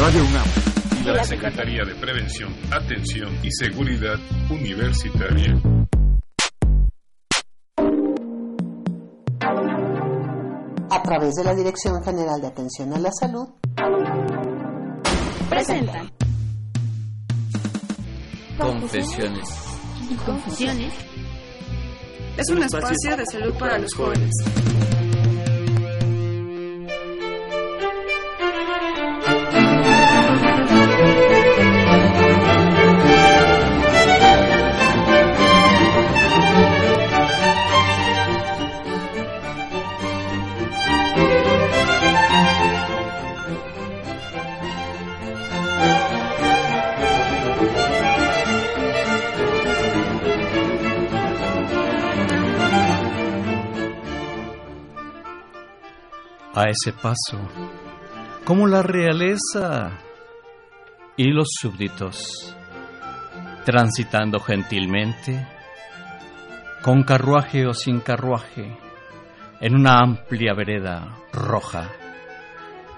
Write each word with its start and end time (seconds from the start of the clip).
Radio 0.00 0.24
UNAM 0.24 0.46
y 0.98 1.04
la 1.04 1.22
Secretaría 1.24 1.84
de 1.84 1.94
Prevención, 1.96 2.50
Atención 2.72 3.38
y 3.42 3.50
Seguridad 3.52 4.18
Universitaria. 4.48 5.60
A 10.90 11.02
través 11.02 11.34
de 11.34 11.44
la 11.44 11.54
Dirección 11.54 12.02
General 12.02 12.40
de 12.40 12.46
Atención 12.46 12.94
a 12.94 12.98
la 12.98 13.10
Salud, 13.12 13.46
presentan 15.50 16.10
Confesiones 18.58 19.48
y 20.10 20.14
confusiones. 20.14 20.94
Es 22.38 22.48
un 22.48 22.62
espacio 22.62 23.16
de 23.18 23.26
salud 23.26 23.54
para 23.58 23.78
los 23.78 23.94
jóvenes. 23.94 24.30
A 56.60 56.68
ese 56.68 56.92
paso, 56.92 57.38
como 58.44 58.66
la 58.66 58.82
realeza 58.82 59.98
y 61.16 61.24
los 61.32 61.48
súbditos, 61.58 62.54
transitando 63.64 64.40
gentilmente, 64.40 65.46
con 66.82 67.02
carruaje 67.02 67.66
o 67.66 67.72
sin 67.72 68.00
carruaje, 68.00 68.76
en 69.60 69.74
una 69.74 70.00
amplia 70.00 70.52
vereda 70.52 71.16
roja, 71.32 71.88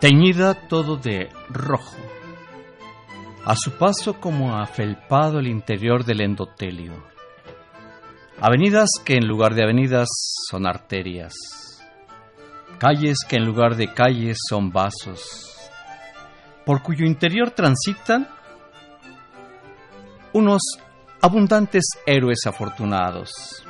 teñida 0.00 0.54
todo 0.66 0.97
de 0.97 1.28
rojo, 1.48 1.97
a 3.44 3.54
su 3.54 3.72
paso 3.78 4.14
como 4.20 4.56
afelpado 4.56 5.38
el 5.38 5.47
interior 5.47 6.04
del 6.04 6.22
endotelio. 6.22 6.94
Avenidas 8.41 8.91
que 9.04 9.14
en 9.14 9.28
lugar 9.28 9.54
de 9.54 9.62
avenidas 9.62 10.08
son 10.50 10.66
arterias 10.66 11.34
calles 12.78 13.19
que 13.28 13.37
en 13.37 13.45
lugar 13.45 13.77
de 13.77 13.92
calles 13.92 14.39
son 14.48 14.70
vasos, 14.70 15.56
por 16.65 16.83
cuyo 16.83 17.06
interior 17.06 17.51
transitan 17.51 18.28
unos 20.33 20.62
abundantes 21.20 21.84
héroes 22.06 22.47
afortunados, 22.47 23.65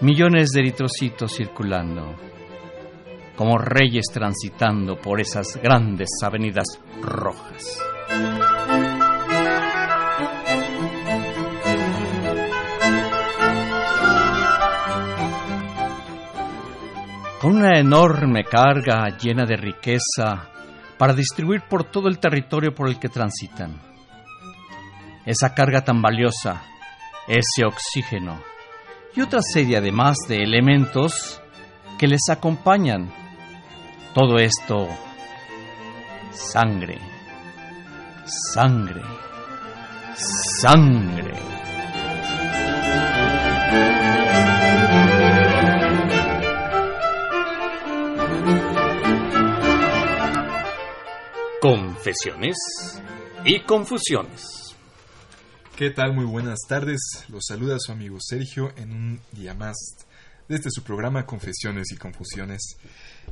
millones 0.00 0.50
de 0.50 0.60
eritrocitos 0.60 1.34
circulando, 1.36 2.14
como 3.36 3.58
reyes 3.58 4.06
transitando 4.12 4.96
por 4.96 5.20
esas 5.20 5.56
grandes 5.62 6.08
avenidas 6.22 6.66
rojas. 7.02 7.78
Una 17.46 17.78
enorme 17.78 18.42
carga 18.42 19.06
llena 19.16 19.44
de 19.46 19.56
riqueza 19.56 20.48
para 20.98 21.14
distribuir 21.14 21.62
por 21.62 21.84
todo 21.84 22.08
el 22.08 22.18
territorio 22.18 22.74
por 22.74 22.88
el 22.88 22.98
que 22.98 23.08
transitan. 23.08 23.80
Esa 25.24 25.54
carga 25.54 25.84
tan 25.84 26.02
valiosa, 26.02 26.62
ese 27.28 27.64
oxígeno 27.64 28.40
y 29.14 29.20
otra 29.20 29.40
serie 29.42 29.76
además 29.76 30.16
de 30.28 30.42
elementos 30.42 31.40
que 31.98 32.08
les 32.08 32.28
acompañan. 32.28 33.12
Todo 34.12 34.38
esto, 34.38 34.88
sangre, 36.32 36.98
sangre, 38.54 39.02
sangre. 40.60 41.56
Confesiones 51.68 52.56
y 53.44 53.58
confusiones. 53.58 54.76
¿Qué 55.74 55.90
tal? 55.90 56.14
Muy 56.14 56.24
buenas 56.24 56.60
tardes. 56.68 57.00
Los 57.28 57.46
saluda 57.48 57.78
su 57.80 57.90
amigo 57.90 58.18
Sergio 58.20 58.72
en 58.76 58.92
un 58.92 59.20
día 59.32 59.52
más 59.52 59.74
desde 60.46 60.70
su 60.70 60.84
programa 60.84 61.26
Confesiones 61.26 61.90
y 61.90 61.96
Confusiones. 61.96 62.76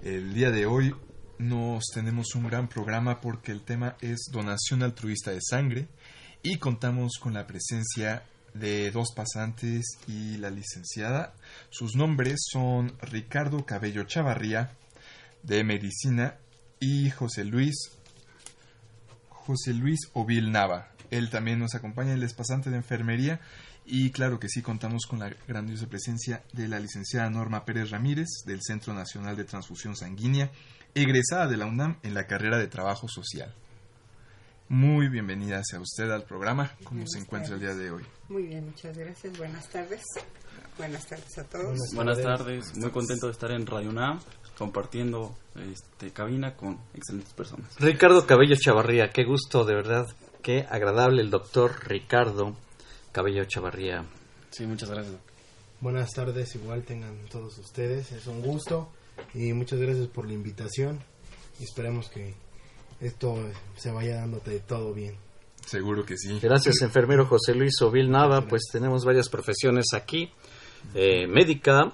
El 0.02 0.34
día 0.34 0.50
de 0.50 0.66
hoy 0.66 0.92
nos 1.38 1.84
tenemos 1.94 2.34
un 2.34 2.48
gran 2.48 2.66
programa 2.66 3.20
porque 3.20 3.52
el 3.52 3.62
tema 3.62 3.96
es 4.00 4.28
donación 4.32 4.82
altruista 4.82 5.30
de 5.30 5.38
sangre 5.40 5.86
y 6.42 6.58
contamos 6.58 7.18
con 7.20 7.34
la 7.34 7.46
presencia 7.46 8.24
de 8.52 8.90
dos 8.90 9.12
pasantes 9.14 9.96
y 10.08 10.38
la 10.38 10.50
licenciada. 10.50 11.34
Sus 11.70 11.94
nombres 11.94 12.40
son 12.50 12.96
Ricardo 13.00 13.64
Cabello 13.64 14.02
Chavarría 14.02 14.72
de 15.44 15.62
Medicina 15.62 16.36
y 16.80 17.10
José 17.10 17.44
Luis 17.44 17.92
José 19.46 19.74
Luis 19.74 20.00
Ovil 20.14 20.50
Nava. 20.50 20.88
Él 21.10 21.30
también 21.30 21.58
nos 21.58 21.74
acompaña, 21.74 22.14
él 22.14 22.22
es 22.22 22.32
pasante 22.32 22.70
de 22.70 22.76
enfermería 22.76 23.40
y 23.84 24.10
claro 24.10 24.40
que 24.40 24.48
sí 24.48 24.62
contamos 24.62 25.06
con 25.06 25.18
la 25.18 25.30
grandiosa 25.46 25.86
presencia 25.86 26.42
de 26.52 26.66
la 26.66 26.80
licenciada 26.80 27.28
Norma 27.28 27.64
Pérez 27.64 27.90
Ramírez 27.90 28.28
del 28.46 28.60
Centro 28.62 28.94
Nacional 28.94 29.36
de 29.36 29.44
Transfusión 29.44 29.96
Sanguínea, 29.96 30.50
egresada 30.94 31.46
de 31.46 31.58
la 31.58 31.66
UNAM 31.66 31.98
en 32.02 32.14
la 32.14 32.26
carrera 32.26 32.56
de 32.56 32.68
Trabajo 32.68 33.06
Social. 33.06 33.54
Muy 34.68 35.08
bienvenida 35.08 35.62
sea 35.62 35.80
usted 35.80 36.10
al 36.10 36.24
programa. 36.24 36.72
¿Cómo 36.84 37.06
se 37.06 37.18
encuentra 37.18 37.54
el 37.54 37.60
día 37.60 37.74
de 37.74 37.90
hoy? 37.90 38.02
Muy 38.30 38.44
bien, 38.46 38.64
muchas 38.64 38.96
gracias. 38.96 39.36
Buenas 39.36 39.68
tardes. 39.68 40.02
Buenas 40.78 41.06
tardes 41.06 41.38
a 41.38 41.44
todos. 41.44 41.78
Buenas 41.94 42.22
tardes. 42.22 42.74
Muy 42.76 42.90
contento 42.90 43.26
de 43.26 43.32
estar 43.32 43.50
en 43.50 43.66
Radio 43.66 43.90
UNAM 43.90 44.20
compartiendo 44.58 45.34
este, 45.72 46.12
cabina 46.12 46.56
con 46.56 46.78
excelentes 46.94 47.32
personas. 47.34 47.74
Ricardo 47.78 48.26
Cabello 48.26 48.56
Chavarría, 48.56 49.10
qué 49.10 49.24
gusto, 49.24 49.64
de 49.64 49.74
verdad, 49.74 50.06
qué 50.42 50.66
agradable 50.68 51.22
el 51.22 51.30
doctor 51.30 51.72
Ricardo 51.86 52.56
Cabello 53.12 53.44
Chavarría. 53.44 54.04
Sí, 54.50 54.66
muchas 54.66 54.90
gracias. 54.90 55.16
Buenas 55.80 56.10
tardes, 56.12 56.54
igual 56.54 56.84
tengan 56.84 57.16
todos 57.30 57.58
ustedes, 57.58 58.12
es 58.12 58.26
un 58.26 58.42
gusto 58.42 58.88
y 59.34 59.52
muchas 59.52 59.80
gracias 59.80 60.06
por 60.08 60.26
la 60.26 60.32
invitación 60.32 61.00
y 61.60 61.64
esperemos 61.64 62.08
que 62.08 62.34
esto 63.00 63.36
se 63.76 63.90
vaya 63.90 64.16
dándote 64.16 64.60
todo 64.60 64.94
bien. 64.94 65.16
Seguro 65.66 66.04
que 66.04 66.16
sí. 66.16 66.38
Gracias, 66.40 66.82
enfermero 66.82 67.26
José 67.26 67.54
Luis 67.54 67.80
Ovil 67.80 68.10
Nava. 68.10 68.46
Pues 68.46 68.64
tenemos 68.70 69.04
varias 69.04 69.28
profesiones 69.28 69.86
aquí: 69.94 70.30
eh, 70.94 71.26
médica, 71.26 71.92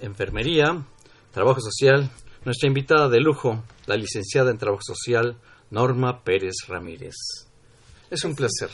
enfermería, 0.00 0.84
Trabajo 1.32 1.60
Social, 1.60 2.10
nuestra 2.44 2.68
invitada 2.68 3.08
de 3.08 3.20
lujo, 3.20 3.62
la 3.86 3.96
licenciada 3.96 4.50
en 4.50 4.58
Trabajo 4.58 4.82
Social, 4.82 5.38
Norma 5.70 6.24
Pérez 6.24 6.54
Ramírez. 6.66 7.14
Es 8.10 8.24
un 8.24 8.34
placer. 8.34 8.70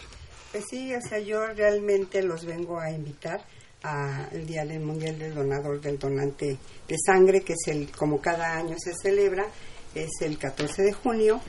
Pues 0.52 0.64
sí, 0.70 0.94
o 0.94 1.00
sea, 1.06 1.18
yo 1.18 1.46
realmente 1.48 2.22
los 2.22 2.46
vengo 2.46 2.80
a 2.80 2.90
invitar 2.90 3.44
al 3.82 4.46
Día 4.46 4.64
del 4.64 4.80
Mundial 4.80 5.18
del 5.18 5.34
Donador 5.34 5.80
del 5.80 5.98
Donante 5.98 6.56
de 6.88 6.96
Sangre, 7.04 7.42
que 7.42 7.52
es 7.52 7.68
el, 7.68 7.90
como 7.90 8.20
cada 8.20 8.56
año 8.56 8.74
se 8.78 8.94
celebra, 8.94 9.46
es 9.94 10.10
el 10.22 10.38
14 10.38 10.82
de 10.82 10.92
junio 10.92 11.40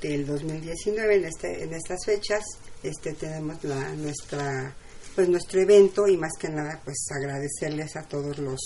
del 0.00 0.26
2019, 0.26 1.14
en, 1.14 1.24
este, 1.26 1.62
en 1.62 1.74
estas 1.74 2.04
fechas, 2.04 2.42
este 2.82 3.12
tenemos 3.12 3.62
la, 3.62 3.94
nuestra 3.94 4.74
pues 5.14 5.28
nuestro 5.28 5.60
evento 5.60 6.06
y 6.06 6.16
más 6.16 6.32
que 6.38 6.48
nada 6.48 6.80
pues 6.84 7.06
agradecerles 7.10 7.96
a 7.96 8.02
todos 8.02 8.38
los 8.38 8.60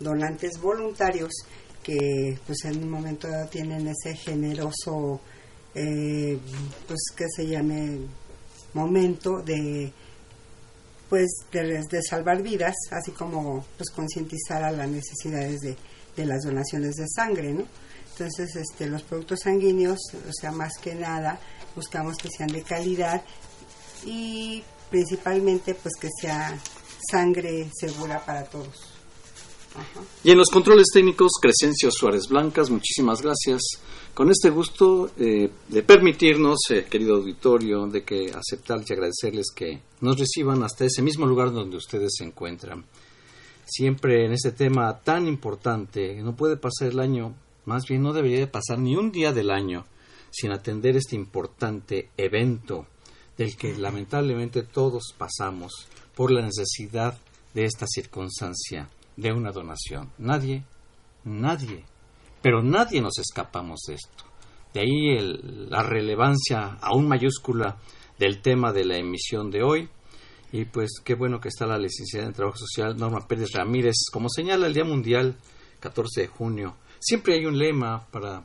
donantes 0.00 0.58
voluntarios 0.60 1.30
que 1.82 2.38
pues 2.46 2.64
en 2.64 2.82
un 2.82 2.90
momento 2.90 3.28
dado 3.28 3.48
tienen 3.48 3.86
ese 3.86 4.16
generoso 4.16 5.20
eh, 5.74 6.38
pues 6.88 7.00
que 7.16 7.26
se 7.34 7.46
llame 7.46 8.00
momento 8.74 9.40
de 9.42 9.92
pues 11.08 11.28
de, 11.52 12.02
salvar 12.02 12.42
vidas 12.42 12.74
así 12.90 13.12
como 13.12 13.64
pues 13.76 13.90
concientizar 13.90 14.62
a 14.62 14.70
las 14.70 14.88
necesidades 14.88 15.60
de, 15.60 15.76
de, 16.16 16.26
las 16.26 16.44
donaciones 16.44 16.96
de 16.96 17.06
sangre 17.08 17.52
no 17.52 17.66
entonces 18.12 18.56
este 18.56 18.86
los 18.86 19.02
productos 19.02 19.40
sanguíneos 19.40 19.98
o 20.28 20.32
sea 20.32 20.52
más 20.52 20.76
que 20.78 20.94
nada 20.94 21.38
buscamos 21.74 22.16
que 22.16 22.28
sean 22.28 22.50
de 22.50 22.62
calidad 22.62 23.22
y 24.04 24.62
principalmente 24.90 25.74
pues 25.74 25.94
que 26.00 26.08
sea 26.20 26.58
sangre 27.10 27.70
segura 27.78 28.24
para 28.24 28.44
todos 28.44 28.89
Y 30.22 30.30
en 30.30 30.38
los 30.38 30.50
controles 30.50 30.88
técnicos, 30.92 31.32
Crescencio 31.40 31.90
Suárez 31.90 32.28
Blancas, 32.28 32.70
muchísimas 32.70 33.22
gracias. 33.22 33.62
Con 34.12 34.30
este 34.30 34.50
gusto 34.50 35.10
eh, 35.18 35.50
de 35.68 35.82
permitirnos, 35.82 36.58
eh, 36.70 36.86
querido 36.90 37.16
auditorio, 37.16 37.86
de 37.86 38.02
que 38.02 38.30
aceptar 38.34 38.82
y 38.86 38.92
agradecerles 38.92 39.46
que 39.54 39.80
nos 40.00 40.18
reciban 40.18 40.62
hasta 40.62 40.84
ese 40.84 41.02
mismo 41.02 41.26
lugar 41.26 41.52
donde 41.52 41.76
ustedes 41.76 42.10
se 42.18 42.24
encuentran. 42.24 42.84
Siempre 43.64 44.26
en 44.26 44.32
este 44.32 44.52
tema 44.52 44.98
tan 44.98 45.26
importante, 45.26 46.20
no 46.22 46.34
puede 46.34 46.56
pasar 46.56 46.88
el 46.88 46.98
año, 46.98 47.34
más 47.64 47.86
bien 47.88 48.02
no 48.02 48.12
debería 48.12 48.40
de 48.40 48.46
pasar 48.46 48.78
ni 48.78 48.96
un 48.96 49.12
día 49.12 49.32
del 49.32 49.50
año 49.50 49.86
sin 50.30 50.52
atender 50.52 50.96
este 50.96 51.16
importante 51.16 52.10
evento 52.16 52.86
del 53.38 53.56
que 53.56 53.76
lamentablemente 53.76 54.62
todos 54.62 55.14
pasamos 55.16 55.86
por 56.14 56.30
la 56.30 56.42
necesidad 56.42 57.18
de 57.54 57.64
esta 57.64 57.86
circunstancia 57.88 58.88
de 59.20 59.32
una 59.32 59.52
donación. 59.52 60.10
Nadie, 60.18 60.64
nadie, 61.24 61.84
pero 62.42 62.62
nadie 62.62 63.00
nos 63.00 63.18
escapamos 63.18 63.80
de 63.86 63.94
esto. 63.94 64.24
De 64.72 64.80
ahí 64.80 65.18
la 65.68 65.82
relevancia 65.82 66.78
aún 66.80 67.08
mayúscula 67.08 67.76
del 68.18 68.40
tema 68.40 68.72
de 68.72 68.84
la 68.84 68.96
emisión 68.96 69.50
de 69.50 69.62
hoy. 69.62 69.88
Y 70.52 70.64
pues 70.64 70.90
qué 71.04 71.14
bueno 71.14 71.40
que 71.40 71.48
está 71.48 71.66
la 71.66 71.78
licenciada 71.78 72.26
en 72.26 72.32
Trabajo 72.32 72.58
Social 72.58 72.96
Norma 72.96 73.26
Pérez 73.26 73.52
Ramírez. 73.52 73.94
Como 74.12 74.28
señala 74.28 74.66
el 74.66 74.74
Día 74.74 74.84
Mundial, 74.84 75.36
14 75.80 76.22
de 76.22 76.26
junio, 76.26 76.76
siempre 76.98 77.34
hay 77.34 77.46
un 77.46 77.58
lema 77.58 78.06
para, 78.10 78.44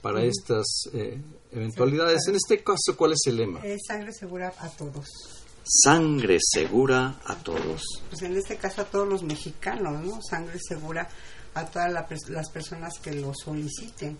para 0.00 0.22
estas 0.22 0.66
eh, 0.92 1.20
eventualidades. 1.50 2.28
En 2.28 2.36
este 2.36 2.62
caso, 2.62 2.96
¿cuál 2.96 3.12
es 3.12 3.20
el 3.26 3.36
lema? 3.36 3.60
sangre 3.86 4.12
segura 4.12 4.52
a 4.58 4.68
todos. 4.68 5.41
Sangre 5.64 6.38
segura 6.40 7.20
a 7.24 7.36
todos. 7.36 7.82
Pues 8.10 8.22
en 8.22 8.36
este 8.36 8.56
caso 8.56 8.82
a 8.82 8.84
todos 8.84 9.08
los 9.08 9.22
mexicanos, 9.22 10.04
¿no? 10.04 10.20
Sangre 10.22 10.58
segura 10.60 11.08
a 11.54 11.66
todas 11.66 11.92
las 12.28 12.50
personas 12.50 12.98
que 12.98 13.12
lo 13.12 13.32
soliciten. 13.34 14.18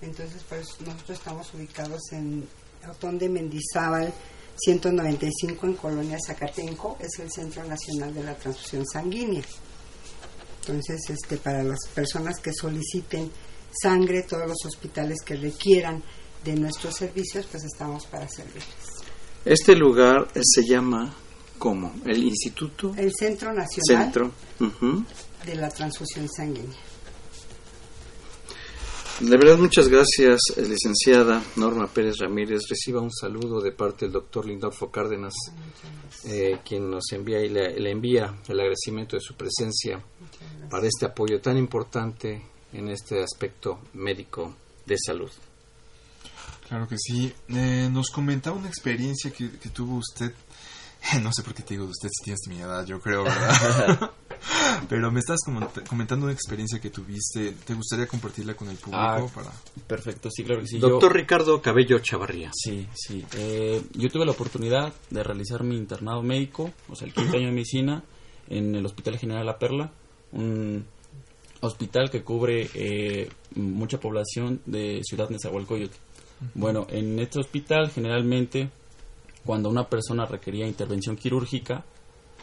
Entonces, 0.00 0.42
pues 0.48 0.66
nosotros 0.80 1.18
estamos 1.18 1.52
ubicados 1.54 2.00
en 2.12 2.46
Otón 2.88 3.18
de 3.18 3.28
Mendizábal, 3.28 4.12
195 4.56 5.66
en 5.66 5.74
Colonia 5.74 6.18
Zacatenco, 6.24 6.96
es 7.00 7.18
el 7.18 7.30
Centro 7.30 7.64
Nacional 7.64 8.12
de 8.14 8.24
la 8.24 8.34
Transfusión 8.34 8.84
Sanguínea. 8.86 9.42
Entonces, 10.60 11.00
este, 11.10 11.36
para 11.36 11.62
las 11.62 11.80
personas 11.94 12.38
que 12.40 12.52
soliciten 12.52 13.30
sangre, 13.80 14.22
todos 14.22 14.48
los 14.48 14.64
hospitales 14.64 15.18
que 15.24 15.36
requieran 15.36 16.02
de 16.44 16.54
nuestros 16.54 16.96
servicios, 16.96 17.46
pues 17.50 17.64
estamos 17.64 18.06
para 18.06 18.28
servirles. 18.28 18.91
Este 19.44 19.74
lugar 19.74 20.28
se 20.40 20.62
llama 20.64 21.12
¿cómo? 21.58 21.92
¿El 22.06 22.22
Instituto? 22.22 22.94
El 22.96 23.12
Centro 23.12 23.52
Nacional 23.52 24.04
Centro. 24.04 24.30
de 25.44 25.54
la 25.56 25.68
Transfusión 25.68 26.28
Sanguínea. 26.28 26.78
De 29.20 29.36
verdad, 29.36 29.58
muchas 29.58 29.88
gracias, 29.88 30.40
eh, 30.56 30.62
licenciada 30.62 31.42
Norma 31.56 31.86
Pérez 31.86 32.18
Ramírez. 32.18 32.62
Reciba 32.68 33.00
un 33.00 33.12
saludo 33.12 33.60
de 33.60 33.72
parte 33.72 34.06
del 34.06 34.12
doctor 34.12 34.46
Lindorfo 34.46 34.90
Cárdenas, 34.90 35.34
eh, 36.24 36.58
quien 36.64 36.90
nos 36.90 37.04
envía 37.12 37.40
y 37.40 37.48
le, 37.48 37.90
envía 37.90 38.34
el 38.48 38.58
agradecimiento 38.58 39.16
de 39.16 39.20
su 39.20 39.34
presencia 39.34 40.02
para 40.70 40.86
este 40.86 41.06
apoyo 41.06 41.40
tan 41.40 41.56
importante 41.56 42.42
en 42.72 42.88
este 42.88 43.22
aspecto 43.22 43.80
médico 43.94 44.54
de 44.86 44.96
salud. 44.98 45.30
Claro 46.72 46.88
que 46.88 46.96
sí. 46.96 47.30
Eh, 47.50 47.90
nos 47.92 48.08
comentaba 48.08 48.56
una 48.56 48.68
experiencia 48.68 49.30
que, 49.30 49.46
tuvo 49.68 49.96
usted. 49.96 50.32
No 51.22 51.30
sé 51.30 51.42
por 51.42 51.52
qué 51.52 51.62
te 51.62 51.74
digo 51.74 51.84
usted 51.84 52.08
si 52.10 52.24
tienes 52.24 52.40
mi 52.48 52.60
edad, 52.60 52.86
yo 52.86 52.98
creo, 52.98 53.24
¿verdad? 53.24 54.10
Pero 54.88 55.12
me 55.12 55.20
estás 55.20 55.40
comentando 55.86 56.24
una 56.24 56.32
experiencia 56.32 56.80
que 56.80 56.88
tuviste. 56.88 57.52
¿Te 57.66 57.74
gustaría 57.74 58.06
compartirla 58.06 58.54
con 58.54 58.70
el 58.70 58.76
público? 58.76 59.02
Ah, 59.02 59.26
para... 59.34 59.52
Perfecto, 59.86 60.30
sí, 60.30 60.44
claro 60.44 60.62
que 60.62 60.68
sí. 60.68 60.78
Doctor 60.78 61.12
Ricardo 61.12 61.60
Cabello 61.60 61.98
Chavarría. 61.98 62.50
Sí, 62.54 62.88
sí. 62.94 63.22
Eh, 63.36 63.82
yo 63.92 64.08
tuve 64.08 64.24
la 64.24 64.32
oportunidad 64.32 64.94
de 65.10 65.22
realizar 65.22 65.64
mi 65.64 65.76
internado 65.76 66.22
médico, 66.22 66.72
o 66.88 66.96
sea, 66.96 67.06
el 67.06 67.12
quinto 67.12 67.36
año 67.36 67.48
de 67.48 67.52
medicina, 67.52 68.02
en 68.48 68.74
el 68.74 68.86
Hospital 68.86 69.18
General 69.18 69.44
La 69.44 69.58
Perla, 69.58 69.92
un 70.32 70.86
hospital 71.60 72.10
que 72.10 72.22
cubre 72.22 72.70
eh, 72.72 73.28
mucha 73.56 74.00
población 74.00 74.62
de 74.64 75.02
Ciudad 75.04 75.28
Nezahualcóyotl. 75.28 75.96
Bueno, 76.54 76.86
en 76.90 77.18
este 77.18 77.40
hospital 77.40 77.90
generalmente 77.90 78.70
cuando 79.44 79.68
una 79.68 79.88
persona 79.88 80.24
requería 80.24 80.66
intervención 80.66 81.16
quirúrgica 81.16 81.84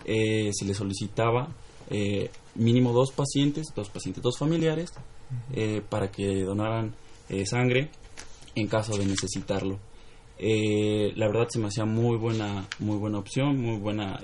eh, 0.06 0.51
se 0.54 0.66
le 0.66 0.74
solicitaba 0.74 1.50
eh, 1.90 2.30
mínimo 2.56 2.92
dos 2.94 3.12
pacientes, 3.12 3.68
dos 3.75 3.90
pacientes, 3.90 4.24
dos 4.24 4.38
familiares 4.38 4.92
para 5.90 6.10
que 6.10 6.44
donaran 6.44 6.96
sangre 7.46 7.92
en 8.56 8.68
caso 8.68 8.98
de 8.98 9.06
necesitarlo. 9.06 9.78
la 10.40 11.28
verdad 11.28 11.48
se 11.50 11.60
me 11.60 11.68
hacía 11.68 11.86
muy 11.86 12.18
buena, 12.18 12.66
muy 12.80 12.98
buena 12.98 13.19
opción, 13.19 13.62
muy 13.62 13.78
buena 13.78 14.19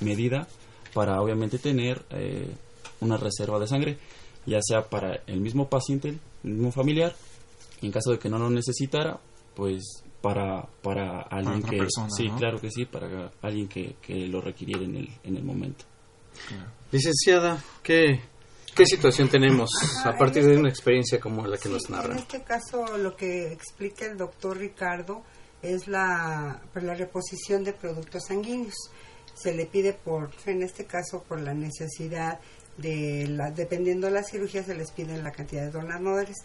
medida 0.00 0.46
para 0.92 1.20
obviamente 1.22 1.58
tener 1.58 2.04
una 3.00 3.16
reserva 3.16 3.58
de 3.58 3.66
sangre 3.66 3.96
ya 4.46 4.60
sea 4.62 4.88
para 4.88 5.20
el 5.26 5.40
mismo 5.40 5.68
paciente, 5.68 6.18
el 6.44 6.50
mismo 6.50 6.72
familiar, 6.72 7.14
y 7.80 7.86
en 7.86 7.92
caso 7.92 8.12
de 8.12 8.18
que 8.18 8.28
no 8.28 8.38
lo 8.38 8.50
necesitara, 8.50 9.20
pues 9.54 10.04
para, 10.20 10.66
para 10.82 11.22
alguien 11.22 11.62
que... 11.62 11.86
sí, 12.14 12.28
claro 12.38 12.60
que 12.60 12.70
sí, 12.70 12.84
para 12.84 13.32
alguien 13.42 13.68
que, 13.68 13.96
que 14.02 14.26
lo 14.26 14.40
requiriera 14.40 14.84
en 14.84 14.96
el, 14.96 15.08
en 15.24 15.36
el 15.36 15.44
momento. 15.44 15.84
Licenciada, 16.92 17.62
¿qué, 17.82 18.20
¿qué 18.74 18.86
situación 18.86 19.28
tenemos 19.28 19.70
a 20.04 20.12
partir 20.16 20.44
de 20.44 20.56
una 20.56 20.68
experiencia 20.68 21.18
como 21.20 21.46
la 21.46 21.56
que 21.56 21.68
nos 21.68 21.88
narra? 21.88 22.12
En 22.12 22.18
este 22.18 22.42
caso, 22.42 22.96
lo 22.98 23.16
que 23.16 23.52
explica 23.52 24.06
el 24.06 24.16
doctor 24.16 24.58
Ricardo 24.58 25.22
es 25.62 25.88
la, 25.88 26.60
pues, 26.72 26.84
la 26.84 26.94
reposición 26.94 27.64
de 27.64 27.72
productos 27.72 28.24
sanguíneos. 28.28 28.74
Se 29.34 29.54
le 29.54 29.66
pide 29.66 29.92
por, 29.92 30.30
en 30.46 30.62
este 30.62 30.84
caso, 30.84 31.22
por 31.26 31.40
la 31.40 31.54
necesidad 31.54 32.40
de 32.76 33.26
la, 33.28 33.50
dependiendo 33.50 34.06
de 34.06 34.14
la 34.14 34.22
cirugía 34.22 34.62
se 34.62 34.74
les 34.74 34.90
pide 34.90 35.20
la 35.22 35.30
cantidad 35.32 35.62
de 35.62 35.70
donadores, 35.70 36.36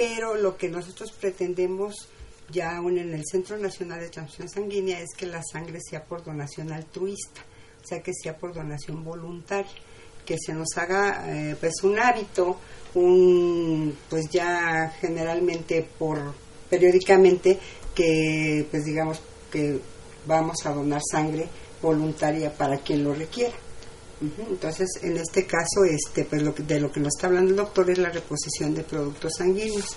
pero 0.00 0.34
lo 0.34 0.56
que 0.56 0.70
nosotros 0.70 1.12
pretendemos 1.12 2.08
ya 2.50 2.78
aún 2.78 2.96
en 2.96 3.12
el 3.12 3.22
Centro 3.30 3.58
Nacional 3.58 4.00
de 4.00 4.08
Transfusión 4.08 4.48
Sanguínea 4.48 4.98
es 4.98 5.10
que 5.14 5.26
la 5.26 5.42
sangre 5.42 5.78
sea 5.78 6.02
por 6.02 6.24
donación 6.24 6.72
altruista, 6.72 7.42
o 7.84 7.86
sea 7.86 8.02
que 8.02 8.12
sea 8.14 8.34
por 8.34 8.54
donación 8.54 9.04
voluntaria, 9.04 9.70
que 10.24 10.36
se 10.38 10.54
nos 10.54 10.68
haga 10.78 11.26
eh, 11.28 11.54
pues 11.60 11.82
un 11.82 11.98
hábito, 11.98 12.56
un 12.94 13.94
pues 14.08 14.30
ya 14.30 14.90
generalmente 15.02 15.86
por 15.98 16.32
periódicamente 16.70 17.58
que 17.94 18.66
pues 18.70 18.86
digamos 18.86 19.20
que 19.52 19.80
vamos 20.24 20.64
a 20.64 20.70
donar 20.70 21.02
sangre 21.10 21.46
voluntaria 21.82 22.50
para 22.56 22.78
quien 22.78 23.04
lo 23.04 23.12
requiera. 23.12 23.54
Entonces, 24.20 24.88
en 25.02 25.16
este 25.16 25.46
caso, 25.46 25.84
este, 25.88 26.24
pues 26.24 26.42
lo 26.42 26.52
de 26.52 26.80
lo 26.80 26.92
que 26.92 27.00
nos 27.00 27.14
está 27.16 27.28
hablando 27.28 27.50
el 27.50 27.56
doctor 27.56 27.90
es 27.90 27.98
la 27.98 28.10
reposición 28.10 28.74
de 28.74 28.82
productos 28.82 29.34
sanguíneos. 29.38 29.96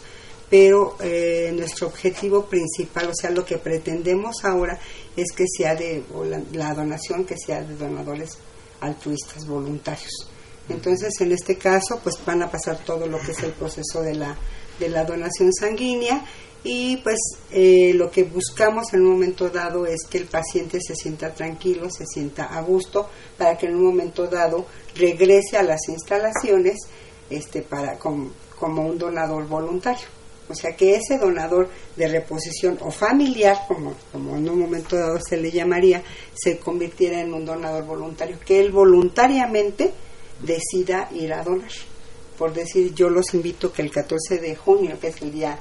Pero 0.50 0.98
eh, 1.02 1.52
nuestro 1.56 1.88
objetivo 1.88 2.46
principal, 2.46 3.10
o 3.10 3.14
sea, 3.16 3.32
lo 3.32 3.44
que 3.44 3.58
pretendemos 3.58 4.46
ahora 4.46 4.80
es 5.16 5.32
que 5.36 5.46
sea 5.48 5.76
de, 5.76 6.04
la, 6.52 6.74
donación 6.74 7.26
que 7.26 7.36
sea 7.38 7.62
de 7.64 7.76
donadores 7.76 8.38
altruistas, 8.80 9.48
voluntarios. 9.48 10.30
Entonces, 10.70 11.20
en 11.22 11.32
este 11.32 11.58
caso, 11.58 12.00
pues 12.04 12.16
van 12.26 12.44
a 12.44 12.52
pasar 12.52 12.78
todo 12.86 13.08
lo 13.08 13.20
que 13.20 13.32
es 13.32 13.44
el 13.44 13.52
proceso 13.52 14.02
de 14.02 14.14
la, 14.14 14.38
de 14.80 14.90
la 14.90 15.04
donación 15.04 15.52
sanguínea 15.52 16.24
y 16.64 16.98
pues 16.98 17.18
eh, 17.52 17.92
lo 17.94 18.10
que 18.10 18.24
buscamos 18.24 18.94
en 18.94 19.02
un 19.02 19.12
momento 19.12 19.50
dado 19.50 19.86
es 19.86 20.06
que 20.10 20.18
el 20.18 20.26
paciente 20.26 20.80
se 20.80 20.96
sienta 20.96 21.34
tranquilo, 21.34 21.90
se 21.90 22.06
sienta 22.06 22.46
a 22.46 22.62
gusto, 22.62 23.10
para 23.38 23.58
que 23.58 23.66
en 23.66 23.76
un 23.76 23.86
momento 23.86 24.28
dado 24.28 24.66
regrese 24.96 25.58
a 25.58 25.64
las 25.64 25.90
instalaciones 25.90 26.78
este, 27.30 27.64
para, 27.64 28.00
como, 28.00 28.32
un 28.62 28.98
donador 28.98 29.46
voluntario. 29.46 30.06
O 30.48 30.56
sea, 30.56 30.76
que 30.76 30.96
ese 30.96 31.18
donador 31.18 31.70
de 31.98 32.08
reposición 32.08 32.78
o 32.82 32.92
familiar, 32.92 33.58
como, 33.68 33.96
como 34.12 34.38
en 34.38 34.50
un 34.50 34.60
momento 34.60 34.96
dado 34.96 35.20
se 35.20 35.36
le 35.36 35.52
llamaría, 35.52 36.02
se 36.34 36.60
convirtiera 36.60 37.20
en 37.20 37.34
un 37.34 37.46
donador 37.46 37.86
voluntario, 37.86 38.40
que 38.40 38.60
él 38.62 38.72
voluntariamente 38.72 39.92
decida 40.42 41.10
ir 41.12 41.34
a 41.34 41.44
donar. 41.44 41.72
Por 42.38 42.54
decir, 42.54 42.94
yo 42.94 43.10
los 43.10 43.34
invito 43.34 43.72
que 43.72 43.82
el 43.82 43.92
14 43.92 44.38
de 44.40 44.56
junio, 44.56 44.98
que 45.00 45.08
es 45.08 45.22
el 45.22 45.32
día 45.32 45.60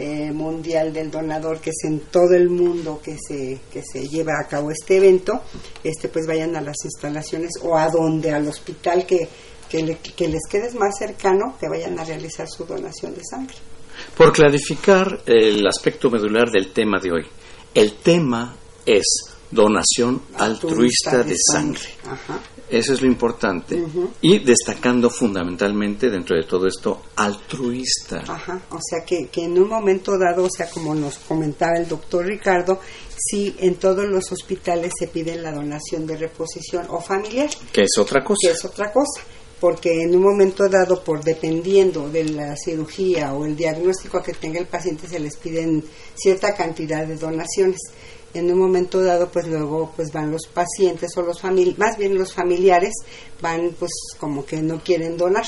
eh, 0.00 0.30
mundial 0.32 0.92
del 0.92 1.10
donador 1.10 1.60
que 1.60 1.70
es 1.70 1.84
en 1.84 2.00
todo 2.10 2.34
el 2.34 2.48
mundo 2.48 3.00
que 3.02 3.16
se 3.18 3.58
que 3.70 3.82
se 3.82 4.06
lleva 4.08 4.34
a 4.40 4.46
cabo 4.46 4.70
este 4.70 4.98
evento 4.98 5.42
este 5.82 6.08
pues 6.08 6.24
vayan 6.24 6.54
a 6.54 6.60
las 6.60 6.76
instalaciones 6.84 7.50
o 7.62 7.76
a 7.76 7.90
donde 7.90 8.30
al 8.30 8.46
hospital 8.46 9.04
que 9.04 9.28
que, 9.68 9.82
les 9.82 10.46
quede 10.48 10.72
más 10.78 10.96
cercano 10.98 11.56
que 11.60 11.68
vayan 11.68 11.98
a 11.98 12.04
realizar 12.04 12.48
su 12.48 12.64
donación 12.64 13.14
de 13.14 13.20
sangre. 13.22 13.56
Por 14.16 14.32
clarificar 14.32 15.20
el 15.26 15.66
aspecto 15.66 16.08
medular 16.08 16.48
del 16.48 16.72
tema 16.72 16.98
de 16.98 17.12
hoy 17.12 17.26
el 17.74 17.94
tema 17.94 18.56
es 18.86 19.04
donación 19.50 20.22
altruista, 20.36 21.22
de, 21.22 21.34
sangre, 21.36 21.88
Eso 22.70 22.92
es 22.92 23.00
lo 23.00 23.06
importante. 23.06 23.82
Y 24.20 24.38
destacando 24.40 25.08
fundamentalmente 25.10 26.10
dentro 26.10 26.36
de 26.36 26.44
todo 26.44 26.66
esto, 26.66 27.02
altruista. 27.16 28.24
Ajá, 28.26 28.60
o 28.70 28.78
sea 28.80 29.04
que, 29.04 29.28
que 29.28 29.44
en 29.44 29.58
un 29.58 29.68
momento 29.68 30.18
dado, 30.18 30.44
o 30.44 30.50
sea, 30.50 30.68
como 30.68 30.94
nos 30.94 31.18
comentaba 31.18 31.78
el 31.78 31.88
doctor 31.88 32.26
Ricardo, 32.26 32.80
sí 33.16 33.54
en 33.58 33.76
todos 33.76 34.06
los 34.06 34.30
hospitales 34.32 34.92
se 34.98 35.08
pide 35.08 35.36
la 35.36 35.52
donación 35.52 36.06
de 36.06 36.16
reposición 36.16 36.86
o 36.90 37.00
familiar. 37.00 37.48
Que 37.72 37.82
es 37.82 37.98
otra 37.98 38.22
cosa. 38.22 38.48
Que 38.48 38.52
es 38.52 38.64
otra 38.64 38.92
cosa. 38.92 39.22
Porque 39.60 40.02
en 40.02 40.14
un 40.14 40.22
momento 40.22 40.68
dado, 40.68 41.02
por 41.02 41.24
dependiendo 41.24 42.08
de 42.08 42.24
la 42.24 42.54
cirugía 42.56 43.34
o 43.34 43.44
el 43.44 43.56
diagnóstico 43.56 44.22
que 44.22 44.32
tenga 44.32 44.60
el 44.60 44.68
paciente, 44.68 45.08
se 45.08 45.18
les 45.18 45.36
piden 45.36 45.82
cierta 46.14 46.54
cantidad 46.54 47.04
de 47.04 47.16
donaciones 47.16 47.80
en 48.34 48.50
un 48.52 48.58
momento 48.58 49.02
dado 49.02 49.28
pues 49.30 49.46
luego 49.46 49.92
pues 49.96 50.12
van 50.12 50.30
los 50.30 50.46
pacientes 50.46 51.16
o 51.16 51.22
los 51.22 51.40
familiares, 51.40 51.78
más 51.78 51.96
bien 51.96 52.16
los 52.16 52.32
familiares 52.32 52.94
van 53.40 53.74
pues 53.78 53.92
como 54.18 54.44
que 54.44 54.60
no 54.62 54.82
quieren 54.82 55.16
donar, 55.16 55.46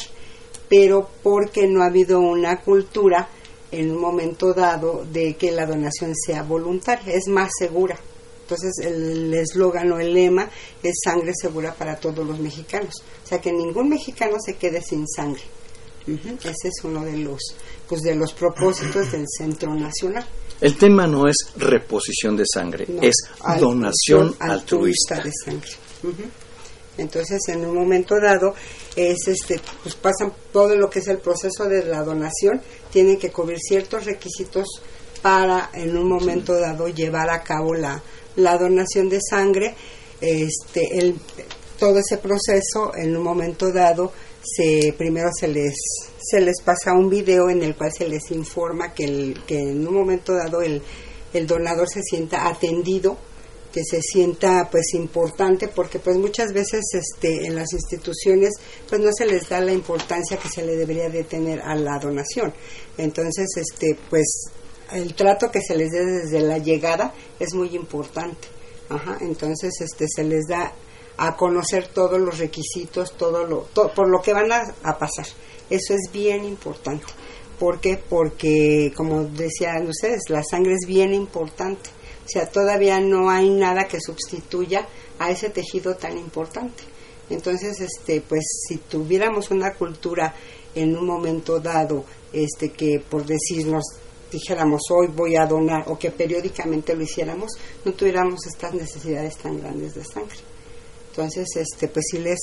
pero 0.68 1.08
porque 1.22 1.66
no 1.66 1.82
ha 1.82 1.86
habido 1.86 2.20
una 2.20 2.60
cultura 2.60 3.28
en 3.70 3.90
un 3.90 4.00
momento 4.00 4.52
dado 4.52 5.04
de 5.04 5.36
que 5.36 5.52
la 5.52 5.66
donación 5.66 6.14
sea 6.14 6.42
voluntaria, 6.42 7.14
es 7.14 7.28
más 7.28 7.50
segura. 7.56 7.98
Entonces 8.42 8.84
el 8.84 9.32
eslogan 9.32 9.92
o 9.92 10.00
el 10.00 10.12
lema 10.12 10.50
es 10.82 10.94
sangre 11.04 11.32
segura 11.40 11.72
para 11.72 11.96
todos 11.96 12.26
los 12.26 12.40
mexicanos, 12.40 12.94
o 13.24 13.26
sea 13.28 13.40
que 13.40 13.52
ningún 13.52 13.88
mexicano 13.88 14.38
se 14.44 14.56
quede 14.56 14.82
sin 14.82 15.06
sangre. 15.06 15.42
Ese 16.06 16.68
es 16.68 16.82
uno 16.82 17.04
de 17.04 17.16
los 17.18 17.40
pues 17.88 18.00
de 18.00 18.16
los 18.16 18.32
propósitos 18.32 19.12
del 19.12 19.26
Centro 19.28 19.74
Nacional. 19.74 20.26
El 20.60 20.76
tema 20.76 21.06
no 21.06 21.26
es 21.26 21.36
reposición 21.56 22.36
de 22.36 22.44
sangre, 22.46 22.86
es 23.00 23.14
donación 23.58 24.34
altruista. 24.38 25.20
de 25.22 25.32
sangre. 25.44 25.70
Entonces, 26.98 27.40
en 27.48 27.64
un 27.64 27.74
momento 27.74 28.16
dado, 28.20 28.54
es 28.94 29.26
este, 29.26 29.60
pues 29.82 29.94
pasan 29.94 30.32
todo 30.52 30.76
lo 30.76 30.90
que 30.90 30.98
es 30.98 31.08
el 31.08 31.18
proceso 31.18 31.64
de 31.64 31.84
la 31.86 32.02
donación, 32.02 32.60
tienen 32.92 33.18
que 33.18 33.30
cubrir 33.30 33.58
ciertos 33.58 34.04
requisitos 34.04 34.66
para, 35.22 35.70
en 35.72 35.96
un 35.96 36.08
momento 36.08 36.58
dado, 36.58 36.88
llevar 36.88 37.30
a 37.30 37.42
cabo 37.42 37.74
la, 37.74 38.02
la 38.36 38.58
donación 38.58 39.08
de 39.08 39.18
sangre. 39.20 39.74
Este, 40.20 40.98
el, 40.98 41.16
todo 41.78 41.98
ese 41.98 42.18
proceso, 42.18 42.92
en 42.94 43.16
un 43.16 43.22
momento 43.22 43.72
dado, 43.72 44.12
se 44.42 44.94
primero 44.96 45.30
se 45.38 45.48
les 45.48 45.74
se 46.18 46.40
les 46.40 46.60
pasa 46.62 46.92
un 46.92 47.10
video 47.10 47.50
en 47.50 47.62
el 47.62 47.76
cual 47.76 47.92
se 47.92 48.08
les 48.08 48.30
informa 48.30 48.94
que, 48.94 49.04
el, 49.04 49.42
que 49.46 49.58
en 49.58 49.86
un 49.86 49.94
momento 49.94 50.34
dado 50.34 50.62
el, 50.62 50.82
el 51.32 51.46
donador 51.46 51.88
se 51.88 52.02
sienta 52.02 52.48
atendido 52.48 53.16
que 53.72 53.84
se 53.84 54.02
sienta 54.02 54.68
pues 54.70 54.94
importante 54.94 55.68
porque 55.68 55.98
pues 55.98 56.16
muchas 56.16 56.52
veces 56.52 56.80
este 56.92 57.46
en 57.46 57.54
las 57.54 57.72
instituciones 57.72 58.50
pues 58.88 59.00
no 59.00 59.10
se 59.12 59.26
les 59.26 59.48
da 59.48 59.60
la 59.60 59.72
importancia 59.72 60.36
que 60.38 60.48
se 60.48 60.64
le 60.64 60.76
debería 60.76 61.08
de 61.08 61.24
tener 61.24 61.60
a 61.60 61.74
la 61.74 61.98
donación. 61.98 62.52
Entonces 62.98 63.46
este 63.56 63.96
pues 64.08 64.26
el 64.92 65.14
trato 65.14 65.50
que 65.50 65.60
se 65.60 65.76
les 65.76 65.90
dé 65.90 66.04
desde 66.04 66.40
la 66.40 66.58
llegada 66.58 67.14
es 67.38 67.54
muy 67.54 67.74
importante. 67.76 68.48
Ajá, 68.88 69.18
entonces 69.20 69.72
este 69.80 70.06
se 70.08 70.24
les 70.24 70.46
da 70.48 70.72
a 71.22 71.36
conocer 71.36 71.88
todos 71.88 72.18
los 72.18 72.38
requisitos, 72.38 73.12
todo 73.12 73.44
lo, 73.46 73.64
por 73.66 74.08
lo 74.08 74.22
que 74.22 74.32
van 74.32 74.50
a, 74.50 74.98
pasar. 74.98 75.26
Eso 75.68 75.92
es 75.92 76.10
bien 76.10 76.44
importante. 76.44 77.04
¿Por 77.58 77.78
qué? 77.78 77.98
Porque, 77.98 78.90
como 78.96 79.24
decían 79.24 79.86
ustedes, 79.86 80.22
la 80.30 80.42
sangre 80.42 80.76
es 80.80 80.88
bien 80.88 81.12
importante. 81.12 81.90
O 82.24 82.28
sea, 82.28 82.48
todavía 82.48 83.00
no 83.00 83.28
hay 83.28 83.50
nada 83.50 83.86
que 83.86 84.00
sustituya 84.00 84.88
a 85.18 85.30
ese 85.30 85.50
tejido 85.50 85.94
tan 85.94 86.16
importante. 86.16 86.84
Entonces, 87.28 87.80
este, 87.80 88.22
pues, 88.22 88.42
si 88.66 88.78
tuviéramos 88.78 89.50
una 89.50 89.74
cultura 89.74 90.34
en 90.74 90.96
un 90.96 91.04
momento 91.04 91.60
dado, 91.60 92.06
este, 92.32 92.72
que 92.72 92.98
por 92.98 93.26
decirnos 93.26 93.84
dijéramos 94.32 94.80
hoy 94.90 95.08
voy 95.08 95.36
a 95.36 95.44
donar 95.44 95.84
o 95.88 95.98
que 95.98 96.12
periódicamente 96.12 96.96
lo 96.96 97.02
hiciéramos, 97.02 97.50
no 97.84 97.92
tuviéramos 97.92 98.46
estas 98.46 98.72
necesidades 98.72 99.36
tan 99.36 99.60
grandes 99.60 99.94
de 99.94 100.04
sangre. 100.04 100.49
Entonces, 101.20 101.48
este, 101.56 101.88
pues 101.88 102.06
sí 102.10 102.18
les 102.18 102.38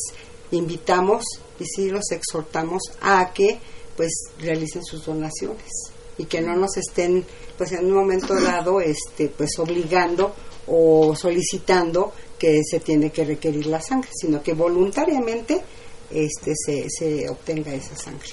invitamos 0.52 1.24
y 1.60 1.66
sí 1.66 1.90
los 1.90 2.12
exhortamos 2.12 2.84
a 3.02 3.34
que 3.34 3.58
pues 3.96 4.12
realicen 4.40 4.86
sus 4.86 5.04
donaciones 5.04 5.72
y 6.20 6.26
que 6.26 6.42
no 6.42 6.56
nos 6.56 6.78
estén 6.78 7.26
pues 7.58 7.72
en 7.72 7.86
un 7.86 7.94
momento 7.94 8.40
dado 8.40 8.80
este 8.80 9.30
pues 9.30 9.58
obligando 9.58 10.36
o 10.68 11.16
solicitando 11.16 12.14
que 12.38 12.62
se 12.64 12.80
tiene 12.80 13.12
que 13.12 13.26
requerir 13.26 13.66
la 13.66 13.82
sangre, 13.82 14.10
sino 14.14 14.44
que 14.44 14.54
voluntariamente 14.54 15.64
este 16.12 16.54
se, 16.56 16.86
se 16.88 17.28
obtenga 17.28 17.74
esa 17.74 17.96
sangre. 17.96 18.30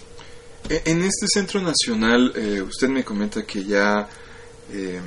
E, 0.68 0.82
en 0.84 1.02
este 1.02 1.26
centro 1.26 1.62
nacional, 1.62 2.32
eh, 2.36 2.60
usted 2.60 2.88
me 2.88 3.02
comenta 3.02 3.46
que 3.46 3.64
ya 3.64 4.06
eh, 4.70 5.00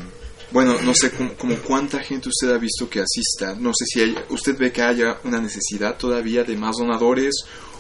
bueno, 0.52 0.82
no 0.82 0.94
sé 0.94 1.12
como, 1.12 1.56
cuánta 1.58 2.00
gente 2.00 2.30
usted 2.30 2.50
ha 2.52 2.58
visto 2.58 2.90
que 2.90 3.02
asista. 3.02 3.56
No 3.56 3.72
sé 3.74 3.86
si 3.86 4.16
usted 4.30 4.58
ve 4.58 4.72
que 4.72 4.82
haya 4.82 5.20
una 5.24 5.42
necesidad 5.42 5.98
todavía 5.98 6.44
de 6.44 6.56
más 6.56 6.78
donadores 6.78 7.36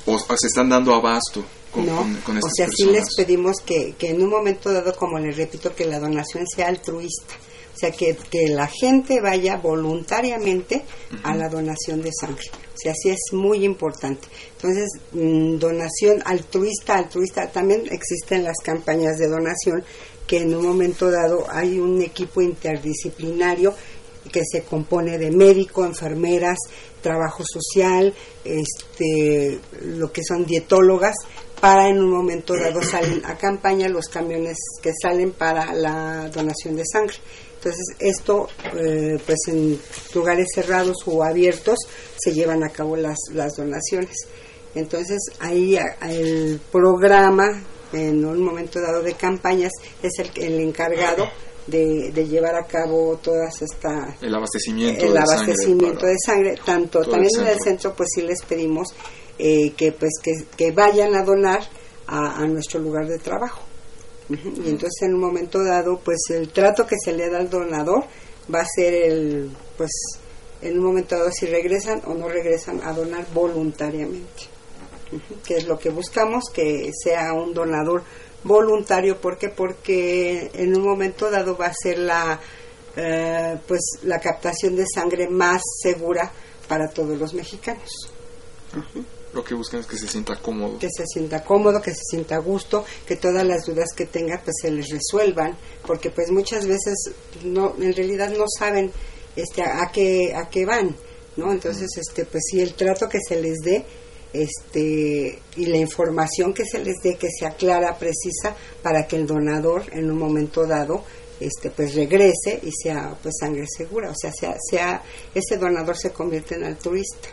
o, 0.06 0.18
se 0.20 0.48
están 0.48 0.70
dando 0.70 0.94
abasto 0.94 1.44
con, 1.72 1.86
no, 1.86 2.06
con, 2.24 2.38
o 2.38 2.50
sea, 2.56 2.68
sí 2.70 2.86
les 2.86 3.14
pedimos 3.16 3.58
que, 3.66 3.96
que 3.98 4.10
en 4.10 4.22
un 4.22 4.30
momento 4.30 4.72
dado, 4.72 4.96
como 4.96 5.20
les 5.20 5.36
repito, 5.36 5.76
que 5.76 5.86
la 5.86 6.00
donación 6.00 6.46
sea 6.48 6.68
altruista. 6.68 7.36
O 7.78 7.80
sea, 7.80 7.92
que, 7.92 8.18
que 8.32 8.48
la 8.48 8.66
gente 8.66 9.22
vaya 9.22 9.58
voluntariamente 9.58 10.84
a 11.22 11.36
la 11.36 11.48
donación 11.48 12.02
de 12.02 12.10
sangre. 12.12 12.50
O 12.50 12.76
sea, 12.76 12.92
sí 12.96 13.10
es 13.12 13.34
muy 13.34 13.66
importante. 13.66 14.28
Entonces, 14.56 14.90
mm, 15.12 15.60
donación 15.60 16.24
altruista, 16.26 16.96
altruista, 16.96 17.52
también 17.52 17.84
existen 17.92 18.44
las 18.44 18.58
campañas 18.64 19.20
de 19.20 19.28
donación 19.28 19.84
que 20.28 20.42
en 20.42 20.54
un 20.54 20.68
momento 20.68 21.10
dado 21.10 21.46
hay 21.50 21.80
un 21.80 22.02
equipo 22.02 22.42
interdisciplinario 22.42 23.74
que 24.32 24.42
se 24.46 24.64
compone 24.64 25.18
de 25.18 25.32
médico, 25.32 25.86
enfermeras, 25.86 26.58
trabajo 27.02 27.44
social, 27.46 28.14
este, 28.44 29.60
lo 29.82 30.12
que 30.12 30.22
son 30.24 30.46
dietólogas, 30.46 31.16
para 31.62 31.90
en 31.90 32.00
un 32.00 32.12
momento 32.12 32.54
dado 32.56 32.84
salen 32.84 33.26
a 33.26 33.38
campaña 33.38 33.88
los 33.88 34.08
camiones 34.08 34.58
que 34.82 34.92
salen 35.02 35.32
para 35.32 35.74
la 35.74 36.30
donación 36.30 36.76
de 36.76 36.84
sangre. 36.86 37.16
Entonces, 37.56 37.96
esto, 38.00 38.48
eh, 38.76 39.18
pues 39.26 39.40
en 39.48 39.80
lugares 40.14 40.48
cerrados 40.54 40.98
o 41.06 41.24
abiertos, 41.24 41.80
se 42.18 42.34
llevan 42.34 42.64
a 42.64 42.70
cabo 42.70 42.96
las, 42.96 43.18
las 43.34 43.56
donaciones. 43.56 44.28
Entonces, 44.76 45.20
ahí 45.40 45.80
el 46.02 46.60
programa 46.72 47.64
en 47.94 48.24
un 48.26 48.44
momento 48.44 48.80
dado 48.80 49.02
de 49.02 49.14
campañas 49.14 49.72
es 50.02 50.20
el, 50.20 50.32
el 50.44 50.60
encargado 50.62 51.28
de, 51.68 52.28
llevar 52.28 52.56
a 52.56 52.66
cabo 52.66 53.20
todas 53.22 53.62
esta 53.62 54.16
el 54.22 54.34
abastecimiento 54.34 55.06
el 55.06 55.14
de 55.14 55.20
abastecimiento 55.20 56.00
sangre 56.00 56.12
de 56.12 56.18
sangre 56.26 56.56
tanto 56.66 57.02
también 57.02 57.32
en 57.40 57.48
el 57.48 57.60
centro. 57.60 57.94
pues 57.96 58.10
sí 58.14 58.22
les 58.22 58.42
pedimos 58.44 58.88
eh, 59.38 59.74
que 59.76 59.92
pues 59.92 60.14
que, 60.56 60.72
vayan 60.72 61.16
a 61.16 61.24
donar 61.24 61.62
a, 62.08 62.46
nuestro 62.48 62.80
lugar 62.80 63.06
de 63.06 63.20
trabajo. 63.20 63.62
Y 64.30 64.70
entonces 64.70 65.02
en 65.02 65.14
un 65.14 65.20
momento 65.20 65.64
dado 65.64 66.00
pues 66.00 66.18
el 66.30 66.50
trato 66.50 66.86
que 66.86 66.96
se 67.04 67.14
le 67.14 67.30
da 67.30 67.40
al 67.40 67.50
donador 67.50 68.06
va 68.54 68.62
a 68.62 68.66
ser 68.66 68.94
el 68.94 69.52
pues 69.78 69.92
en 70.62 70.80
un 70.80 70.86
momento 70.86 71.16
dado 71.16 71.32
si 71.32 71.46
regresan 71.46 72.02
o 72.06 72.14
no 72.14 72.28
regresan 72.28 72.82
a 72.84 72.94
donar 72.94 73.26
voluntariamente 73.34 74.57
que 75.46 75.58
es 75.58 75.66
lo 75.66 75.78
que 75.78 75.90
buscamos, 75.90 76.46
que 76.54 76.92
sea 77.04 77.34
un 77.34 77.54
donador 77.54 78.04
voluntario. 78.44 79.20
¿Por 79.20 79.38
qué? 79.38 79.50
Porque 79.50 80.52
en 80.54 80.76
un 80.76 80.84
momento 80.84 81.30
dado 81.30 81.58
va 81.58 81.68
a 81.68 81.74
ser 81.74 82.00
la, 82.00 82.40
eh, 82.96 83.58
pues, 83.68 83.82
la 84.04 84.20
captación 84.20 84.76
de 84.76 84.86
sangre 84.94 85.28
más 85.28 85.62
segura 85.82 86.32
para 86.68 86.90
todos 86.90 87.18
los 87.18 87.34
mexicanos. 87.34 88.12
Lo 89.34 89.44
que 89.44 89.54
buscan 89.54 89.82
es 89.82 89.86
que 89.86 89.98
se 89.98 90.08
sienta 90.08 90.36
cómodo. 90.38 90.80
Que 90.80 90.90
se 90.90 91.06
sienta 91.06 91.44
cómodo, 91.44 91.82
que 91.82 91.92
se 91.92 92.02
sienta 92.10 92.36
a 92.36 92.40
gusto, 92.40 92.86
que 93.06 93.18
todas 93.18 93.46
las 93.46 93.66
dudas 93.66 93.90
que 93.96 94.06
tenga 94.06 94.42
pues 94.44 94.56
se 94.62 94.72
les 94.72 94.90
resuelvan, 94.90 95.56
porque 95.86 96.10
pues 96.10 96.32
muchas 96.32 96.66
veces 96.66 97.12
no, 97.44 97.76
en 97.80 97.94
realidad 97.94 98.32
no 98.36 98.46
saben 98.58 98.92
este 99.36 99.62
a, 99.62 99.92
qué 99.94 100.34
a 100.34 100.50
qué 100.50 100.66
van, 100.66 100.96
¿no? 101.36 101.52
Entonces 101.52 101.90
este 101.98 102.26
pues 102.26 102.46
sí 102.50 102.62
el 102.62 102.74
trato 102.74 103.08
que 103.08 103.20
se 103.20 103.40
les 103.40 103.58
dé 103.60 103.86
este 104.44 105.40
y 105.56 105.66
la 105.66 105.78
información 105.78 106.54
que 106.54 106.66
se 106.66 106.84
les 106.84 106.96
dé 107.04 107.16
que 107.16 107.30
sea 107.30 107.52
clara, 107.52 107.98
precisa 107.98 108.56
para 108.82 109.08
que 109.08 109.16
el 109.16 109.26
donador 109.26 109.84
en 109.92 110.12
un 110.12 110.18
momento 110.18 110.66
dado 110.66 111.04
este 111.40 111.70
pues 111.70 111.94
regrese 111.96 112.60
y 112.64 112.72
sea 112.72 113.16
pues 113.22 113.36
sangre 113.40 113.66
segura, 113.68 114.10
o 114.10 114.16
sea, 114.16 114.32
sea, 114.32 114.56
sea 114.70 115.04
ese 115.34 115.58
donador 115.58 115.98
se 115.98 116.12
convierte 116.12 116.56
en 116.56 116.64
altruista. 116.64 117.30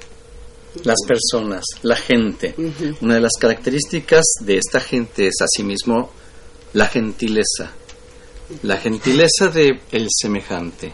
Las 0.82 0.98
personas, 1.06 1.64
la 1.82 1.94
gente. 1.94 2.54
Una 3.00 3.14
de 3.14 3.20
las 3.20 3.34
características 3.38 4.24
de 4.40 4.56
esta 4.58 4.80
gente 4.80 5.28
es 5.28 5.36
asimismo 5.40 6.10
la 6.72 6.86
gentileza. 6.86 7.70
La 8.62 8.78
gentileza 8.78 9.48
de 9.48 9.80
el 9.92 10.08
semejante. 10.10 10.92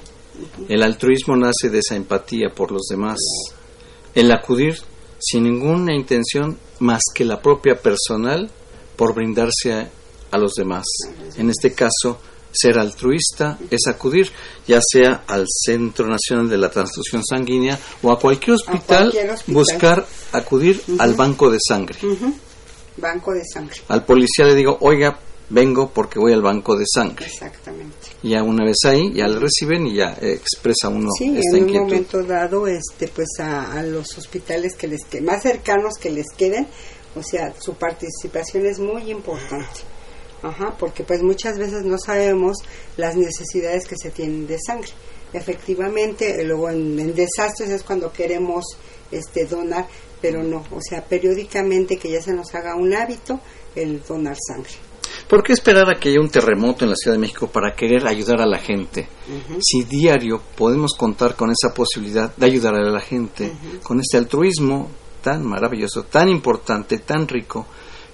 El 0.68 0.82
altruismo 0.82 1.34
nace 1.34 1.70
de 1.70 1.78
esa 1.78 1.96
empatía 1.96 2.48
por 2.54 2.72
los 2.72 2.88
demás. 2.90 3.18
El 4.14 4.30
acudir 4.32 4.76
sin 5.20 5.44
ninguna 5.44 5.94
intención 5.94 6.58
más 6.80 7.02
que 7.14 7.24
la 7.24 7.40
propia 7.40 7.80
personal 7.80 8.50
por 8.96 9.14
brindarse 9.14 9.72
a, 9.72 10.38
los 10.38 10.54
demás. 10.54 10.84
En 11.36 11.50
este 11.50 11.72
caso, 11.72 12.20
ser 12.52 12.78
altruista 12.78 13.58
es 13.70 13.86
acudir 13.88 14.30
ya 14.66 14.80
sea 14.80 15.24
al 15.26 15.44
Centro 15.48 16.06
Nacional 16.06 16.48
de 16.48 16.58
la 16.58 16.70
Transfusión 16.70 17.24
Sanguínea 17.24 17.78
o 18.02 18.10
a 18.10 18.18
cualquier 18.18 18.56
hospital, 18.56 19.10
cualquier 19.10 19.30
hospital. 19.30 19.54
buscar 19.54 20.06
acudir 20.32 20.82
al 20.98 21.14
banco 21.14 21.50
de 21.50 21.58
sangre. 21.66 21.98
Banco 22.96 23.32
de 23.32 23.44
sangre. 23.44 23.76
Al 23.88 24.04
policía 24.04 24.44
le 24.44 24.54
digo, 24.54 24.78
oiga, 24.80 25.18
vengo 25.48 25.90
porque 25.90 26.18
voy 26.18 26.32
al 26.32 26.42
banco 26.42 26.76
de 26.76 26.84
sangre. 26.86 27.26
Exactamente. 27.26 28.09
Y 28.22 28.30
ya 28.30 28.42
una 28.42 28.64
vez 28.64 28.76
ahí, 28.84 29.12
ya 29.14 29.26
le 29.28 29.38
reciben 29.38 29.86
y 29.86 29.94
ya 29.94 30.16
eh, 30.20 30.32
expresa 30.32 30.88
uno 30.88 31.08
Sí, 31.16 31.34
esta 31.38 31.56
en 31.56 31.64
un 31.64 31.72
momento 31.72 32.22
dado, 32.22 32.66
este, 32.66 33.08
pues 33.08 33.28
a, 33.38 33.72
a 33.72 33.82
los 33.82 34.16
hospitales 34.18 34.74
que 34.76 34.88
les 34.88 35.04
que 35.04 35.22
más 35.22 35.42
cercanos 35.42 35.94
que 35.98 36.10
les 36.10 36.26
queden, 36.36 36.66
o 37.14 37.22
sea, 37.22 37.54
su 37.58 37.74
participación 37.74 38.66
es 38.66 38.78
muy 38.78 39.10
importante. 39.10 39.80
Ajá, 40.42 40.74
porque 40.78 41.04
pues 41.04 41.22
muchas 41.22 41.58
veces 41.58 41.84
no 41.84 41.98
sabemos 41.98 42.58
las 42.96 43.14
necesidades 43.16 43.86
que 43.86 43.96
se 43.96 44.10
tienen 44.10 44.46
de 44.46 44.58
sangre. 44.58 44.90
Efectivamente, 45.32 46.42
luego 46.44 46.70
en, 46.70 46.98
en 46.98 47.14
desastres 47.14 47.70
es 47.70 47.82
cuando 47.82 48.12
queremos 48.12 48.64
este 49.10 49.44
donar, 49.44 49.86
pero 50.20 50.42
no, 50.42 50.64
o 50.70 50.80
sea, 50.80 51.04
periódicamente 51.04 51.96
que 51.96 52.10
ya 52.10 52.22
se 52.22 52.32
nos 52.32 52.54
haga 52.54 52.74
un 52.74 52.94
hábito 52.94 53.40
el 53.74 54.02
donar 54.02 54.36
sangre. 54.46 54.89
¿Por 55.30 55.44
qué 55.44 55.52
esperar 55.52 55.88
a 55.88 56.00
que 56.00 56.08
haya 56.08 56.18
un 56.20 56.28
terremoto 56.28 56.84
en 56.84 56.90
la 56.90 56.96
Ciudad 56.96 57.14
de 57.14 57.20
México 57.20 57.46
para 57.46 57.72
querer 57.76 58.04
ayudar 58.04 58.40
a 58.40 58.46
la 58.46 58.58
gente? 58.58 59.06
Si 59.60 59.84
diario 59.84 60.42
podemos 60.56 60.94
contar 60.99 61.37
con 61.37 61.52
esa 61.52 61.72
posibilidad 61.72 62.34
de 62.34 62.46
ayudar 62.46 62.75
a 62.75 62.82
la 62.82 62.99
gente, 62.99 63.52
con 63.84 64.00
este 64.00 64.16
altruismo 64.16 64.90
tan 65.22 65.46
maravilloso, 65.46 66.02
tan 66.02 66.28
importante, 66.28 66.99
tan 66.99 67.28
rico 67.28 67.64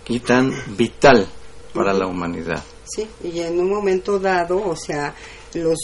y 0.09 0.21
tan 0.21 0.53
vital 0.77 1.27
para 1.73 1.95
la 1.95 2.07
humanidad. 2.07 2.63
Sí, 2.85 3.09
y 3.25 3.41
en 3.41 3.59
un 3.61 3.71
momento 3.71 4.19
dado, 4.19 4.63
o 4.63 4.77
sea, 4.77 5.15
los 5.55 5.79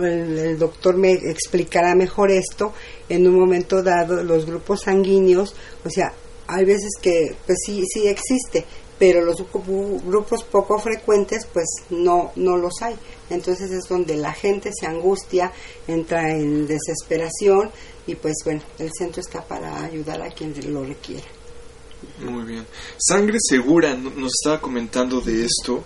el, 0.00 0.38
el 0.38 0.58
doctor 0.58 0.96
me 0.96 1.12
explicará 1.12 1.94
mejor 1.94 2.30
esto, 2.30 2.72
en 3.10 3.26
un 3.26 3.38
momento 3.38 3.82
dado 3.82 4.24
los 4.24 4.46
grupos 4.46 4.80
sanguíneos, 4.80 5.54
o 5.84 5.90
sea, 5.90 6.14
hay 6.46 6.64
veces 6.64 6.92
que 7.00 7.36
pues 7.46 7.58
sí 7.64 7.84
sí 7.86 8.06
existe, 8.06 8.64
pero 9.06 9.22
los 9.22 9.36
gru- 9.36 10.00
grupos 10.02 10.42
poco 10.44 10.78
frecuentes 10.78 11.46
pues 11.52 11.66
no 11.90 12.32
no 12.36 12.56
los 12.56 12.80
hay. 12.80 12.94
Entonces 13.28 13.70
es 13.70 13.84
donde 13.86 14.16
la 14.16 14.32
gente 14.32 14.70
se 14.72 14.86
angustia, 14.86 15.52
entra 15.86 16.30
en 16.30 16.66
desesperación 16.66 17.70
y 18.06 18.14
pues 18.14 18.34
bueno, 18.46 18.62
el 18.78 18.90
centro 18.98 19.20
está 19.20 19.42
para 19.46 19.84
ayudar 19.84 20.22
a 20.22 20.30
quien 20.30 20.54
lo 20.72 20.82
requiera. 20.84 21.26
Muy 22.20 22.44
bien. 22.44 22.66
Sangre 22.96 23.36
segura, 23.40 23.94
no- 23.94 24.08
nos 24.10 24.32
estaba 24.40 24.58
comentando 24.60 25.20
de 25.20 25.44
esto. 25.44 25.84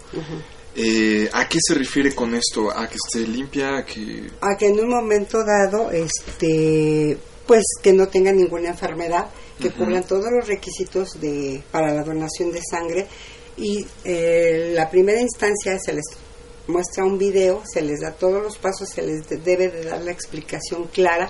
Eh, 0.77 1.29
¿A 1.33 1.49
qué 1.49 1.59
se 1.61 1.75
refiere 1.75 2.15
con 2.15 2.35
esto? 2.37 2.71
¿A 2.71 2.87
que 2.89 2.97
esté 3.05 3.27
limpia? 3.27 3.79
¿A 3.79 3.85
que...? 3.85 4.31
a 4.41 4.57
que 4.57 4.67
en 4.69 4.79
un 4.79 4.89
momento 4.91 5.43
dado, 5.45 5.91
este, 5.91 7.19
pues 7.49 7.65
que 7.83 7.93
no 7.93 8.07
tengan 8.07 8.37
ninguna 8.37 8.69
enfermedad, 8.69 9.27
que 9.59 9.69
Ujú. 9.69 9.79
cubran 9.79 10.05
todos 10.05 10.31
los 10.31 10.47
requisitos 10.47 11.21
de 11.21 11.61
para 11.73 11.93
la 11.93 12.05
donación 12.05 12.53
de 12.53 12.61
sangre. 12.63 13.07
Y 13.57 13.85
eh, 14.05 14.71
la 14.75 14.89
primera 14.89 15.21
instancia 15.21 15.77
se 15.81 15.93
les 15.95 16.05
muestra 16.69 17.05
un 17.05 17.19
video, 17.19 17.63
se 17.67 17.81
les 17.83 18.01
da 18.01 18.13
todos 18.13 18.41
los 18.41 18.57
pasos, 18.59 18.89
se 18.91 19.03
les 19.03 19.29
de- 19.29 19.39
debe 19.39 19.69
de 19.69 19.83
dar 19.85 20.01
la 20.03 20.13
explicación 20.13 20.85
clara, 20.93 21.29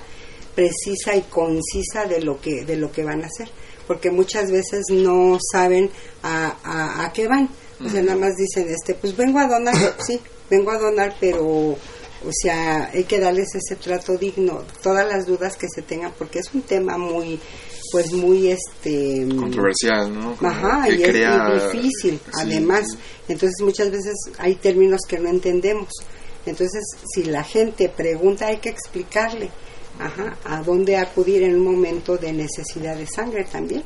precisa 0.55 1.15
y 1.17 1.23
concisa 1.23 2.05
de 2.07 2.21
lo 2.21 2.41
que 2.41 2.65
de 2.67 2.77
lo 2.77 2.91
que 2.91 3.05
van 3.05 3.23
a 3.23 3.29
hacer, 3.29 3.49
porque 3.87 4.11
muchas 4.11 4.51
veces 4.51 4.83
no 4.91 5.39
saben 5.53 5.89
a, 6.23 6.57
a, 6.65 7.05
a 7.07 7.13
qué 7.13 7.29
van, 7.29 7.49
o 7.83 7.89
sea, 7.89 8.03
nada 8.03 8.19
más 8.19 8.35
dicen, 8.37 8.69
este, 8.69 8.95
pues 8.95 9.17
vengo 9.17 9.39
a 9.39 9.47
donar, 9.47 9.75
sí, 10.05 10.21
vengo 10.51 10.73
a 10.73 10.79
donar, 10.79 11.15
pero 11.21 11.77
o 12.27 12.31
sea, 12.33 12.91
hay 12.93 13.05
que 13.05 13.21
darles 13.21 13.55
ese 13.55 13.77
trato 13.77 14.17
digno, 14.17 14.65
todas 14.83 15.07
las 15.07 15.27
dudas 15.27 15.57
que 15.57 15.69
se 15.69 15.83
tengan, 15.83 16.13
porque 16.19 16.41
es 16.41 16.53
un 16.53 16.63
tema 16.63 16.99
muy, 16.99 17.39
pues 17.93 18.13
muy, 18.13 18.51
este... 18.51 19.27
Controversial, 19.37 20.13
¿no? 20.13 20.37
Como 20.37 20.51
Ajá, 20.51 20.89
y 20.89 21.03
es 21.03 21.15
muy 21.15 21.81
difícil, 21.81 22.21
sí, 22.25 22.31
además. 22.35 22.87
sí. 22.91 22.99
Entonces 23.29 23.63
muchas 23.63 23.91
veces 23.91 24.15
hay 24.39 24.57
términos 24.57 25.01
que 25.09 25.19
no 25.19 25.29
entendemos. 25.29 25.91
Entonces, 26.45 26.83
si 27.15 27.25
la 27.25 27.45
gente 27.45 27.89
pregunta, 27.89 28.47
hay 28.47 28.59
que 28.59 28.71
explicarle 28.71 29.51
ajá, 29.99 30.37
a 30.45 30.63
dónde 30.63 30.97
acudir 30.97 31.43
en 31.43 31.57
un 31.57 31.75
momento 31.75 32.17
de 32.17 32.33
necesidad 32.33 32.97
de 32.97 33.07
sangre 33.07 33.45
también. 33.45 33.85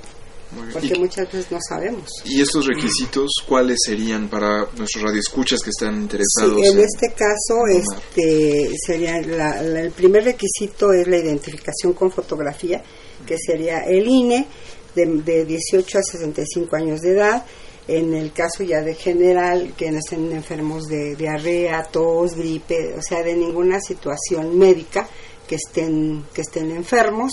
Porque 0.72 0.92
¿Y, 0.94 0.98
muchas 0.98 1.32
veces 1.32 1.50
no 1.50 1.58
sabemos. 1.68 2.08
y 2.24 2.40
estos 2.40 2.66
requisitos 2.66 3.30
cuáles 3.46 3.78
serían 3.84 4.28
para 4.28 4.66
nuestros 4.76 5.02
radioescuchas 5.04 5.60
que 5.62 5.70
están 5.70 5.94
interesados? 6.02 6.60
Sí, 6.60 6.66
en 6.66 6.78
en- 6.78 6.84
este 6.84 7.08
caso, 7.14 7.66
este 7.70 8.70
sería 8.86 9.20
la- 9.22 9.62
la- 9.62 9.80
el 9.80 9.90
primer 9.92 10.24
requisito 10.24 10.92
es 10.92 11.06
la 11.08 11.16
identificación 11.18 11.92
con 11.94 12.10
fotografía, 12.10 12.82
que 13.26 13.36
sería 13.38 13.80
el 13.80 14.06
INE 14.06 14.46
de, 14.94 15.06
de 15.06 15.44
18 15.44 15.98
a 15.98 16.02
65 16.02 16.76
años 16.76 17.00
de 17.00 17.12
edad. 17.12 17.44
En 17.88 18.14
el 18.14 18.32
caso 18.32 18.62
ya 18.62 18.80
de 18.80 18.94
general, 18.94 19.74
que 19.76 19.90
no 19.90 19.98
estén 19.98 20.30
enfermos 20.32 20.84
de 20.84 21.16
diarrea, 21.16 21.82
tos, 21.84 22.34
gripe, 22.36 22.94
o 22.96 23.02
sea, 23.02 23.22
de 23.24 23.34
ninguna 23.34 23.80
situación 23.80 24.56
médica 24.56 25.08
que 25.48 25.56
estén 25.56 26.24
que 26.32 26.42
estén 26.42 26.70
enfermos. 26.70 27.32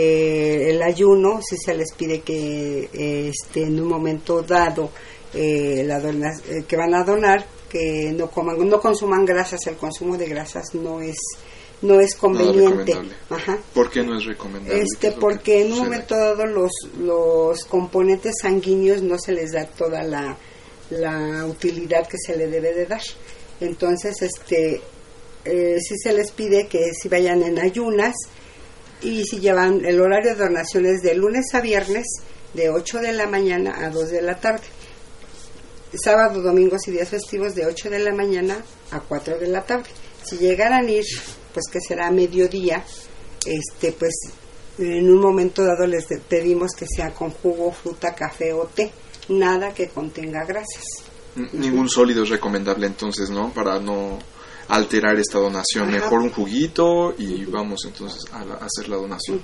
Eh, 0.00 0.70
el 0.70 0.80
ayuno, 0.80 1.40
si 1.42 1.56
se 1.56 1.74
les 1.74 1.92
pide 1.92 2.20
que 2.20 2.88
eh, 2.92 3.30
este, 3.34 3.62
en 3.64 3.80
un 3.80 3.88
momento 3.88 4.42
dado 4.42 4.90
eh, 5.34 5.82
la 5.84 5.98
dona- 5.98 6.40
eh, 6.48 6.62
que 6.68 6.76
van 6.76 6.94
a 6.94 7.02
donar 7.02 7.44
que 7.68 8.12
no 8.16 8.30
coman 8.30 8.56
no 8.68 8.78
consuman 8.80 9.24
grasas 9.24 9.66
el 9.66 9.74
consumo 9.76 10.16
de 10.16 10.26
grasas 10.28 10.72
no 10.74 11.00
es 11.00 11.16
no 11.82 12.00
es 12.00 12.14
conveniente. 12.14 12.94
Ajá. 13.28 13.58
¿Por 13.74 13.90
qué 13.90 14.02
no 14.04 14.16
es 14.18 14.24
recomendable? 14.24 14.72
¿Qué 14.78 14.82
este 14.82 15.08
es 15.08 15.14
porque 15.14 15.42
que 15.42 15.66
en 15.66 15.72
un 15.72 15.78
momento 15.80 16.14
dado 16.16 16.46
los 16.46 16.70
los 17.00 17.64
componentes 17.64 18.34
sanguíneos 18.40 19.02
no 19.02 19.18
se 19.18 19.32
les 19.32 19.50
da 19.52 19.66
toda 19.66 20.02
la 20.04 20.36
la 20.90 21.44
utilidad 21.46 22.06
que 22.06 22.18
se 22.24 22.36
le 22.36 22.46
debe 22.46 22.72
de 22.72 22.86
dar 22.86 23.02
entonces 23.60 24.22
este 24.22 24.80
eh, 25.44 25.76
sí 25.80 25.94
se 25.98 26.12
les 26.12 26.30
pide 26.30 26.68
que 26.68 26.92
si 26.94 27.08
vayan 27.08 27.42
en 27.42 27.58
ayunas 27.58 28.14
y 29.02 29.24
si 29.24 29.38
llevan 29.38 29.84
el 29.84 30.00
horario 30.00 30.34
de 30.34 30.44
donaciones 30.44 31.02
de 31.02 31.14
lunes 31.14 31.54
a 31.54 31.60
viernes 31.60 32.06
de 32.54 32.70
8 32.70 32.98
de 32.98 33.12
la 33.12 33.26
mañana 33.26 33.84
a 33.84 33.90
2 33.90 34.10
de 34.10 34.22
la 34.22 34.38
tarde. 34.38 34.64
Sábado, 35.94 36.42
domingos 36.42 36.86
y 36.88 36.92
días 36.92 37.08
festivos 37.08 37.54
de 37.54 37.66
8 37.66 37.90
de 37.90 37.98
la 38.00 38.14
mañana 38.14 38.62
a 38.90 39.00
4 39.00 39.38
de 39.38 39.48
la 39.48 39.62
tarde. 39.62 39.88
Si 40.22 40.36
llegaran 40.36 40.86
a 40.86 40.90
ir, 40.90 41.04
pues 41.54 41.66
que 41.70 41.80
será 41.80 42.10
mediodía, 42.10 42.84
este 43.46 43.92
pues 43.92 44.14
en 44.78 45.10
un 45.10 45.20
momento 45.20 45.64
dado 45.64 45.86
les 45.86 46.06
pedimos 46.28 46.72
que 46.72 46.86
sea 46.86 47.12
con 47.12 47.30
jugo, 47.30 47.72
fruta, 47.72 48.14
café 48.14 48.52
o 48.52 48.66
té, 48.66 48.90
nada 49.28 49.72
que 49.72 49.88
contenga 49.88 50.44
grasas. 50.44 50.84
Ningún 51.52 51.88
sólido 51.88 52.24
es 52.24 52.30
recomendable 52.30 52.86
entonces, 52.86 53.30
¿no? 53.30 53.52
Para 53.52 53.78
no 53.78 54.18
alterar 54.68 55.18
esta 55.18 55.38
donación. 55.38 55.84
Ajá. 55.88 55.92
Mejor 55.92 56.20
un 56.20 56.30
juguito 56.30 57.14
y 57.18 57.44
vamos 57.46 57.80
entonces 57.86 58.20
a, 58.32 58.44
la- 58.44 58.54
a 58.54 58.66
hacer 58.66 58.88
la 58.88 58.96
donación. 58.96 59.40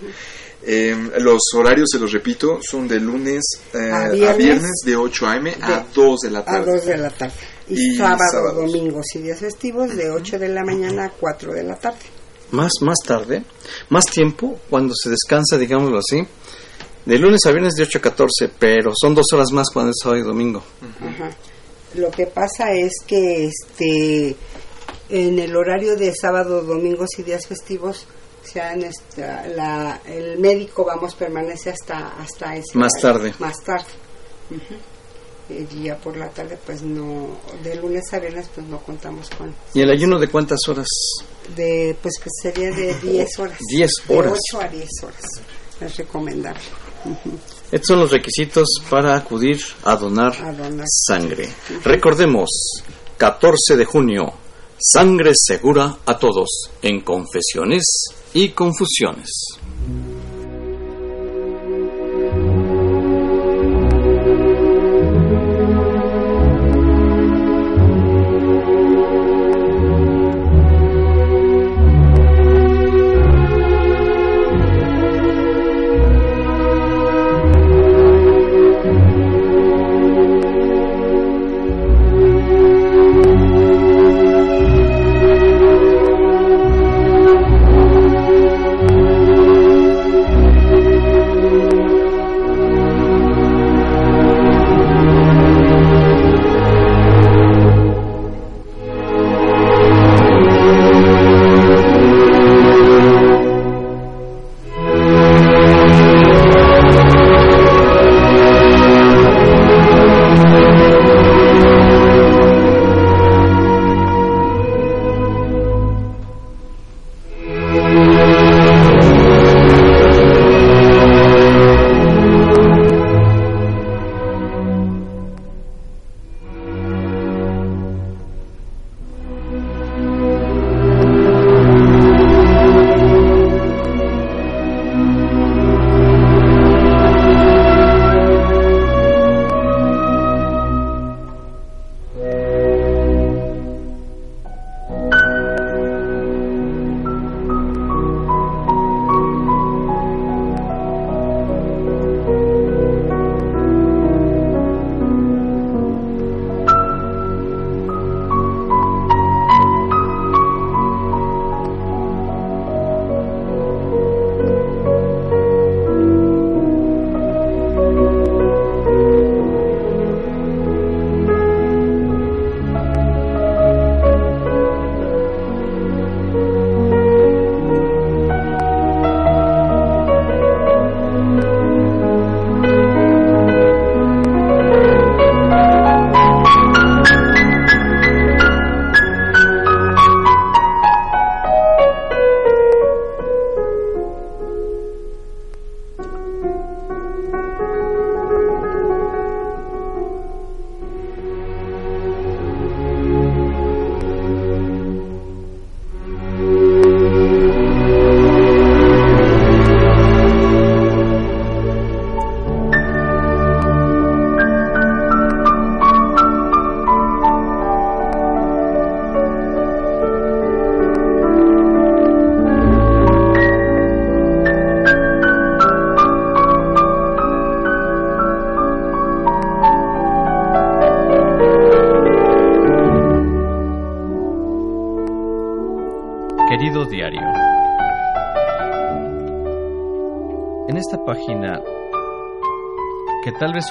Eh, 0.66 0.96
los 1.18 1.40
horarios, 1.54 1.88
se 1.92 1.98
los 1.98 2.10
repito, 2.12 2.58
son 2.62 2.88
de 2.88 2.98
lunes 3.00 3.42
eh, 3.74 3.90
A 3.90 4.06
a, 4.06 4.10
viernes. 4.34 4.70
de 4.84 4.96
8 4.96 5.26
a.m. 5.26 5.54
a 5.60 5.70
De- 5.80 5.84
2 5.94 6.20
de 6.20 6.30
la 6.30 6.38
A 6.40 6.44
tarde. 6.44 6.72
2 6.72 6.86
de 6.86 6.96
la 6.98 7.10
tarde. 7.10 7.34
Y, 7.68 7.94
Y 7.94 7.96
sábado, 7.96 8.18
sábados. 8.30 8.56
domingos 8.72 9.04
y 9.14 9.18
días 9.20 9.40
festivos 9.40 9.94
de 9.96 10.10
8 10.10 10.38
de 10.38 10.48
la 10.48 10.64
mañana 10.64 11.06
a 11.06 11.10
4 11.10 11.52
de 11.52 11.62
la 11.64 11.76
tarde. 11.76 11.98
Más, 12.50 12.72
más 12.82 12.98
tarde, 13.06 13.42
más 13.88 14.04
tiempo, 14.04 14.58
cuando 14.70 14.94
se 14.94 15.10
descansa, 15.10 15.56
digámoslo 15.58 15.98
así, 15.98 16.22
de 17.04 17.18
lunes 17.18 17.40
a 17.46 17.50
viernes 17.50 17.74
de 17.74 17.82
8 17.82 17.98
a 17.98 18.02
14, 18.02 18.50
pero 18.58 18.92
son 18.94 19.14
dos 19.14 19.26
horas 19.32 19.50
más 19.52 19.68
cuando 19.70 19.90
es 19.90 19.96
sábado 20.00 20.20
y 20.20 20.24
domingo. 20.24 20.62
Ajá. 21.00 21.30
Lo 21.94 22.10
que 22.10 22.26
pasa 22.26 22.72
es 22.72 22.92
que 23.06 23.46
este 23.46 24.36
en 25.08 25.38
el 25.38 25.54
horario 25.56 25.96
de 25.96 26.12
sábado, 26.14 26.62
domingos 26.62 27.10
y 27.18 27.22
días 27.22 27.46
festivos, 27.46 28.06
o 28.42 28.46
sea, 28.46 28.74
nuestra- 28.76 29.46
la, 29.48 30.00
el 30.06 30.38
médico 30.38 30.84
vamos 30.84 31.14
permanece 31.14 31.70
hasta 31.70 32.14
hasta 32.20 32.56
ese 32.56 32.76
Más 32.78 32.92
horario, 33.02 33.20
tarde. 33.30 33.34
Más 33.38 33.56
tarde. 33.64 33.86
Ujú. 34.50 34.74
Y 35.50 35.82
ya 35.84 35.96
por 35.98 36.16
la 36.16 36.28
tarde, 36.30 36.58
pues 36.64 36.80
no, 36.82 37.36
de 37.62 37.74
lunes 37.76 38.10
a 38.14 38.18
viernes, 38.18 38.48
pues 38.54 38.66
no 38.66 38.78
contamos 38.78 39.28
con. 39.30 39.54
¿Y 39.74 39.82
el 39.82 39.90
ayuno 39.90 40.18
de 40.18 40.28
cuántas 40.28 40.58
horas? 40.68 40.88
De, 41.54 41.94
pues 42.00 42.14
que 42.18 42.30
sería 42.42 42.70
de 42.70 42.94
10 43.02 43.38
horas. 43.38 43.58
10 43.68 43.90
horas. 44.08 44.32
De 44.32 44.38
8 44.56 44.64
a 44.64 44.68
10 44.68 44.88
horas. 45.02 45.22
Es 45.80 45.96
recomendable. 45.98 46.60
Estos 47.70 47.88
son 47.88 48.00
los 48.00 48.10
requisitos 48.10 48.66
para 48.88 49.14
acudir 49.16 49.60
a 49.82 49.96
donar 49.96 50.32
A 50.42 50.52
donar. 50.52 50.86
sangre. 50.88 51.48
Recordemos, 51.84 52.48
14 53.18 53.76
de 53.76 53.84
junio, 53.84 54.32
sangre 54.86 55.32
segura 55.34 55.96
a 56.04 56.18
todos 56.18 56.68
en 56.82 57.00
confesiones 57.00 57.84
y 58.34 58.50
confusiones. 58.50 59.30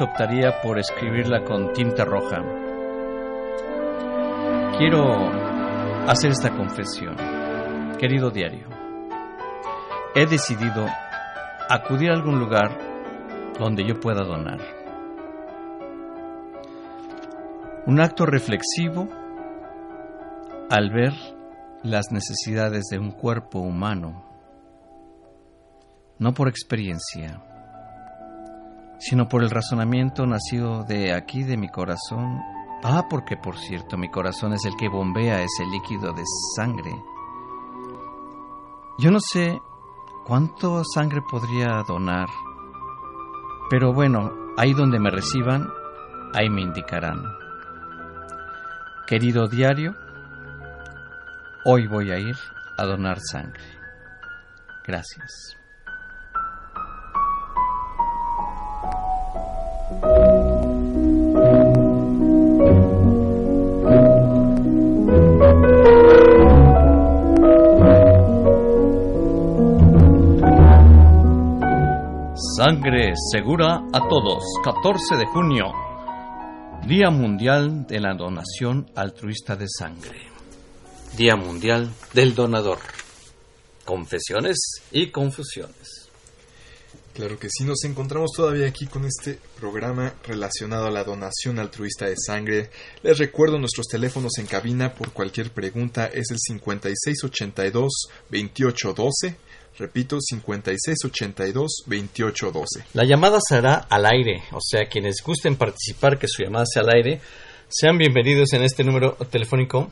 Optaría 0.01 0.62
por 0.62 0.79
escribirla 0.79 1.43
con 1.43 1.73
tinta 1.73 2.06
roja, 2.06 2.41
quiero 4.77 5.03
hacer 6.08 6.32
esta 6.32 6.56
confesión. 6.56 7.15
Querido 7.99 8.32
diario, 8.32 8.67
he 10.15 10.25
decidido 10.25 10.86
acudir 11.69 12.10
a 12.12 12.15
algún 12.15 12.39
lugar 12.39 12.77
donde 13.60 13.86
yo 13.88 13.99
pueda 13.99 14.23
donar. 14.23 14.60
Un 17.86 18.01
acto 18.01 18.25
reflexivo 18.25 19.08
al 20.69 20.89
ver 20.89 21.13
las 21.84 22.12
necesidades 22.12 22.86
de 22.89 22.97
un 22.97 23.12
cuerpo 23.12 23.60
humano, 23.60 24.25
no 26.17 26.34
por 26.34 26.47
experiencia, 26.47 27.41
sino 29.07 29.27
por 29.27 29.43
el 29.43 29.49
razonamiento 29.49 30.25
nacido 30.25 30.83
de 30.83 31.13
aquí, 31.13 31.43
de 31.43 31.57
mi 31.57 31.69
corazón. 31.69 32.39
Ah, 32.83 33.07
porque 33.09 33.37
por 33.37 33.57
cierto, 33.57 33.97
mi 33.97 34.09
corazón 34.09 34.53
es 34.53 34.65
el 34.65 34.75
que 34.75 34.89
bombea 34.89 35.41
ese 35.41 35.65
líquido 35.65 36.13
de 36.13 36.23
sangre. 36.55 36.91
Yo 38.99 39.11
no 39.11 39.19
sé 39.19 39.59
cuánto 40.25 40.83
sangre 40.83 41.21
podría 41.21 41.83
donar, 41.87 42.27
pero 43.69 43.93
bueno, 43.93 44.31
ahí 44.57 44.73
donde 44.73 44.99
me 44.99 45.09
reciban, 45.09 45.67
ahí 46.33 46.49
me 46.49 46.61
indicarán. 46.61 47.23
Querido 49.07 49.47
diario, 49.47 49.95
Hoy 51.65 51.87
voy 51.87 52.11
a 52.11 52.19
ir 52.19 52.35
a 52.77 52.83
donar 52.83 53.19
sangre. 53.21 53.63
Gracias. 54.85 55.55
Sangre 72.63 73.12
segura 73.30 73.82
a 73.91 74.08
todos. 74.08 74.41
14 74.63 75.17
de 75.17 75.26
junio. 75.26 75.65
Día 76.88 77.10
Mundial 77.10 77.86
de 77.88 77.99
la 77.99 78.13
Donación 78.13 78.89
Altruista 78.95 79.58
de 79.58 79.65
Sangre. 79.67 80.30
Día 81.17 81.36
Mundial 81.36 81.91
del 82.13 82.34
Donador. 82.36 82.78
Confesiones 83.84 84.58
y 84.93 85.08
confusiones. 85.08 86.10
Claro 87.13 87.38
que 87.38 87.49
sí, 87.49 87.65
nos 87.65 87.84
encontramos 87.84 88.32
todavía 88.34 88.67
aquí 88.67 88.88
con 88.88 89.04
este 89.04 89.39
programa 89.60 90.13
relacionado 90.26 90.88
a 90.88 90.91
la 90.91 91.04
donación 91.04 91.60
altruista 91.60 92.06
de 92.06 92.15
sangre. 92.17 92.69
Les 93.04 93.17
recuerdo 93.17 93.60
nuestros 93.60 93.88
teléfonos 93.88 94.38
en 94.39 94.45
cabina 94.47 94.95
por 94.95 95.12
cualquier 95.12 95.52
pregunta 95.52 96.08
es 96.08 96.32
el 96.32 96.38
5682-2812. 98.32 99.36
Repito, 99.77 100.17
5682-2812. 100.17 102.83
La 102.93 103.05
llamada 103.05 103.39
será 103.47 103.75
al 103.89 104.05
aire, 104.05 104.43
o 104.51 104.59
sea, 104.62 104.88
quienes 104.88 105.23
gusten 105.23 105.55
participar, 105.55 106.19
que 106.19 106.27
su 106.27 106.43
llamada 106.43 106.65
sea 106.65 106.81
al 106.83 106.89
aire, 106.95 107.21
sean 107.69 107.97
bienvenidos 107.97 108.51
en 108.53 108.63
este 108.63 108.83
número 108.83 109.13
telefónico 109.31 109.89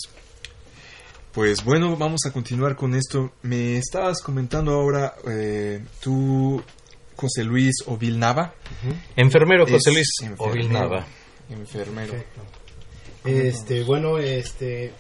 Pues 1.33 1.65
bueno, 1.65 1.97
vamos 1.97 2.21
a 2.27 2.33
continuar 2.33 2.77
con 2.77 2.95
esto. 2.95 3.33
Me 3.43 3.79
estabas 3.79 4.23
comentando 4.23 4.73
ahora 4.73 5.15
eh, 5.29 5.83
tú, 6.01 6.63
José 7.17 7.45
Luis 7.45 7.75
Ovil 7.87 8.19
Nava. 8.19 8.55
Enfermero 9.17 9.67
José 9.67 9.91
Luis 9.93 10.09
Ovil 10.39 10.71
Nava. 10.71 11.07
Enfermero. 11.51 12.13
Este, 13.25 13.83
bueno, 13.83 14.19
este, 14.19 14.93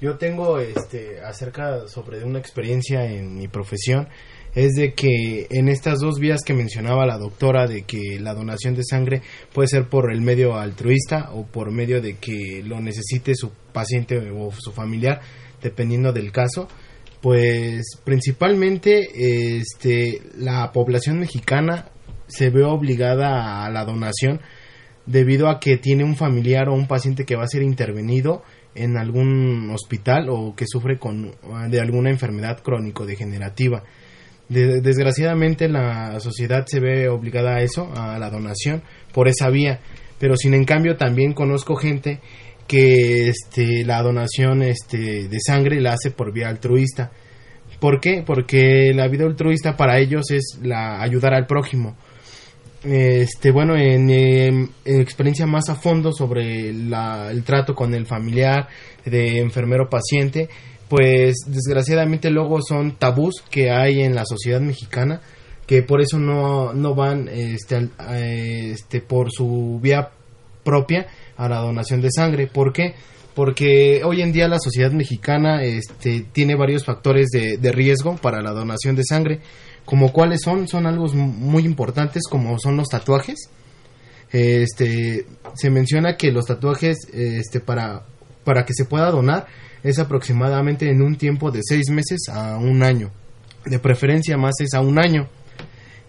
yo 0.00 0.16
tengo, 0.16 0.58
este, 0.60 1.20
acerca 1.20 1.88
sobre 1.88 2.24
una 2.24 2.38
experiencia 2.38 3.04
en 3.04 3.36
mi 3.36 3.48
profesión 3.48 4.08
es 4.54 4.72
de 4.72 4.94
que 4.94 5.46
en 5.50 5.68
estas 5.68 5.98
dos 6.00 6.18
vías 6.18 6.40
que 6.44 6.54
mencionaba 6.54 7.06
la 7.06 7.18
doctora 7.18 7.66
de 7.66 7.82
que 7.82 8.18
la 8.18 8.34
donación 8.34 8.74
de 8.74 8.82
sangre 8.82 9.22
puede 9.52 9.68
ser 9.68 9.88
por 9.88 10.10
el 10.10 10.20
medio 10.20 10.56
altruista 10.56 11.30
o 11.32 11.46
por 11.46 11.70
medio 11.70 12.00
de 12.00 12.16
que 12.16 12.62
lo 12.64 12.80
necesite 12.80 13.34
su 13.34 13.50
paciente 13.72 14.18
o 14.30 14.50
su 14.52 14.72
familiar 14.72 15.20
dependiendo 15.62 16.12
del 16.12 16.32
caso 16.32 16.68
pues 17.20 17.98
principalmente 18.04 19.58
este 19.58 20.22
la 20.36 20.72
población 20.72 21.18
mexicana 21.20 21.86
se 22.26 22.50
ve 22.50 22.64
obligada 22.64 23.64
a 23.64 23.70
la 23.70 23.84
donación 23.84 24.40
debido 25.06 25.48
a 25.48 25.58
que 25.58 25.78
tiene 25.78 26.04
un 26.04 26.16
familiar 26.16 26.68
o 26.68 26.74
un 26.74 26.86
paciente 26.86 27.24
que 27.24 27.36
va 27.36 27.44
a 27.44 27.48
ser 27.48 27.62
intervenido 27.62 28.42
en 28.74 28.96
algún 28.96 29.70
hospital 29.70 30.28
o 30.28 30.54
que 30.54 30.66
sufre 30.66 30.98
con 30.98 31.32
de 31.68 31.80
alguna 31.80 32.10
enfermedad 32.10 32.62
crónico 32.62 33.06
degenerativa 33.06 33.82
desgraciadamente 34.48 35.68
la 35.68 36.18
sociedad 36.20 36.64
se 36.66 36.80
ve 36.80 37.08
obligada 37.08 37.56
a 37.56 37.62
eso, 37.62 37.92
a 37.94 38.18
la 38.18 38.30
donación, 38.30 38.82
por 39.12 39.28
esa 39.28 39.50
vía. 39.50 39.80
Pero 40.18 40.36
sin 40.36 40.54
en 40.54 40.64
cambio 40.64 40.96
también 40.96 41.32
conozco 41.32 41.76
gente 41.76 42.20
que 42.68 43.28
este, 43.28 43.84
la 43.84 44.02
donación 44.02 44.62
este, 44.62 45.26
de 45.28 45.40
sangre 45.40 45.80
la 45.80 45.94
hace 45.94 46.12
por 46.12 46.32
vía 46.32 46.48
altruista. 46.48 47.10
¿Por 47.80 48.00
qué? 48.00 48.22
Porque 48.24 48.92
la 48.94 49.08
vida 49.08 49.24
altruista 49.24 49.76
para 49.76 49.98
ellos 49.98 50.30
es 50.30 50.58
la 50.62 51.02
ayudar 51.02 51.34
al 51.34 51.46
prójimo. 51.46 51.96
Este, 52.84 53.50
bueno, 53.50 53.76
en, 53.76 54.10
em, 54.10 54.68
experiencia 54.84 55.46
más 55.46 55.68
a 55.68 55.74
fondo 55.74 56.12
sobre 56.12 56.68
el 56.68 57.42
trato 57.44 57.74
con 57.74 57.94
el 57.94 58.06
familiar 58.06 58.68
de 59.04 59.40
enfermero 59.40 59.88
paciente, 59.88 60.48
pues 60.88 61.36
desgraciadamente 61.46 62.30
luego 62.30 62.60
son 62.62 62.96
tabús 62.96 63.42
que 63.50 63.70
hay 63.70 64.02
en 64.02 64.14
la 64.14 64.24
sociedad 64.24 64.60
mexicana 64.60 65.20
que 65.68 65.82
por 65.82 66.00
eso 66.00 66.18
no, 66.18 66.72
no 66.72 66.94
van 66.94 67.28
este, 67.28 67.90
este, 68.14 69.02
por 69.02 69.30
su 69.30 69.78
vía 69.82 70.10
propia 70.64 71.06
a 71.38 71.48
la 71.48 71.60
donación 71.60 72.02
de 72.02 72.10
sangre. 72.14 72.46
¿Por 72.46 72.72
qué? 72.74 72.94
Porque 73.34 74.02
hoy 74.04 74.20
en 74.20 74.32
día 74.32 74.48
la 74.48 74.58
sociedad 74.58 74.90
mexicana 74.90 75.62
este, 75.62 76.26
tiene 76.32 76.56
varios 76.56 76.84
factores 76.84 77.28
de, 77.28 77.56
de 77.56 77.72
riesgo 77.72 78.16
para 78.16 78.42
la 78.42 78.50
donación 78.50 78.96
de 78.96 79.04
sangre, 79.04 79.40
como 79.84 80.12
cuáles 80.12 80.42
son, 80.42 80.68
son 80.68 80.86
algo 80.86 81.06
muy 81.14 81.64
importantes 81.64 82.24
como 82.28 82.58
son 82.58 82.76
los 82.76 82.88
tatuajes. 82.88 83.48
Este, 84.30 85.24
se 85.54 85.70
menciona 85.70 86.16
que 86.16 86.32
los 86.32 86.44
tatuajes 86.46 86.98
este, 87.14 87.60
para, 87.60 88.04
para 88.44 88.64
que 88.66 88.74
se 88.74 88.84
pueda 88.84 89.10
donar 89.10 89.46
es 89.82 89.98
aproximadamente 89.98 90.90
en 90.90 91.00
un 91.00 91.16
tiempo 91.16 91.50
de 91.50 91.60
seis 91.62 91.88
meses 91.90 92.28
a 92.30 92.58
un 92.58 92.82
año. 92.82 93.10
De 93.64 93.78
preferencia 93.78 94.36
más 94.36 94.54
es 94.60 94.74
a 94.74 94.80
un 94.80 94.98
año. 94.98 95.28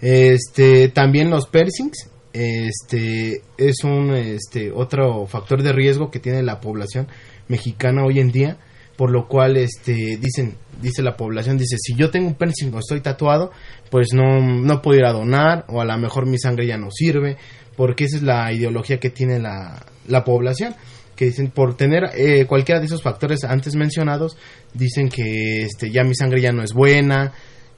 Este, 0.01 0.89
también 0.89 1.29
los 1.29 1.47
piercings, 1.47 2.09
este, 2.33 3.41
es 3.57 3.83
un, 3.83 4.13
este, 4.13 4.71
otro 4.71 5.25
factor 5.25 5.63
de 5.63 5.73
riesgo 5.73 6.11
que 6.11 6.19
tiene 6.19 6.43
la 6.43 6.59
población 6.59 7.07
mexicana 7.47 8.03
hoy 8.03 8.19
en 8.19 8.31
día, 8.31 8.57
por 8.95 9.11
lo 9.11 9.27
cual, 9.27 9.57
este, 9.57 10.17
dicen, 10.17 10.55
dice 10.81 11.01
la 11.01 11.15
población, 11.15 11.57
dice, 11.57 11.77
si 11.79 11.95
yo 11.95 12.11
tengo 12.11 12.27
un 12.27 12.35
piercing 12.35 12.73
o 12.73 12.79
estoy 12.79 13.01
tatuado, 13.01 13.51
pues 13.89 14.09
no, 14.13 14.41
no 14.41 14.81
puedo 14.81 14.99
ir 14.99 15.05
a 15.05 15.13
donar, 15.13 15.65
o 15.69 15.81
a 15.81 15.85
lo 15.85 15.97
mejor 15.97 16.25
mi 16.25 16.37
sangre 16.37 16.67
ya 16.67 16.77
no 16.77 16.91
sirve, 16.91 17.37
porque 17.75 18.05
esa 18.05 18.17
es 18.17 18.23
la 18.23 18.51
ideología 18.51 18.99
que 18.99 19.09
tiene 19.09 19.39
la, 19.39 19.85
la 20.07 20.23
población 20.23 20.75
que 21.19 21.25
dicen 21.25 21.51
por 21.51 21.75
tener 21.75 22.11
eh, 22.15 22.45
cualquiera 22.45 22.79
de 22.79 22.85
esos 22.85 23.03
factores 23.03 23.43
antes 23.43 23.75
mencionados, 23.75 24.37
dicen 24.73 25.09
que 25.09 25.63
este, 25.63 25.91
ya 25.91 26.05
mi 26.05 26.15
sangre 26.15 26.39
ya 26.39 26.53
no 26.53 26.63
es 26.63 26.71
buena, 26.71 27.33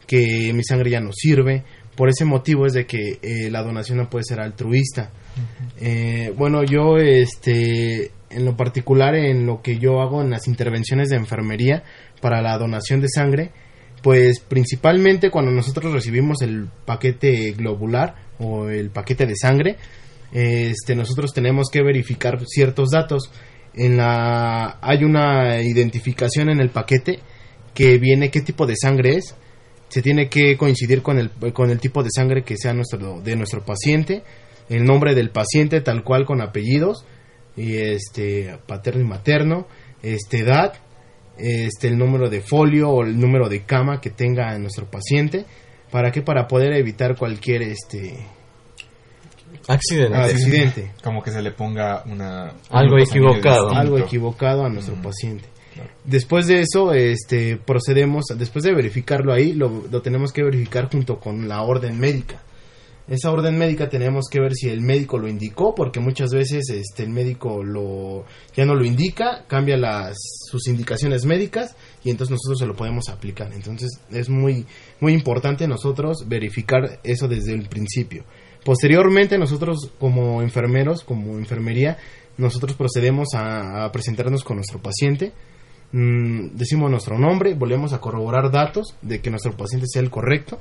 que 0.05 0.53
mi 0.53 0.63
sangre 0.63 0.91
ya 0.91 0.99
no 0.99 1.11
sirve. 1.11 1.63
Por 2.01 2.09
ese 2.09 2.25
motivo 2.25 2.65
es 2.65 2.73
de 2.73 2.87
que 2.87 3.19
eh, 3.21 3.51
la 3.51 3.61
donación 3.61 3.99
no 3.99 4.09
puede 4.09 4.23
ser 4.23 4.39
altruista. 4.39 5.11
Eh, 5.79 6.33
bueno, 6.35 6.63
yo 6.63 6.97
este, 6.97 8.09
en 8.31 8.43
lo 8.43 8.57
particular 8.57 9.13
en 9.13 9.45
lo 9.45 9.61
que 9.61 9.77
yo 9.77 10.01
hago 10.01 10.23
en 10.23 10.31
las 10.31 10.47
intervenciones 10.47 11.09
de 11.09 11.17
enfermería 11.17 11.83
para 12.19 12.41
la 12.41 12.57
donación 12.57 13.01
de 13.01 13.07
sangre, 13.07 13.51
pues 14.01 14.39
principalmente 14.39 15.29
cuando 15.29 15.51
nosotros 15.51 15.93
recibimos 15.93 16.41
el 16.41 16.69
paquete 16.85 17.51
globular 17.51 18.15
o 18.39 18.67
el 18.67 18.89
paquete 18.89 19.27
de 19.27 19.35
sangre, 19.35 19.75
este, 20.31 20.95
nosotros 20.95 21.35
tenemos 21.35 21.69
que 21.71 21.83
verificar 21.83 22.43
ciertos 22.47 22.89
datos. 22.89 23.31
En 23.75 23.97
la, 23.97 24.79
hay 24.81 25.03
una 25.03 25.61
identificación 25.61 26.49
en 26.49 26.61
el 26.61 26.71
paquete 26.71 27.19
que 27.75 27.99
viene 27.99 28.31
qué 28.31 28.41
tipo 28.41 28.65
de 28.65 28.73
sangre 28.75 29.17
es, 29.17 29.35
se 29.91 30.01
tiene 30.01 30.29
que 30.29 30.55
coincidir 30.55 31.01
con 31.01 31.19
el, 31.19 31.29
con 31.51 31.69
el 31.69 31.79
tipo 31.79 32.01
de 32.01 32.09
sangre 32.15 32.43
que 32.43 32.55
sea 32.55 32.73
nuestro, 32.73 33.19
de 33.19 33.35
nuestro 33.35 33.65
paciente, 33.65 34.23
el 34.69 34.85
nombre 34.85 35.13
del 35.15 35.31
paciente 35.31 35.81
tal 35.81 36.03
cual 36.03 36.25
con 36.25 36.41
apellidos, 36.41 37.05
y 37.57 37.75
este 37.75 38.57
paterno 38.65 39.01
y 39.01 39.05
materno, 39.05 39.67
este 40.01 40.39
edad, 40.39 40.75
este 41.37 41.89
el 41.89 41.97
número 41.97 42.29
de 42.29 42.39
folio 42.39 42.89
o 42.89 43.03
el 43.03 43.19
número 43.19 43.49
de 43.49 43.63
cama 43.63 43.99
que 43.99 44.09
tenga 44.09 44.57
nuestro 44.59 44.89
paciente, 44.89 45.45
para 45.91 46.11
que 46.11 46.21
para 46.21 46.47
poder 46.47 46.71
evitar 46.71 47.17
cualquier 47.17 47.61
este 47.63 48.25
Accidente. 49.67 50.15
accidente. 50.15 50.91
Como 51.03 51.21
que 51.21 51.31
se 51.31 51.41
le 51.41 51.51
ponga 51.51 52.03
una... 52.05 52.53
Algo 52.69 52.97
equivocado. 52.97 53.71
algo 53.71 53.97
equivocado 53.97 54.65
a 54.65 54.69
nuestro 54.69 54.95
paciente. 55.01 55.49
Después 56.03 56.47
de 56.47 56.61
eso, 56.61 56.93
este, 56.93 57.57
procedemos, 57.57 58.25
después 58.37 58.63
de 58.63 58.73
verificarlo 58.73 59.33
ahí, 59.33 59.53
lo, 59.53 59.69
tenemos 60.01 60.31
que 60.31 60.43
verificar 60.43 60.89
junto 60.91 61.19
con 61.19 61.47
la 61.47 61.61
orden 61.61 61.99
médica. 61.99 62.41
Esa 63.07 63.31
orden 63.31 63.57
médica 63.57 63.89
tenemos 63.89 64.25
que 64.31 64.39
ver 64.39 64.53
si 64.53 64.69
el 64.69 64.81
médico 64.81 65.17
lo 65.17 65.27
indicó, 65.27 65.75
porque 65.75 65.99
muchas 65.99 66.31
veces 66.31 66.69
este, 66.69 67.03
el 67.03 67.09
médico 67.09 67.63
lo, 67.63 68.25
ya 68.55 68.65
no 68.65 68.73
lo 68.73 68.85
indica, 68.85 69.43
cambia 69.47 69.75
las, 69.75 70.15
sus 70.49 70.67
indicaciones 70.67 71.25
médicas 71.25 71.75
y 72.03 72.09
entonces 72.09 72.31
nosotros 72.31 72.59
se 72.59 72.67
lo 72.67 72.75
podemos 72.75 73.09
aplicar. 73.09 73.51
Entonces 73.53 73.99
es 74.11 74.29
muy, 74.29 74.65
muy 74.99 75.13
importante 75.13 75.67
nosotros 75.67 76.25
verificar 76.27 76.99
eso 77.03 77.27
desde 77.27 77.53
el 77.53 77.67
principio. 77.67 78.23
Posteriormente 78.63 79.37
nosotros 79.37 79.91
como 79.99 80.41
enfermeros, 80.41 81.03
como 81.03 81.37
enfermería, 81.37 81.97
nosotros 82.37 82.75
procedemos 82.75 83.29
a 83.33 83.91
presentarnos 83.91 84.43
con 84.43 84.57
nuestro 84.57 84.81
paciente, 84.81 85.33
Mm, 85.93 86.55
decimos 86.55 86.89
nuestro 86.89 87.17
nombre, 87.19 87.53
volvemos 87.53 87.91
a 87.93 87.99
corroborar 87.99 88.49
datos 88.51 88.95
de 89.01 89.19
que 89.19 89.29
nuestro 89.29 89.51
paciente 89.57 89.87
sea 89.87 90.01
el 90.01 90.09
correcto. 90.09 90.59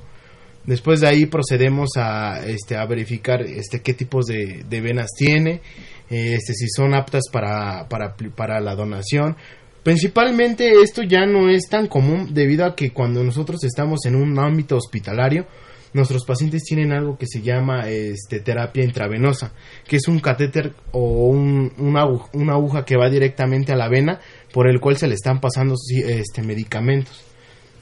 Después 0.64 1.00
de 1.00 1.08
ahí 1.08 1.26
procedemos 1.26 1.90
a, 1.96 2.44
este, 2.46 2.76
a 2.76 2.84
verificar 2.86 3.40
este, 3.42 3.80
qué 3.80 3.94
tipos 3.94 4.26
de, 4.26 4.64
de 4.68 4.80
venas 4.80 5.08
tiene, 5.16 5.62
este, 6.10 6.52
si 6.54 6.68
son 6.68 6.94
aptas 6.94 7.24
para, 7.32 7.88
para, 7.88 8.14
para 8.36 8.60
la 8.60 8.74
donación. 8.74 9.36
Principalmente 9.82 10.70
esto 10.82 11.02
ya 11.02 11.24
no 11.24 11.48
es 11.48 11.62
tan 11.70 11.86
común 11.86 12.34
debido 12.34 12.66
a 12.66 12.74
que 12.76 12.90
cuando 12.90 13.24
nosotros 13.24 13.64
estamos 13.64 14.04
en 14.04 14.14
un 14.16 14.38
ámbito 14.38 14.76
hospitalario, 14.76 15.46
nuestros 15.94 16.24
pacientes 16.26 16.62
tienen 16.64 16.92
algo 16.92 17.16
que 17.16 17.26
se 17.26 17.40
llama 17.40 17.88
este, 17.88 18.40
terapia 18.40 18.84
intravenosa, 18.84 19.52
que 19.88 19.96
es 19.96 20.06
un 20.06 20.20
catéter 20.20 20.74
o 20.92 21.28
un- 21.30 21.72
una, 21.78 22.04
una 22.34 22.52
aguja 22.52 22.84
que 22.84 22.96
va 22.96 23.08
directamente 23.08 23.72
a 23.72 23.76
la 23.76 23.88
vena 23.88 24.20
por 24.52 24.68
el 24.68 24.80
cual 24.80 24.96
se 24.96 25.06
le 25.06 25.14
están 25.14 25.40
pasando 25.40 25.76
este, 26.06 26.42
medicamentos 26.42 27.24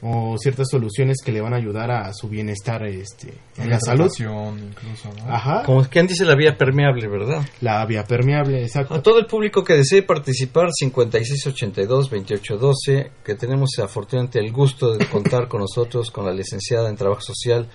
o 0.00 0.36
ciertas 0.38 0.68
soluciones 0.70 1.16
que 1.24 1.32
le 1.32 1.40
van 1.40 1.54
a 1.54 1.56
ayudar 1.56 1.90
a 1.90 2.12
su 2.12 2.28
bienestar 2.28 2.86
este, 2.86 3.34
en 3.56 3.68
la 3.70 3.80
salud. 3.80 4.08
Hidratación 4.16 4.70
incluso, 4.70 5.10
¿no? 5.12 5.24
Ajá, 5.34 5.64
Como 5.64 5.82
quien 5.84 6.06
dice 6.06 6.24
la 6.24 6.36
vía 6.36 6.56
permeable, 6.56 7.08
¿verdad? 7.08 7.44
la 7.60 7.84
vía 7.84 8.04
permeable, 8.04 8.62
exacto. 8.62 8.94
A 8.94 9.02
todo 9.02 9.18
el 9.18 9.26
público 9.26 9.64
que 9.64 9.74
desee 9.74 10.02
participar, 10.02 10.68
5682-2812, 10.80 13.10
que 13.24 13.34
tenemos 13.34 13.70
afortunadamente 13.82 14.38
el 14.38 14.52
gusto 14.52 14.96
de 14.96 15.04
contar 15.06 15.48
con 15.48 15.62
nosotros 15.62 16.12
con 16.12 16.26
la 16.26 16.32
licenciada 16.32 16.88
en 16.88 16.94
Trabajo 16.96 17.22
Social, 17.22 17.68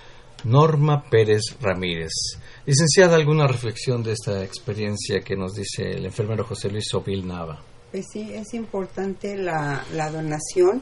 Norma 0.46 1.04
Pérez 1.10 1.58
Ramírez. 1.62 2.12
Licenciada, 2.66 3.16
¿alguna 3.16 3.48
reflexión 3.48 4.04
de 4.04 4.14
esta 4.14 4.44
experiencia 4.44 5.20
que 5.22 5.36
nos 5.36 5.54
dice 5.54 5.92
el 5.92 6.06
enfermero 6.06 6.46
José 6.46 6.70
Luis 6.70 6.86
Sobil 6.90 7.28
Nava? 7.28 7.62
Pues 7.94 8.08
sí, 8.12 8.34
es 8.34 8.56
importante 8.56 9.38
la, 9.38 9.86
la 9.94 10.10
donación. 10.10 10.82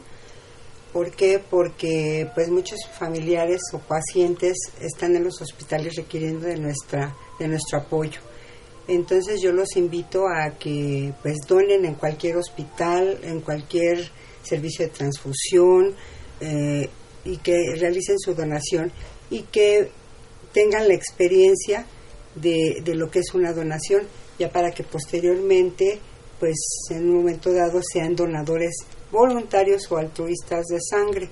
¿Por 0.94 1.12
qué? 1.12 1.40
Porque 1.40 2.32
pues 2.34 2.48
muchos 2.50 2.80
familiares 2.98 3.60
o 3.74 3.80
pacientes 3.80 4.56
están 4.80 5.18
en 5.18 5.26
los 5.26 5.42
hospitales 5.42 5.96
requiriendo 5.98 6.48
de 6.48 6.56
nuestra 6.56 7.14
de 7.38 7.50
nuestro 7.50 7.80
apoyo. 7.80 8.22
Entonces 8.88 9.42
yo 9.42 9.52
los 9.52 9.76
invito 9.76 10.24
a 10.26 10.52
que 10.52 11.14
pues 11.22 11.40
donen 11.46 11.84
en 11.84 11.96
cualquier 11.96 12.38
hospital, 12.38 13.20
en 13.24 13.42
cualquier 13.42 14.10
servicio 14.42 14.86
de 14.86 14.92
transfusión 14.94 15.94
eh, 16.40 16.90
y 17.26 17.38
que 17.40 17.76
realicen 17.78 18.18
su 18.20 18.34
donación 18.34 18.90
y 19.30 19.42
que 19.52 19.92
tengan 20.54 20.88
la 20.88 20.94
experiencia 20.94 21.86
de, 22.36 22.82
de 22.86 22.96
lo 22.96 23.12
que 23.12 23.20
es 23.20 23.34
una 23.34 23.52
donación, 23.52 24.04
ya 24.40 24.50
para 24.50 24.72
que 24.72 24.84
posteriormente, 24.84 26.00
pues 26.42 26.58
en 26.90 27.08
un 27.10 27.18
momento 27.18 27.54
dado, 27.54 27.80
sean 27.84 28.16
donadores 28.16 28.76
voluntarios 29.12 29.90
o 29.92 29.98
altruistas 29.98 30.66
de 30.66 30.80
sangre. 30.82 31.30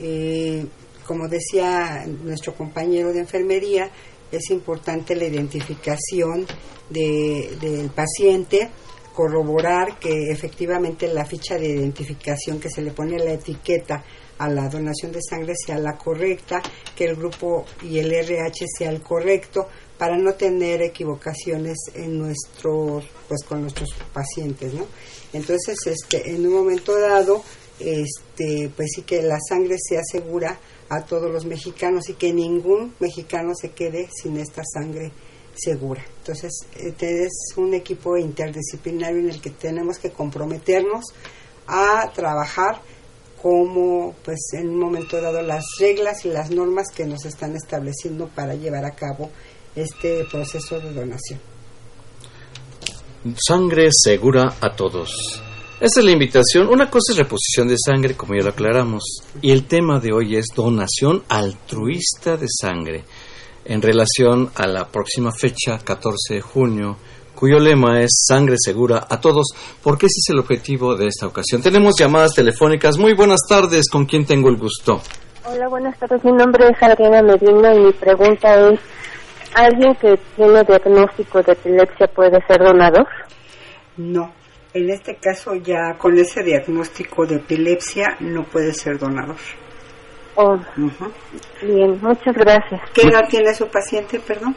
Eh, 0.00 0.64
como 1.04 1.26
decía 1.28 2.06
nuestro 2.06 2.54
compañero 2.54 3.12
de 3.12 3.18
enfermería, 3.20 3.90
es 4.30 4.50
importante 4.50 5.16
la 5.16 5.24
identificación 5.24 6.46
de- 6.88 7.56
del 7.60 7.90
paciente, 7.90 8.70
corroborar 9.12 9.98
que 9.98 10.30
efectivamente 10.30 11.08
la 11.12 11.26
ficha 11.26 11.56
de 11.58 11.66
identificación 11.66 12.60
que 12.60 12.70
se 12.70 12.82
le 12.82 12.92
pone 12.92 13.18
la 13.18 13.32
etiqueta 13.32 14.04
a 14.38 14.48
la 14.48 14.68
donación 14.68 15.10
de 15.10 15.18
sangre 15.28 15.54
sea 15.56 15.76
la 15.78 15.96
correcta, 15.98 16.62
que 16.96 17.04
el 17.06 17.16
grupo 17.16 17.64
y 17.82 17.98
el 17.98 18.12
RH 18.12 18.64
sea 18.78 18.90
el 18.90 19.02
correcto, 19.02 19.66
para 20.00 20.16
no 20.16 20.32
tener 20.32 20.80
equivocaciones 20.80 21.76
en 21.92 22.18
nuestros, 22.18 23.04
pues 23.28 23.44
con 23.46 23.60
nuestros 23.60 23.90
pacientes, 24.14 24.72
¿no? 24.72 24.86
Entonces, 25.34 25.76
este, 25.84 26.30
en 26.30 26.46
un 26.46 26.54
momento 26.54 26.98
dado, 26.98 27.44
este, 27.78 28.70
pues 28.74 28.88
sí 28.96 29.02
que 29.02 29.20
la 29.20 29.36
sangre 29.46 29.76
sea 29.78 30.00
segura 30.02 30.58
a 30.88 31.04
todos 31.04 31.30
los 31.30 31.44
mexicanos 31.44 32.08
y 32.08 32.14
que 32.14 32.32
ningún 32.32 32.94
mexicano 32.98 33.52
se 33.54 33.72
quede 33.72 34.08
sin 34.10 34.38
esta 34.38 34.62
sangre 34.64 35.12
segura. 35.54 36.02
Entonces, 36.20 36.52
este 36.78 37.24
es 37.24 37.52
un 37.58 37.74
equipo 37.74 38.16
interdisciplinario 38.16 39.18
en 39.18 39.28
el 39.28 39.42
que 39.42 39.50
tenemos 39.50 39.98
que 39.98 40.12
comprometernos 40.12 41.04
a 41.66 42.10
trabajar 42.14 42.80
como 43.42 44.14
pues 44.22 44.38
en 44.52 44.68
un 44.68 44.78
momento 44.78 45.20
dado 45.20 45.42
las 45.42 45.64
reglas 45.78 46.24
y 46.24 46.28
las 46.28 46.50
normas 46.50 46.88
que 46.94 47.06
nos 47.06 47.24
están 47.24 47.54
estableciendo 47.56 48.28
para 48.28 48.54
llevar 48.54 48.84
a 48.86 48.94
cabo 48.94 49.30
este 49.74 50.24
proceso 50.30 50.80
de 50.80 50.92
donación. 50.92 51.40
Sangre 53.36 53.88
segura 53.92 54.54
a 54.60 54.74
todos. 54.74 55.42
Esta 55.80 56.00
es 56.00 56.06
la 56.06 56.12
invitación. 56.12 56.68
Una 56.68 56.90
cosa 56.90 57.12
es 57.12 57.18
reposición 57.18 57.68
de 57.68 57.76
sangre, 57.78 58.14
como 58.14 58.34
ya 58.34 58.44
lo 58.44 58.50
aclaramos, 58.50 59.02
y 59.40 59.50
el 59.50 59.66
tema 59.66 59.98
de 59.98 60.12
hoy 60.12 60.36
es 60.36 60.46
donación 60.54 61.22
altruista 61.28 62.36
de 62.36 62.46
sangre, 62.48 63.04
en 63.64 63.80
relación 63.80 64.50
a 64.54 64.66
la 64.66 64.88
próxima 64.88 65.32
fecha, 65.32 65.78
14 65.78 66.34
de 66.34 66.40
junio, 66.40 66.96
cuyo 67.34 67.58
lema 67.58 68.00
es 68.00 68.24
Sangre 68.28 68.56
segura 68.58 69.06
a 69.08 69.18
todos, 69.18 69.46
porque 69.82 70.06
ese 70.06 70.18
es 70.18 70.30
el 70.30 70.40
objetivo 70.40 70.94
de 70.94 71.06
esta 71.06 71.26
ocasión. 71.26 71.62
Tenemos 71.62 71.94
llamadas 71.98 72.34
telefónicas. 72.34 72.98
Muy 72.98 73.14
buenas 73.14 73.40
tardes, 73.48 73.88
¿con 73.90 74.04
quién 74.04 74.26
tengo 74.26 74.50
el 74.50 74.58
gusto? 74.58 75.00
Hola, 75.46 75.68
buenas 75.68 75.98
tardes. 75.98 76.22
Mi 76.22 76.32
nombre 76.32 76.68
es 76.68 76.82
Adriana 76.82 77.22
Medina 77.22 77.74
y 77.74 77.78
mi 77.78 77.92
pregunta 77.92 78.68
es, 78.68 78.80
¿alguien 79.54 79.94
que 79.96 80.18
tiene 80.36 80.64
diagnóstico 80.64 81.42
de 81.42 81.52
epilepsia 81.52 82.06
puede 82.08 82.40
ser 82.46 82.58
donador? 82.58 83.06
No, 83.96 84.32
en 84.72 84.90
este 84.90 85.16
caso 85.16 85.54
ya 85.54 85.96
con 85.98 86.18
ese 86.18 86.42
diagnóstico 86.42 87.26
de 87.26 87.36
epilepsia 87.36 88.16
no 88.20 88.44
puede 88.44 88.72
ser 88.72 88.98
donador. 88.98 89.36
Oh, 90.36 90.56
bien, 91.60 91.98
muchas 92.00 92.34
gracias. 92.34 92.80
¿Qué 92.94 93.02
edad 93.02 93.28
tiene 93.28 93.52
su 93.52 93.66
paciente, 93.68 94.20
perdón? 94.20 94.54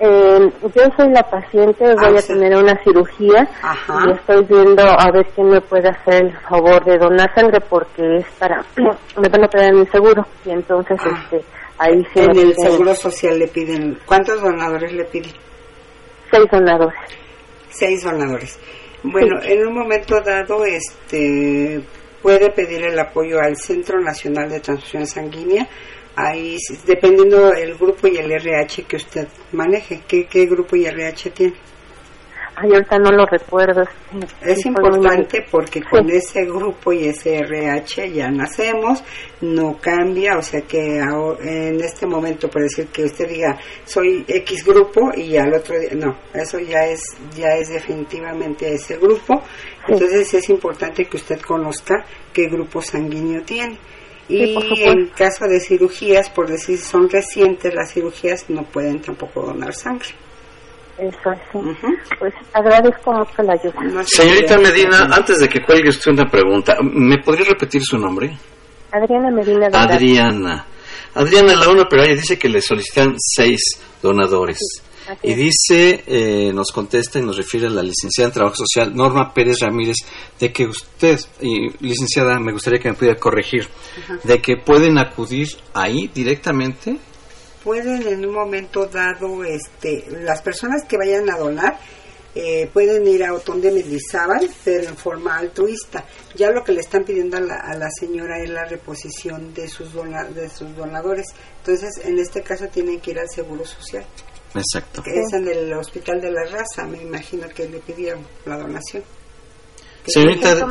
Eh, 0.00 0.52
yo 0.74 0.82
soy 0.96 1.10
la 1.12 1.22
paciente, 1.22 1.94
voy 1.94 2.16
a 2.18 2.22
tener 2.26 2.56
una 2.56 2.76
cirugía 2.82 3.48
Ajá. 3.62 4.00
y 4.08 4.10
estoy 4.10 4.44
viendo 4.46 4.82
a 4.82 5.10
ver 5.12 5.26
quién 5.34 5.48
me 5.48 5.60
puede 5.60 5.90
hacer 5.90 6.24
el 6.24 6.36
favor 6.40 6.84
de 6.84 6.98
donar 6.98 7.32
sangre 7.36 7.60
porque 7.60 8.16
es 8.16 8.26
para, 8.36 8.64
me 8.76 9.28
van 9.28 9.44
a 9.44 9.68
en 9.68 9.78
mi 9.78 9.86
seguro 9.86 10.26
y 10.44 10.50
entonces 10.50 10.98
este, 11.04 11.44
ahí 11.82 12.04
sí 12.12 12.20
en 12.20 12.38
el 12.38 12.54
Seguro 12.54 12.94
Social 12.94 13.38
le 13.38 13.48
piden, 13.48 13.98
¿cuántos 14.06 14.40
donadores 14.40 14.92
le 14.92 15.04
piden? 15.04 15.32
seis 16.30 16.46
donadores. 16.50 16.98
Seis 17.70 18.02
donadores. 18.04 18.58
Bueno, 19.02 19.40
en 19.42 19.66
un 19.66 19.74
momento 19.74 20.20
dado, 20.20 20.64
este, 20.64 21.82
puede 22.22 22.50
pedir 22.50 22.84
el 22.84 22.98
apoyo 22.98 23.38
al 23.40 23.56
Centro 23.56 24.00
Nacional 24.00 24.48
de 24.48 24.60
Transfusión 24.60 25.06
Sanguínea, 25.06 25.68
ahí, 26.14 26.56
dependiendo 26.86 27.52
el 27.52 27.74
grupo 27.74 28.06
y 28.06 28.16
el 28.16 28.30
RH 28.30 28.84
que 28.84 28.96
usted 28.96 29.28
maneje. 29.52 30.02
¿Qué, 30.06 30.26
qué 30.26 30.46
grupo 30.46 30.76
y 30.76 30.86
RH 30.86 31.30
tiene? 31.30 31.54
Ay, 32.54 32.70
ahorita 32.74 32.98
no 32.98 33.10
lo 33.12 33.24
recuerdo. 33.24 33.84
Es 34.42 34.66
importante 34.66 35.44
porque 35.50 35.80
Sí. 35.80 35.86
con 35.90 36.10
ese 36.10 36.44
grupo 36.44 36.92
y 36.92 37.06
ese 37.06 37.38
RH 37.38 38.10
ya 38.12 38.30
nacemos, 38.30 39.02
no 39.40 39.78
cambia, 39.80 40.36
o 40.36 40.42
sea 40.42 40.60
que 40.60 40.98
en 40.98 41.80
este 41.80 42.06
momento, 42.06 42.48
por 42.48 42.62
decir 42.62 42.88
que 42.88 43.04
usted 43.04 43.26
diga 43.28 43.58
soy 43.84 44.24
X 44.28 44.64
grupo 44.66 45.10
y 45.16 45.36
al 45.38 45.54
otro 45.54 45.78
día, 45.78 45.92
no, 45.94 46.18
eso 46.34 46.58
ya 46.58 46.84
es, 46.84 47.00
ya 47.34 47.56
es 47.56 47.70
definitivamente 47.70 48.72
ese 48.74 48.98
grupo, 48.98 49.42
entonces 49.88 50.34
es 50.34 50.48
importante 50.50 51.06
que 51.06 51.16
usted 51.16 51.40
conozca 51.40 52.04
qué 52.34 52.48
grupo 52.48 52.82
sanguíneo 52.82 53.42
tiene. 53.42 53.78
Y 54.28 54.54
en 54.84 55.08
caso 55.08 55.46
de 55.46 55.58
cirugías, 55.58 56.30
por 56.30 56.48
decir 56.48 56.78
son 56.78 57.08
recientes 57.08 57.74
las 57.74 57.92
cirugías, 57.92 58.48
no 58.50 58.62
pueden 58.62 59.00
tampoco 59.00 59.42
donar 59.42 59.74
sangre. 59.74 60.10
Eso 60.98 61.32
sí. 61.50 61.58
Pues 62.18 62.34
agradezco 62.52 63.12
mucho 63.12 63.42
la 63.42 63.54
ayuda. 63.54 64.04
Señorita 64.04 64.58
Medina, 64.58 65.08
antes 65.10 65.38
de 65.40 65.48
que 65.48 65.62
cuelgue 65.62 65.88
usted 65.88 66.12
una 66.12 66.26
pregunta, 66.26 66.76
¿me 66.82 67.18
podría 67.18 67.46
repetir 67.46 67.82
su 67.82 67.98
nombre? 67.98 68.36
Adriana 68.92 69.30
Medina 69.30 69.68
de. 69.68 69.76
Adriana. 69.76 70.66
Adriana, 71.14 71.54
la 71.54 71.68
una 71.68 71.84
pero 71.88 72.04
dice 72.04 72.38
que 72.38 72.48
le 72.48 72.60
solicitan 72.60 73.14
seis 73.16 73.80
donadores. 74.02 74.58
Y 75.22 75.34
dice, 75.34 76.04
eh, 76.06 76.52
nos 76.54 76.70
contesta 76.70 77.18
y 77.18 77.22
nos 77.22 77.36
refiere 77.36 77.66
a 77.66 77.70
la 77.70 77.82
licenciada 77.82 78.28
en 78.28 78.34
Trabajo 78.34 78.56
Social, 78.56 78.94
Norma 78.94 79.34
Pérez 79.34 79.58
Ramírez, 79.60 79.96
de 80.38 80.52
que 80.52 80.66
usted, 80.66 81.18
y 81.40 81.70
licenciada, 81.84 82.38
me 82.38 82.52
gustaría 82.52 82.78
que 82.78 82.88
me 82.88 82.94
pudiera 82.94 83.18
corregir, 83.18 83.66
de 84.22 84.40
que 84.40 84.56
pueden 84.56 84.98
acudir 84.98 85.48
ahí 85.74 86.08
directamente. 86.14 86.98
Pueden 87.64 88.06
en 88.06 88.24
un 88.26 88.34
momento 88.34 88.86
dado, 88.86 89.44
este, 89.44 90.04
las 90.10 90.42
personas 90.42 90.84
que 90.84 90.96
vayan 90.96 91.28
a 91.30 91.36
donar 91.38 91.78
eh, 92.34 92.68
pueden 92.72 93.06
ir 93.06 93.24
a 93.24 93.34
Otón 93.34 93.60
de 93.60 93.70
Mendizábal, 93.70 94.48
pero 94.64 94.88
en 94.88 94.96
forma 94.96 95.36
altruista. 95.36 96.04
Ya 96.34 96.50
lo 96.50 96.64
que 96.64 96.72
le 96.72 96.80
están 96.80 97.04
pidiendo 97.04 97.36
a 97.36 97.40
la, 97.40 97.56
a 97.56 97.74
la 97.76 97.88
señora 97.90 98.42
es 98.42 98.48
la 98.48 98.64
reposición 98.64 99.52
de 99.52 99.68
sus, 99.68 99.92
dona- 99.92 100.28
de 100.30 100.48
sus 100.48 100.74
donadores. 100.74 101.26
Entonces, 101.58 101.90
en 102.04 102.18
este 102.18 102.42
caso 102.42 102.66
tienen 102.68 103.00
que 103.00 103.10
ir 103.10 103.18
al 103.18 103.28
Seguro 103.28 103.66
Social, 103.66 104.04
Exacto. 104.54 105.02
que 105.02 105.10
es 105.10 105.32
en 105.34 105.46
el 105.46 105.72
Hospital 105.74 106.20
de 106.22 106.30
la 106.30 106.44
Raza, 106.44 106.84
me 106.86 107.02
imagino 107.02 107.46
que 107.48 107.68
le 107.68 107.80
pidieron 107.80 108.26
la 108.46 108.56
donación. 108.56 109.02
Señorita, 110.06 110.66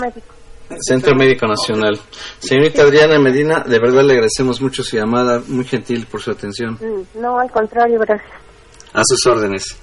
Centro 0.80 1.16
Médico 1.16 1.48
Nacional. 1.48 2.00
Señorita 2.40 2.84
Adriana 2.84 3.18
Medina, 3.20 3.64
de 3.68 3.80
verdad 3.80 4.04
le 4.04 4.14
agradecemos 4.14 4.62
mucho 4.62 4.84
su 4.84 4.96
llamada, 4.98 5.42
muy 5.48 5.66
gentil 5.66 6.06
por 6.08 6.22
su 6.22 6.30
atención. 6.32 6.76
Mm, 6.76 7.20
No, 7.20 7.40
al 7.40 7.50
contrario, 7.52 8.00
gracias. 8.00 8.30
A 8.94 9.02
sus 9.06 9.26
órdenes. 9.26 9.76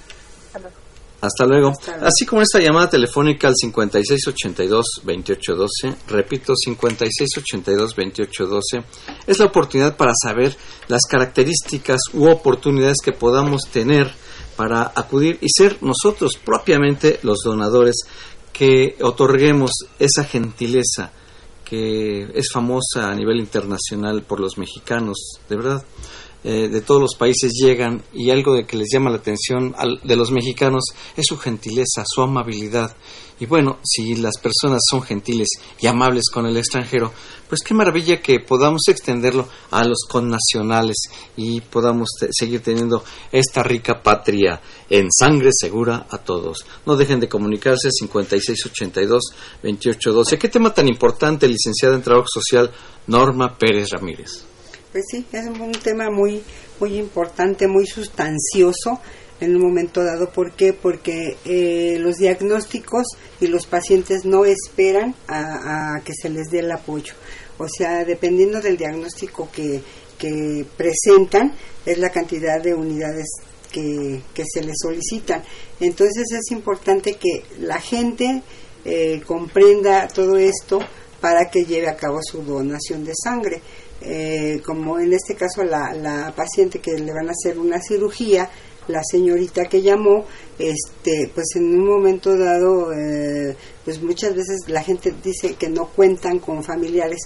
Hasta 1.21 1.45
luego. 1.45 1.73
Así 2.01 2.25
como 2.25 2.41
esta 2.41 2.59
llamada 2.59 2.89
telefónica 2.89 3.49
al 3.49 3.53
5682-2812, 3.61 5.95
repito, 6.07 6.53
5682-2812, 6.53 8.83
es 9.27 9.39
la 9.39 9.45
oportunidad 9.45 9.97
para 9.97 10.13
saber 10.15 10.55
las 10.87 11.01
características 11.09 11.99
u 12.13 12.29
oportunidades 12.29 12.97
que 13.03 13.11
podamos 13.11 13.63
tener 13.71 14.09
para 14.55 14.91
acudir 14.95 15.37
y 15.41 15.47
ser 15.49 15.77
nosotros 15.81 16.37
propiamente 16.43 17.19
los 17.23 17.39
donadores 17.43 17.95
que 18.59 18.97
otorguemos 19.01 19.71
esa 19.99 20.25
gentileza 20.25 21.13
que 21.63 22.23
es 22.33 22.49
famosa 22.51 23.09
a 23.09 23.15
nivel 23.15 23.37
internacional 23.39 24.23
por 24.23 24.41
los 24.41 24.57
mexicanos, 24.57 25.17
de 25.47 25.55
verdad. 25.55 25.85
Eh, 26.43 26.67
de 26.67 26.81
todos 26.81 27.01
los 27.01 27.15
países 27.15 27.53
llegan 27.53 28.01
y 28.13 28.31
algo 28.31 28.53
de 28.55 28.65
que 28.65 28.75
les 28.75 28.87
llama 28.91 29.09
la 29.09 29.17
atención 29.17 29.73
al- 29.77 30.01
de 30.03 30.15
los 30.17 30.31
mexicanos 30.31 30.83
es 31.15 31.25
su 31.25 31.37
gentileza, 31.37 32.03
su 32.05 32.21
amabilidad. 32.21 32.95
Y 33.39 33.45
bueno, 33.45 33.77
si 33.83 34.15
las 34.15 34.37
personas 34.39 34.81
son 34.89 35.01
gentiles 35.03 35.47
y 35.79 35.87
amables 35.87 36.25
con 36.33 36.45
el 36.45 36.57
extranjero, 36.57 37.13
pues 37.49 37.61
qué 37.61 37.73
maravilla 37.73 38.21
que 38.21 38.39
podamos 38.39 38.83
extenderlo 38.87 39.49
a 39.71 39.83
los 39.83 40.05
connacionales 40.07 40.95
y 41.35 41.59
podamos 41.61 42.09
seguir 42.29 42.61
teniendo 42.61 43.03
esta 43.31 43.63
rica 43.63 44.03
patria 44.03 44.61
en 44.87 45.07
sangre 45.11 45.49
segura 45.51 46.05
a 46.09 46.19
todos. 46.19 46.63
No 46.85 46.95
dejen 46.95 47.19
de 47.19 47.27
comunicarse 47.27 47.89
5682-2812. 49.63 50.37
¿Qué 50.37 50.47
tema 50.47 50.71
tan 50.73 50.87
importante, 50.87 51.47
licenciada 51.47 51.95
en 51.95 52.03
Trabajo 52.03 52.27
Social 52.31 52.69
Norma 53.07 53.57
Pérez 53.57 53.89
Ramírez? 53.89 54.43
Pues 54.91 55.05
sí, 55.09 55.25
es 55.31 55.47
un 55.47 55.71
tema 55.71 56.11
muy, 56.11 56.43
muy 56.79 56.97
importante, 56.97 57.67
muy 57.67 57.87
sustancioso 57.87 58.99
en 59.39 59.55
un 59.55 59.61
momento 59.63 60.03
dado. 60.03 60.29
¿Por 60.31 60.53
qué? 60.53 60.73
Porque 60.73 61.37
eh, 61.45 61.97
los 61.99 62.17
diagnósticos 62.17 63.07
y 63.39 63.47
los 63.47 63.65
pacientes 63.65 64.25
no 64.25 64.45
esperan 64.45 65.15
a 65.27 66.01
que 66.03 66.13
se 66.13 66.29
les 66.29 66.51
dé 66.51 66.59
el 66.59 66.71
apoyo. 66.71 67.13
O 67.59 67.67
sea, 67.67 68.03
dependiendo 68.03 68.59
del 68.61 68.77
diagnóstico 68.77 69.49
que, 69.51 69.81
que 70.17 70.65
presentan, 70.75 71.53
es 71.85 71.97
la 71.99 72.09
cantidad 72.09 72.61
de 72.61 72.73
unidades 72.73 73.27
que, 73.71 74.21
que 74.33 74.43
se 74.51 74.63
les 74.63 74.75
solicitan. 74.81 75.43
Entonces 75.79 76.25
es 76.31 76.51
importante 76.51 77.13
que 77.13 77.43
la 77.59 77.79
gente 77.79 78.41
eh, 78.85 79.21
comprenda 79.25 80.07
todo 80.07 80.37
esto 80.37 80.79
para 81.21 81.49
que 81.51 81.65
lleve 81.65 81.89
a 81.89 81.97
cabo 81.97 82.19
su 82.21 82.41
donación 82.41 83.03
de 83.03 83.13
sangre. 83.13 83.61
Eh, 84.01 84.61
como 84.65 84.97
en 84.97 85.11
este 85.11 85.35
caso 85.35 85.63
la, 85.65 85.93
la 85.93 86.33
paciente 86.33 86.79
que 86.79 86.97
le 86.97 87.11
van 87.11 87.27
a 87.27 87.33
hacer 87.33 87.59
una 87.59 87.81
cirugía, 87.81 88.49
la 88.87 89.01
señorita 89.03 89.65
que 89.65 89.81
llamó, 89.81 90.25
este, 90.57 91.29
pues 91.33 91.47
en 91.55 91.65
un 91.65 91.85
momento 91.85 92.35
dado, 92.37 92.91
eh, 92.93 93.55
pues 93.85 94.01
muchas 94.01 94.33
veces 94.33 94.57
la 94.67 94.81
gente 94.83 95.13
dice 95.23 95.53
que 95.55 95.69
no 95.69 95.87
cuentan 95.89 96.39
con 96.39 96.63
familiares, 96.63 97.19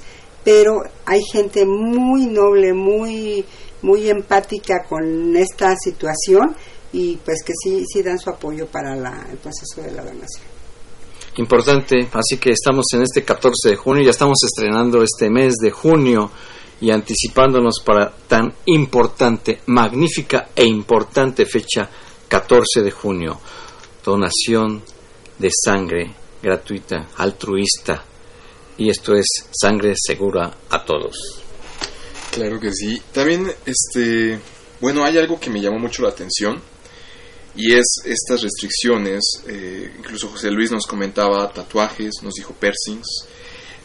pero 0.43 0.81
hay 1.05 1.21
gente 1.31 1.65
muy 1.65 2.27
noble, 2.27 2.73
muy, 2.73 3.45
muy 3.81 4.09
empática 4.09 4.83
con 4.87 5.35
esta 5.35 5.75
situación 5.75 6.55
y 6.91 7.17
pues 7.17 7.43
que 7.43 7.53
sí, 7.61 7.85
sí 7.91 8.03
dan 8.03 8.19
su 8.19 8.29
apoyo 8.29 8.67
para 8.67 8.95
la, 8.95 9.27
el 9.31 9.37
proceso 9.37 9.81
de 9.81 9.91
la 9.91 10.03
donación. 10.03 10.45
Importante, 11.37 12.09
así 12.13 12.37
que 12.37 12.51
estamos 12.51 12.85
en 12.93 13.01
este 13.01 13.23
14 13.23 13.69
de 13.69 13.75
junio, 13.75 14.03
ya 14.03 14.11
estamos 14.11 14.37
estrenando 14.43 15.01
este 15.01 15.31
mes 15.31 15.55
de 15.55 15.71
junio 15.71 16.29
y 16.79 16.91
anticipándonos 16.91 17.81
para 17.83 18.11
tan 18.27 18.53
importante, 18.65 19.61
magnífica 19.67 20.49
e 20.55 20.65
importante 20.65 21.45
fecha, 21.45 21.89
14 22.27 22.81
de 22.83 22.91
junio. 22.91 23.39
Donación 24.03 24.83
de 25.39 25.49
sangre 25.49 26.13
gratuita, 26.41 27.07
altruista. 27.17 28.03
Y 28.77 28.89
esto 28.89 29.13
es 29.15 29.25
sangre 29.51 29.93
segura 29.95 30.51
a 30.69 30.83
todos. 30.85 31.15
Claro 32.31 32.59
que 32.59 32.71
sí. 32.73 32.99
También, 33.11 33.51
este, 33.65 34.39
bueno, 34.81 35.03
hay 35.03 35.17
algo 35.17 35.39
que 35.39 35.49
me 35.49 35.61
llamó 35.61 35.77
mucho 35.79 36.01
la 36.01 36.09
atención 36.09 36.59
y 37.55 37.73
es 37.73 37.85
estas 38.05 38.41
restricciones. 38.41 39.21
eh, 39.47 39.93
incluso 39.99 40.29
José 40.29 40.49
Luis 40.49 40.71
nos 40.71 40.87
comentaba 40.87 41.51
tatuajes, 41.51 42.11
nos 42.23 42.33
dijo 42.33 42.53
piercings. 42.53 43.27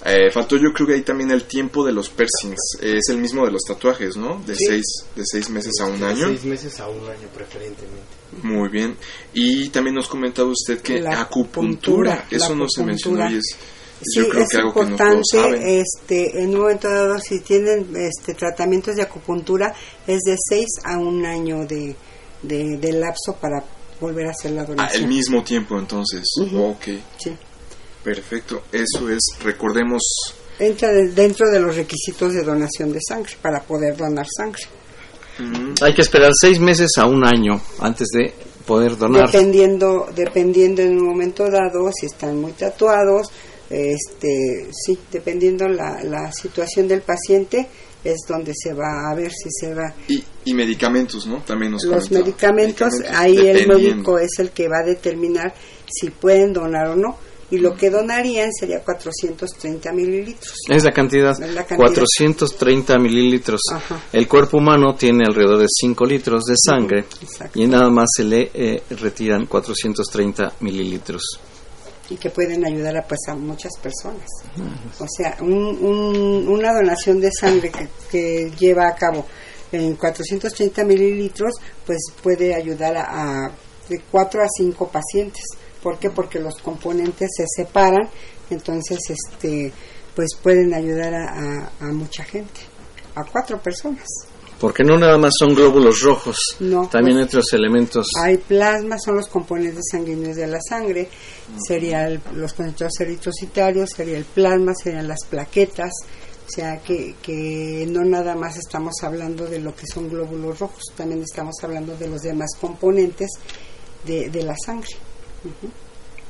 Eh, 0.07 0.31
faltó 0.31 0.57
yo 0.57 0.73
creo 0.73 0.87
que 0.87 0.95
ahí 0.95 1.03
también 1.03 1.31
el 1.33 1.43
tiempo 1.45 1.85
de 1.85 1.93
los 1.93 2.09
piercings. 2.09 2.79
Eh, 2.81 2.99
es 2.99 3.09
el 3.11 3.19
mismo 3.19 3.45
de 3.45 3.51
los 3.51 3.63
tatuajes, 3.65 4.17
¿no? 4.17 4.41
De 4.47 4.55
Sí. 4.55 4.65
seis, 4.67 4.85
de 5.15 5.23
seis 5.27 5.51
meses 5.51 5.73
a 5.81 5.87
un 5.87 6.01
De 6.01 6.07
año. 6.07 6.29
Seis 6.29 6.45
meses 6.45 6.81
a 6.81 6.89
un 6.89 7.03
año, 7.03 7.29
preferentemente. 7.35 8.07
Muy 8.43 8.69
bien. 8.71 8.97
Y 9.35 9.69
también 9.71 9.97
nos 9.97 10.07
comentaba 10.09 10.49
usted 10.49 10.81
que 10.81 11.01
La 11.01 11.21
acupuntura, 11.23 12.13
acupuntura, 12.15 12.27
eso 12.31 12.51
la 12.51 12.55
no 12.55 12.67
se 12.69 12.85
mencionó 12.85 13.31
y 13.31 13.37
es, 13.39 13.57
Sí, 14.03 14.21
yo 14.21 14.29
creo 14.29 14.43
es 14.45 14.49
que 14.49 14.57
algo 14.59 14.73
que 14.75 14.81
no 14.81 14.87
importante, 14.91 15.15
todos 15.15 15.27
saben. 15.33 15.63
este, 15.67 16.43
en 16.43 16.51
un 16.51 16.61
momento 16.61 16.89
dado, 16.89 17.19
si 17.19 17.41
tienen 17.41 17.89
este, 17.97 18.35
tratamientos 18.35 18.95
de 18.97 19.03
acupuntura, 19.03 19.75
es 20.07 20.19
de 20.25 20.37
6 20.51 20.67
a 20.85 20.99
un 20.99 21.25
año 21.27 21.67
de, 21.67 21.97
de, 22.43 22.77
de 22.77 22.93
lapso 22.93 23.35
para 23.41 23.65
volver 24.01 24.27
a 24.29 24.31
hacer 24.31 24.53
la 24.53 24.63
Ah, 24.63 24.67
donación. 24.67 25.03
el 25.03 25.09
mismo 25.09 25.43
tiempo 25.43 25.77
entonces. 25.79 26.23
Ujú. 26.41 26.63
Ok. 26.71 26.85
Sí. 27.19 27.37
Perfecto. 28.05 28.63
Eso 28.73 29.09
es, 29.11 29.19
recordemos, 29.43 30.03
Entra 30.61 30.89
de- 30.93 31.09
dentro 31.11 31.49
de 31.51 31.61
los 31.61 31.77
requisitos 31.77 32.33
de 32.35 32.43
donación 32.43 32.93
de 32.93 32.99
sangre 33.07 33.33
para 33.43 33.61
poder 33.63 33.97
donar 33.97 34.27
sangre. 34.29 34.63
Hay 35.83 35.95
que 35.95 36.03
esperar 36.03 36.33
seis 36.41 36.59
meses 36.59 36.91
a 36.99 37.07
un 37.07 37.25
año 37.25 37.61
antes 37.79 38.09
de 38.13 38.35
poder 38.67 38.97
donar. 38.97 39.31
Dependiendo, 39.31 40.09
dependiendo 40.15 40.83
en 40.83 40.99
un 40.99 41.07
momento 41.07 41.45
dado, 41.49 41.91
si 41.93 42.07
están 42.07 42.41
muy 42.41 42.53
tatuados, 42.53 43.29
este, 43.71 44.69
sí, 44.73 44.99
dependiendo 45.13 45.69
la, 45.69 46.03
la 46.03 46.33
situación 46.33 46.89
del 46.89 47.03
paciente, 47.03 47.69
es 48.05 48.21
donde 48.29 48.53
se 48.55 48.73
va 48.73 49.11
a 49.11 49.15
ver 49.15 49.31
si 49.33 49.51
se 49.51 49.75
va. 49.75 49.93
y, 50.09 50.23
y 50.45 50.55
medicamentos, 50.55 51.27
¿no? 51.27 51.43
También 51.43 51.73
nos 51.73 51.85
Los 51.85 52.11
medicamentos, 52.11 52.93
Medicamentos, 52.93 53.19
ahí 53.19 53.37
el 53.37 53.67
médico 53.67 54.19
es 54.19 54.39
el 54.39 54.51
que 54.51 54.69
va 54.69 54.79
a 54.83 54.87
determinar 54.87 55.53
si 55.87 56.11
pueden 56.11 56.53
donar 56.53 56.89
o 56.89 56.97
no. 56.97 57.19
Y 57.51 57.57
lo 57.59 57.75
que 57.75 57.89
donarían 57.89 58.53
sería 58.53 58.85
430 58.85 59.91
mililitros. 59.93 60.55
Es 60.69 60.85
la 60.85 60.93
cantidad, 60.93 61.31
Es 61.31 61.55
la 61.55 61.65
cantidad. 61.65 61.79
430 61.79 62.99
mililitros. 62.99 63.63
Ajá. 63.73 64.03
El 64.13 64.29
cuerpo 64.29 64.59
humano 64.59 64.95
tiene 64.97 65.25
alrededor 65.27 65.59
de 65.61 65.67
5 65.67 66.05
litros 66.05 66.45
de 66.45 66.55
sangre 66.63 67.07
exacto. 67.23 67.59
y 67.59 67.67
nada 67.67 67.89
más 67.89 68.09
se 68.15 68.25
le 68.25 68.51
eh, 68.53 68.83
retiran 68.91 69.47
430 69.47 70.57
mililitros. 70.61 71.23
Y 72.11 72.17
que 72.17 72.31
pueden 72.31 72.65
ayudar 72.65 72.97
a, 72.97 73.03
pues, 73.07 73.21
a 73.29 73.35
muchas 73.35 73.73
personas. 73.83 74.27
O 74.99 75.07
sea, 75.09 75.37
un- 75.41 75.79
un- 75.85 76.49
una 76.49 76.73
donación 76.73 77.21
de 77.21 77.31
sangre 77.33 77.71
que, 77.71 77.89
que 78.11 78.51
lleva 78.59 78.89
a 78.89 78.95
cabo 78.95 79.27
en 79.73 79.97
430 79.97 80.85
mililitros, 80.85 81.55
pues 81.87 81.99
puede 82.23 82.55
ayudar 82.55 82.97
a, 82.97 83.05
a 83.47 83.53
de 83.89 84.01
4 84.11 84.43
a 84.43 84.47
5 84.57 84.89
pacientes. 84.89 85.45
¿Por 85.83 85.99
qué? 85.99 86.11
Porque 86.11 86.39
los 86.41 86.57
componentes 86.61 87.31
se 87.37 87.45
separan, 87.55 88.09
entonces, 88.51 88.99
este 89.09 89.73
pues 90.17 90.31
pueden 90.43 90.75
ayudar 90.75 91.15
a, 91.15 91.29
a- 91.29 91.71
a 91.81 91.85
mucha 91.93 92.25
gente, 92.25 92.61
a 93.15 93.23
cuatro 93.25 93.61
personas. 93.63 94.05
Porque 94.61 94.83
no 94.83 94.99
nada 94.99 95.17
más 95.19 95.35
son 95.39 95.55
glóbulos 95.55 96.01
rojos, 96.03 96.37
No, 96.59 96.89
también 96.89 97.19
pues, 97.19 97.29
otros 97.29 97.53
elementos. 97.53 98.09
Hay 98.21 98.39
plasma, 98.39 98.99
son 98.99 99.17
los 99.17 99.29
componentes 99.29 99.85
sanguíneos 99.91 100.37
de 100.37 100.49
la 100.49 100.59
sangre, 100.61 101.09
serían 101.67 102.21
los 102.35 102.55
concentrados 102.55 102.99
eritrocitarios, 103.01 103.91
sería 103.91 104.19
el 104.19 104.25
plasma, 104.25 104.73
serían 104.75 105.07
las 105.07 105.25
plaquetas, 105.31 105.93
o 106.47 106.51
sea 106.51 106.79
que, 106.79 107.15
que 107.23 107.87
no 107.89 108.05
nada 108.05 108.35
más 108.35 108.57
estamos 108.57 108.95
hablando 109.03 109.47
de 109.47 109.61
lo 109.61 109.77
que 109.77 109.87
son 109.87 110.09
glóbulos 110.09 110.59
rojos, 110.59 110.83
también 110.97 111.23
estamos 111.23 111.55
hablando 111.63 111.97
de 111.97 112.09
los 112.09 112.23
demás 112.23 112.51
componentes 112.61 113.31
de, 114.05 114.29
de 114.29 114.43
la 114.43 114.57
sangre. 114.57 114.91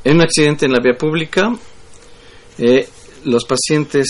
En 0.05 0.17
un 0.17 0.23
accidente 0.23 0.67
en 0.67 0.73
la 0.73 0.81
vía 0.81 0.99
pública, 0.99 1.57
eh, 2.59 2.89
los 3.25 3.45
pacientes 3.45 4.07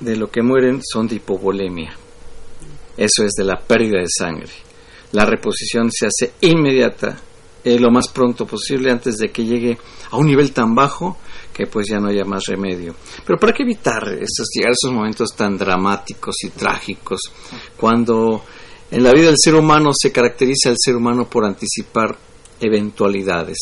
de 0.00 0.16
lo 0.16 0.30
que 0.30 0.42
mueren 0.42 0.80
son 0.82 1.08
de 1.08 1.16
hipovolemia. 1.16 1.96
Eso 3.02 3.24
es 3.24 3.32
de 3.36 3.42
la 3.42 3.58
pérdida 3.58 3.98
de 3.98 4.06
sangre. 4.06 4.52
La 5.10 5.24
reposición 5.24 5.90
se 5.90 6.06
hace 6.06 6.34
inmediata, 6.42 7.18
eh, 7.64 7.76
lo 7.76 7.90
más 7.90 8.06
pronto 8.06 8.46
posible, 8.46 8.92
antes 8.92 9.16
de 9.16 9.32
que 9.32 9.44
llegue 9.44 9.76
a 10.12 10.16
un 10.16 10.26
nivel 10.26 10.52
tan 10.52 10.72
bajo 10.72 11.18
que 11.52 11.66
pues 11.66 11.88
ya 11.90 11.98
no 11.98 12.10
haya 12.10 12.24
más 12.24 12.44
remedio. 12.46 12.94
Pero 13.26 13.40
¿para 13.40 13.52
qué 13.52 13.64
evitar 13.64 14.04
esos, 14.04 14.46
llegar 14.54 14.70
a 14.70 14.78
esos 14.80 14.92
momentos 14.92 15.30
tan 15.36 15.58
dramáticos 15.58 16.36
y 16.44 16.50
trágicos 16.50 17.20
cuando 17.76 18.44
en 18.88 19.02
la 19.02 19.12
vida 19.12 19.26
del 19.26 19.36
ser 19.36 19.56
humano 19.56 19.90
se 19.92 20.12
caracteriza 20.12 20.70
el 20.70 20.76
ser 20.78 20.94
humano 20.94 21.28
por 21.28 21.44
anticipar 21.44 22.16
eventualidades? 22.60 23.58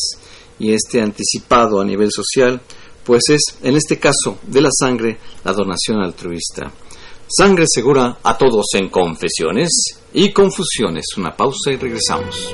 Y 0.59 0.71
este 0.71 1.01
anticipado 1.01 1.81
a 1.81 1.85
nivel 1.85 2.11
social, 2.11 2.61
pues 3.03 3.23
es, 3.29 3.41
en 3.63 3.75
este 3.75 3.97
caso 3.97 4.37
de 4.43 4.61
la 4.61 4.69
sangre, 4.71 5.17
la 5.43 5.51
donación 5.51 5.99
altruista. 5.99 6.71
Sangre 7.33 7.63
segura 7.65 8.17
a 8.23 8.37
todos 8.37 8.65
en 8.73 8.89
confesiones 8.89 9.69
y 10.13 10.33
confusiones. 10.33 11.05
Una 11.15 11.31
pausa 11.31 11.71
y 11.71 11.77
regresamos. 11.77 12.53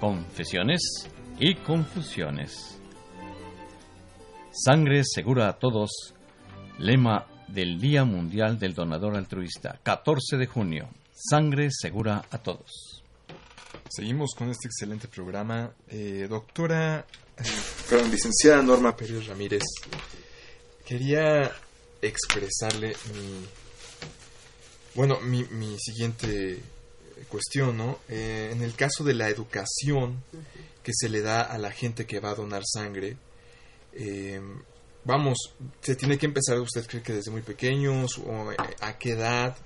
Confesiones 0.00 0.80
y 1.38 1.56
confusiones. 1.56 2.78
Sangre 4.50 5.02
segura 5.04 5.48
a 5.48 5.58
todos. 5.58 6.14
Lema 6.78 7.26
del 7.48 7.78
Día 7.78 8.06
Mundial 8.06 8.58
del 8.58 8.72
Donador 8.72 9.14
Altruista, 9.14 9.78
14 9.82 10.38
de 10.38 10.46
junio. 10.46 10.88
Sangre 11.12 11.68
segura 11.70 12.24
a 12.30 12.38
todos. 12.38 13.04
Seguimos 13.90 14.30
con 14.34 14.48
este 14.48 14.68
excelente 14.68 15.06
programa. 15.06 15.70
Eh, 15.88 16.26
doctora, 16.30 17.04
eh, 17.36 17.42
perdón, 17.90 18.10
licenciada 18.10 18.62
Norma 18.62 18.96
Pérez 18.96 19.26
Ramírez, 19.26 19.64
quería 20.86 21.52
expresarle 22.00 22.96
mi, 23.12 23.44
bueno, 24.94 25.20
mi, 25.20 25.44
mi 25.44 25.78
siguiente 25.78 26.58
cuestión, 27.28 27.76
¿no? 27.76 27.98
Eh, 28.08 28.50
en 28.52 28.62
el 28.62 28.74
caso 28.74 29.04
de 29.04 29.14
la 29.14 29.28
educación 29.28 30.22
que 30.82 30.92
se 30.94 31.08
le 31.08 31.20
da 31.20 31.42
a 31.42 31.58
la 31.58 31.70
gente 31.70 32.06
que 32.06 32.20
va 32.20 32.30
a 32.30 32.34
donar 32.34 32.62
sangre, 32.64 33.16
eh, 33.92 34.40
vamos, 35.04 35.38
se 35.80 35.96
tiene 35.96 36.18
que 36.18 36.26
empezar, 36.26 36.58
¿usted 36.60 36.86
cree 36.86 37.02
que 37.02 37.12
desde 37.14 37.30
muy 37.30 37.42
pequeños 37.42 38.18
o 38.18 38.52
eh, 38.52 38.56
a 38.80 38.98
qué 38.98 39.12
edad? 39.12 39.56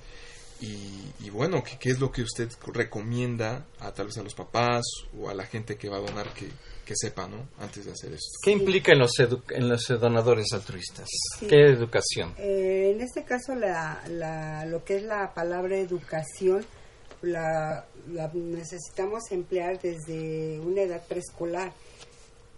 Y, 0.61 1.13
y 1.21 1.31
bueno, 1.31 1.63
¿qué, 1.63 1.77
¿qué 1.79 1.91
es 1.91 1.99
lo 2.01 2.11
que 2.11 2.23
usted 2.23 2.49
recomienda 2.73 3.67
a 3.81 3.93
tal 3.93 4.07
vez 4.07 4.17
a 4.19 4.23
los 4.23 4.35
papás 4.35 4.83
o 5.19 5.29
a 5.29 5.35
la 5.35 5.45
gente 5.45 5.77
que 5.77 5.89
va 5.89 5.97
a 5.99 6.01
donar 6.01 6.33
que, 6.33 6.49
que 6.87 6.95
sepa, 6.97 7.27
¿no? 7.29 7.49
Antes 7.59 7.85
de 7.85 7.93
hacer 7.93 8.13
esto. 8.13 8.39
¿Qué 8.43 8.53
implica 8.53 8.93
en 8.93 9.01
los, 9.01 9.13
edu- 9.19 9.43
en 9.51 9.69
los 9.69 9.87
donadores 9.89 10.47
altruistas? 10.53 11.09
Sí. 11.39 11.47
¿Qué 11.49 11.67
educación? 11.67 12.35
Eh, 12.39 12.93
en 12.95 13.01
este 13.03 13.25
caso, 13.25 13.55
la, 13.55 14.03
la- 14.09 14.65
lo 14.67 14.85
que 14.85 14.97
es 14.97 15.03
la 15.03 15.35
palabra 15.35 15.77
educación, 15.77 16.65
la, 17.23 17.87
la 18.13 18.31
necesitamos 18.35 19.31
emplear 19.31 19.81
desde 19.81 20.59
una 20.61 20.83
edad 20.83 21.03
preescolar. 21.07 21.73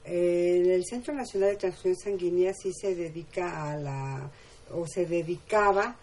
Eh, 0.05 0.63
el 0.75 0.85
Centro 0.85 1.15
Nacional 1.15 1.51
de 1.51 1.57
Transfusión 1.57 1.97
Sanguínea 1.97 2.53
sí 2.55 2.73
se 2.73 2.95
dedica 2.95 3.71
a 3.71 3.77
la, 3.77 4.31
o 4.73 4.87
se 4.87 5.07
dedicaba 5.07 5.97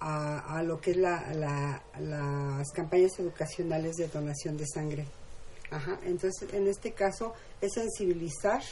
a, 0.00 0.58
a 0.58 0.62
lo 0.62 0.80
que 0.80 0.92
es 0.92 0.96
la, 0.96 1.32
la- 1.34 1.82
las 2.00 2.70
campañas 2.70 3.18
educacionales 3.18 3.96
de 3.96 4.08
donación 4.08 4.56
de 4.56 4.66
sangre. 4.66 5.06
Ajá. 5.70 5.98
Entonces, 6.04 6.52
en 6.54 6.66
este 6.68 6.92
caso, 6.92 7.34
es 7.60 7.72
sensibilizar 7.74 8.62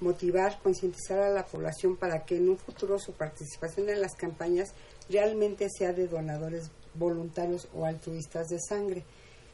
motivar, 0.00 0.58
concientizar 0.62 1.18
a 1.18 1.28
la 1.28 1.44
población 1.44 1.94
para 1.96 2.24
que 2.24 2.38
en 2.38 2.48
un 2.48 2.56
futuro 2.56 2.98
su 2.98 3.12
participación 3.12 3.90
en 3.90 4.00
las 4.00 4.14
campañas 4.14 4.70
realmente 5.10 5.68
sea 5.68 5.92
de 5.92 6.06
donadores 6.08 6.70
voluntarios 6.94 7.68
o 7.74 7.84
altruistas 7.84 8.48
de 8.48 8.58
sangre. 8.60 9.04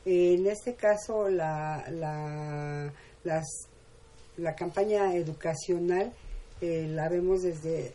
En 0.04 0.46
este 0.46 0.74
caso, 0.74 1.28
la, 1.28 1.84
la, 1.90 2.92
las, 3.24 3.44
la 4.36 4.54
campaña 4.54 5.14
educacional 5.16 6.12
eh, 6.60 6.86
la 6.88 7.08
vemos 7.08 7.42
desde, 7.42 7.92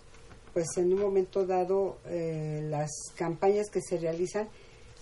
pues 0.54 0.68
en 0.78 0.94
un 0.94 1.00
momento 1.00 1.46
dado, 1.46 1.98
eh, 2.06 2.66
las 2.70 2.90
campañas 3.16 3.70
que 3.70 3.82
se 3.82 3.98
realizan 3.98 4.50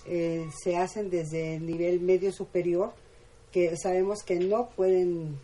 eh, 0.05 0.45
se 0.63 0.77
hacen 0.77 1.09
desde 1.09 1.55
el 1.55 1.65
nivel 1.65 1.99
medio 1.99 2.31
superior, 2.31 2.93
que 3.51 3.75
sabemos 3.75 4.21
que 4.23 4.39
no 4.39 4.69
pueden 4.69 5.37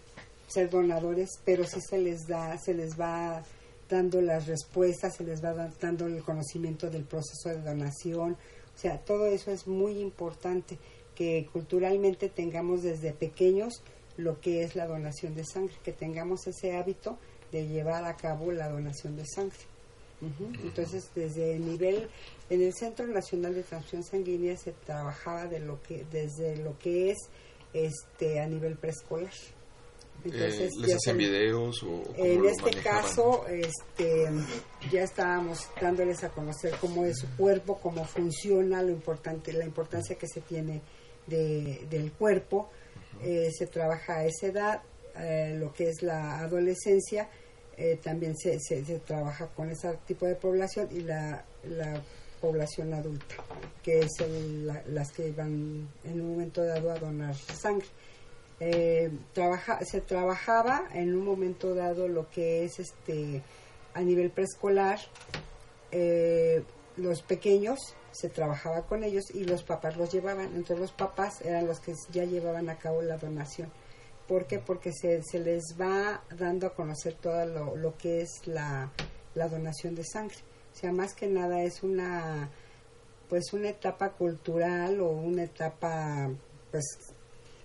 ser 0.48 0.70
donadores, 0.70 1.30
pero 1.44 1.66
sí 1.66 1.80
se 1.82 1.98
les 1.98 2.28
da, 2.28 2.56
se 2.60 2.74
les 2.76 3.00
va 3.00 3.44
dando 3.90 4.22
las 4.22 4.46
respuestas, 4.48 5.16
se 5.16 5.24
les 5.24 5.44
va 5.44 5.54
da- 5.54 5.72
dando 5.82 6.06
el 6.06 6.22
conocimiento 6.24 6.90
del 6.90 7.04
proceso 7.04 7.50
de 7.50 7.62
donación. 7.62 8.38
O 8.76 8.78
sea, 8.78 8.98
todo 9.00 9.28
eso 9.28 9.52
es 9.52 9.68
muy 9.68 10.00
importante, 10.00 10.78
que 11.16 11.48
culturalmente 11.52 12.28
tengamos 12.30 12.84
desde 12.84 13.14
pequeños 13.14 13.82
lo 14.18 14.40
que 14.42 14.64
es 14.64 14.76
la 14.76 14.86
donación 14.86 15.34
de 15.34 15.46
sangre, 15.46 15.76
que 15.84 15.94
tengamos 15.94 16.46
ese 16.48 16.76
hábito 16.76 17.18
de 17.52 17.68
llevar 17.68 18.04
a 18.06 18.16
cabo 18.16 18.52
la 18.52 18.70
donación 18.70 19.16
de 19.16 19.26
sangre. 19.26 19.58
Ujú. 20.22 20.52
Entonces, 20.64 21.10
desde 21.14 21.56
el 21.56 21.66
nivel, 21.66 22.10
en 22.50 22.62
el 22.62 22.74
Centro 22.74 23.06
Nacional 23.08 23.54
de 23.54 23.64
Transfusión 23.64 24.04
Sanguínea 24.04 24.58
se 24.58 24.72
trabajaba 24.72 25.46
de 25.46 25.60
lo 25.60 25.82
que, 25.82 26.06
desde 26.12 26.58
lo 26.58 26.78
que 26.78 27.12
es 27.12 27.18
este 27.74 28.40
a 28.40 28.48
nivel 28.48 28.76
preescolar. 28.76 29.34
Eh, 30.24 30.30
¿Les 30.80 30.90
ya 30.90 30.96
hacían 30.96 31.00
se- 31.00 31.14
videos 31.14 31.84
o 31.84 32.04
en 32.16 32.46
este 32.46 32.72
caso, 32.82 33.46
este, 33.48 34.28
ya 34.92 35.04
estábamos 35.04 35.68
dándoles 35.80 36.24
a 36.24 36.30
conocer 36.30 36.74
cómo 36.82 37.06
es 37.06 37.20
su 37.20 37.28
cuerpo, 37.36 37.78
cómo 37.80 38.06
funciona, 38.06 38.82
lo 38.82 38.90
importante, 38.92 39.54
la 39.54 39.66
importancia 39.66 40.16
que 40.18 40.28
se 40.28 40.42
tiene 40.42 40.82
de- 41.28 41.86
del 41.90 42.12
cuerpo. 42.14 42.70
Eh, 43.22 43.50
se 43.56 43.68
trabaja 43.68 44.18
a 44.18 44.26
esa 44.26 44.48
edad, 44.48 44.82
eh, 45.18 45.56
lo 45.60 45.72
que 45.74 45.90
es 45.90 46.02
la 46.02 46.40
adolescencia, 46.40 47.30
eh, 47.78 48.00
también 48.02 48.36
se, 48.36 48.60
se, 48.60 48.84
se 48.84 49.00
trabaja 49.00 49.48
con 49.48 49.70
ese 49.70 49.90
tipo 50.08 50.26
de 50.26 50.36
población 50.36 50.88
y 50.92 51.02
la, 51.02 51.46
la 51.66 52.02
población 52.42 52.94
adulta, 52.94 53.36
que 53.84 54.00
es 54.00 54.12
el- 54.20 54.68
la- 54.68 54.84
las 54.88 55.12
que 55.12 55.32
van 55.32 55.88
en 56.04 56.22
un 56.22 56.32
momento 56.32 56.64
dado 56.64 56.92
a 56.92 56.96
donar 57.00 57.36
sangre. 57.36 57.86
Eh, 58.60 59.12
trabaja, 59.34 59.84
se 59.84 60.00
trabajaba 60.02 60.88
en 60.94 61.16
un 61.16 61.26
momento 61.26 61.76
dado 61.76 62.08
lo 62.08 62.30
que 62.30 62.64
es 62.64 62.80
este 62.80 63.44
a 63.94 64.02
nivel 64.02 64.32
preescolar 64.32 65.00
eh, 65.92 66.64
los 66.98 67.22
pequeños 67.22 67.80
se 68.12 68.30
trabajaba 68.30 68.84
con 68.84 69.04
ellos 69.04 69.26
y 69.34 69.44
los 69.44 69.64
papás 69.64 69.98
los 69.98 70.12
llevaban. 70.12 70.48
Entonces 70.48 70.80
los 70.80 70.92
papás 70.94 71.42
eran 71.42 71.68
los 71.68 71.80
que 71.80 71.94
ya 72.12 72.24
llevaban 72.24 72.70
a 72.70 72.78
cabo 72.78 73.02
la 73.02 73.18
donación. 73.18 73.70
¿por 74.28 74.48
qué? 74.48 74.60
porque 74.60 74.92
se, 74.92 75.22
se 75.24 75.40
les 75.40 75.76
va 75.80 76.24
dando 76.32 76.68
a 76.68 76.74
conocer 76.74 77.14
todo 77.14 77.46
lo, 77.46 77.76
lo 77.76 77.96
que 77.98 78.22
es 78.22 78.42
la, 78.46 78.92
la 79.36 79.48
donación 79.48 79.96
de 79.96 80.04
sangre. 80.04 80.38
O 80.74 80.78
sea 80.78 80.92
más 80.92 81.14
que 81.14 81.28
nada 81.28 81.62
es 81.64 81.84
una 81.84 82.50
pues 83.30 83.54
una 83.54 83.70
etapa 83.70 84.12
cultural 84.12 85.00
o 85.02 85.10
una 85.10 85.44
etapa 85.44 86.30
pues 86.72 86.86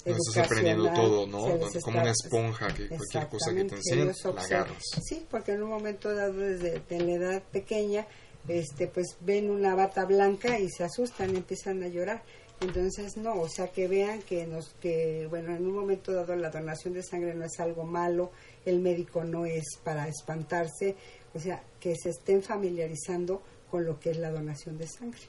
No 0.07 0.17
estás 0.17 0.45
aprendiendo 0.47 0.85
educacional, 0.85 1.11
todo, 1.11 1.27
¿no? 1.27 1.41
Como 1.43 1.67
está- 1.67 1.91
una 1.91 2.11
esponja 2.11 2.69
que 2.69 2.89
cualquier 2.89 3.29
cosa 3.29 3.55
que 3.55 3.65
te 3.65 3.75
enseñen, 3.77 4.13
la 4.35 4.43
agarras. 4.43 4.83
Sí, 5.05 5.27
porque 5.31 5.53
en 5.53 5.63
un 5.63 5.71
momento 5.71 6.15
dado, 6.15 6.35
desde 6.35 6.81
de 6.89 7.01
la 7.01 7.13
edad 7.13 7.43
pequeña, 7.51 8.07
este, 8.49 8.87
pues 8.87 9.17
ven 9.21 9.51
una 9.51 9.75
bata 9.75 10.05
blanca 10.07 10.59
y 10.59 10.69
se 10.71 10.85
asustan, 10.85 11.37
empiezan 11.37 11.83
a 11.83 11.89
llorar. 11.89 12.23
Entonces, 12.63 13.17
no, 13.17 13.41
o 13.41 13.49
sea, 13.49 13.69
que 13.69 13.89
vean 13.89 14.21
que 14.23 14.47
nos, 14.47 14.75
que, 14.81 15.27
bueno, 15.31 15.55
en 15.57 15.67
un 15.67 15.75
momento 15.75 16.13
dado 16.13 16.37
la 16.37 16.51
donación 16.51 16.93
de 16.93 17.03
sangre 17.03 17.35
no 17.35 17.45
es 17.47 17.59
algo 17.59 17.85
malo, 17.85 18.33
el 18.67 18.81
médico 18.81 19.25
no 19.25 19.47
es 19.47 19.65
para 19.83 20.07
espantarse, 20.09 20.95
o 21.35 21.39
sea, 21.41 21.63
que 21.81 21.95
se 21.97 22.11
estén 22.11 22.43
familiarizando 22.43 23.41
con 23.71 23.85
lo 23.87 23.99
que 23.99 24.11
es 24.11 24.19
la 24.19 24.31
donación 24.31 24.77
de 24.77 24.87
sangre. 24.89 25.21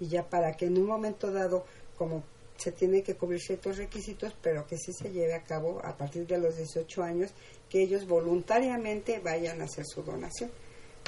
Y 0.00 0.08
ya 0.08 0.28
para 0.28 0.56
que 0.56 0.66
en 0.66 0.78
un 0.78 0.86
momento 0.86 1.30
dado, 1.30 1.64
como 1.96 2.24
se 2.60 2.72
tiene 2.72 3.02
que 3.02 3.14
cubrir 3.14 3.40
ciertos 3.40 3.78
requisitos, 3.78 4.34
pero 4.42 4.66
que 4.66 4.76
sí 4.76 4.92
se 4.92 5.10
lleve 5.10 5.34
a 5.34 5.42
cabo 5.42 5.80
a 5.82 5.96
partir 5.96 6.26
de 6.26 6.38
los 6.38 6.56
18 6.56 7.02
años, 7.02 7.30
que 7.70 7.82
ellos 7.82 8.06
voluntariamente 8.06 9.18
vayan 9.20 9.60
a 9.60 9.64
hacer 9.64 9.86
su 9.86 10.02
donación. 10.02 10.50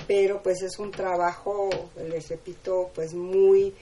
Pero 0.07 0.43
pues 0.43 0.63
es 0.63 0.79
un 0.79 0.91
trabajo, 0.91 1.69
les 2.09 2.29
repito, 2.29 2.91
pues 2.95 3.13
muy 3.13 3.75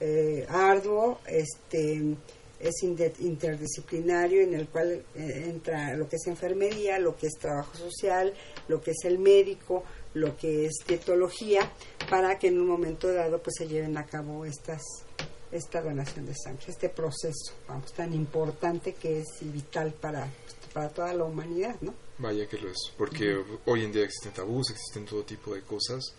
eh, 0.00 0.44
arduo, 0.48 1.20
este 1.26 2.16
es 2.58 2.82
interdisciplinario 2.82 4.42
en 4.42 4.54
el 4.54 4.68
cual 4.68 5.04
eh, 5.14 5.44
entra 5.48 5.96
lo 5.96 6.08
que 6.08 6.16
es 6.16 6.26
enfermería, 6.26 6.98
lo 6.98 7.16
que 7.16 7.26
es 7.26 7.34
trabajo 7.38 7.76
social, 7.76 8.32
lo 8.68 8.80
que 8.80 8.92
es 8.92 9.04
el 9.04 9.18
médico, 9.18 9.84
lo 10.14 10.36
que 10.36 10.66
es 10.66 10.74
dietología, 10.86 11.70
para 12.08 12.38
que 12.38 12.48
en 12.48 12.60
un 12.60 12.68
momento 12.68 13.12
dado 13.12 13.42
pues 13.42 13.54
se 13.58 13.66
lleven 13.66 13.96
a 13.96 14.06
cabo 14.06 14.44
estas 14.44 14.82
esta 15.52 15.82
donación 15.82 16.26
de 16.26 16.34
sangre, 16.34 16.64
este 16.68 16.88
proceso, 16.88 17.52
vamos, 17.68 17.92
tan 17.92 18.12
importante 18.14 18.94
que 18.94 19.20
es 19.20 19.28
y 19.42 19.44
vital 19.46 19.92
para, 19.92 20.26
para 20.72 20.88
toda 20.88 21.12
la 21.12 21.24
humanidad, 21.24 21.76
¿no? 21.82 21.94
Vaya 22.18 22.46
que 22.46 22.58
lo 22.58 22.70
es, 22.70 22.78
porque 22.96 23.36
hoy 23.66 23.84
en 23.84 23.92
día 23.92 24.04
existen 24.04 24.32
tabús, 24.32 24.70
existen 24.70 25.04
todo 25.04 25.24
tipo 25.24 25.54
de 25.54 25.62
cosas 25.62 26.14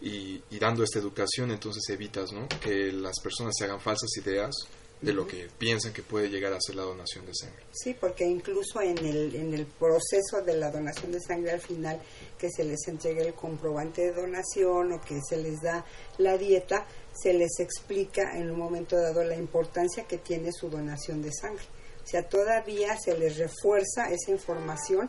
y, 0.00 0.42
y 0.50 0.58
dando 0.58 0.82
esta 0.82 0.98
educación 0.98 1.50
entonces 1.50 1.82
evitas 1.90 2.32
¿no? 2.32 2.48
que 2.60 2.90
las 2.90 3.20
personas 3.20 3.54
se 3.56 3.64
hagan 3.64 3.80
falsas 3.80 4.10
ideas 4.16 4.52
de 5.04 5.12
lo 5.12 5.26
que 5.26 5.48
piensan 5.58 5.92
que 5.92 6.02
puede 6.02 6.28
llegar 6.28 6.52
a 6.52 6.60
ser 6.60 6.76
la 6.76 6.82
donación 6.82 7.26
de 7.26 7.34
sangre. 7.34 7.62
Sí, 7.72 7.94
porque 7.94 8.24
incluso 8.24 8.80
en 8.80 8.98
el, 8.98 9.34
en 9.34 9.52
el 9.52 9.66
proceso 9.66 10.42
de 10.44 10.56
la 10.56 10.70
donación 10.70 11.12
de 11.12 11.20
sangre 11.20 11.52
al 11.52 11.60
final, 11.60 12.00
que 12.38 12.48
se 12.50 12.64
les 12.64 12.88
entrega 12.88 13.22
el 13.22 13.34
comprobante 13.34 14.02
de 14.02 14.12
donación 14.12 14.92
o 14.92 15.00
que 15.00 15.20
se 15.28 15.36
les 15.36 15.60
da 15.60 15.84
la 16.18 16.38
dieta, 16.38 16.86
se 17.14 17.32
les 17.32 17.60
explica 17.60 18.36
en 18.36 18.50
un 18.50 18.58
momento 18.58 18.96
dado 18.96 19.24
la 19.24 19.36
importancia 19.36 20.04
que 20.04 20.18
tiene 20.18 20.52
su 20.52 20.68
donación 20.68 21.22
de 21.22 21.32
sangre. 21.32 21.64
O 22.02 22.06
sea, 22.06 22.28
todavía 22.28 22.96
se 22.98 23.16
les 23.16 23.38
refuerza 23.38 24.10
esa 24.10 24.30
información 24.30 25.08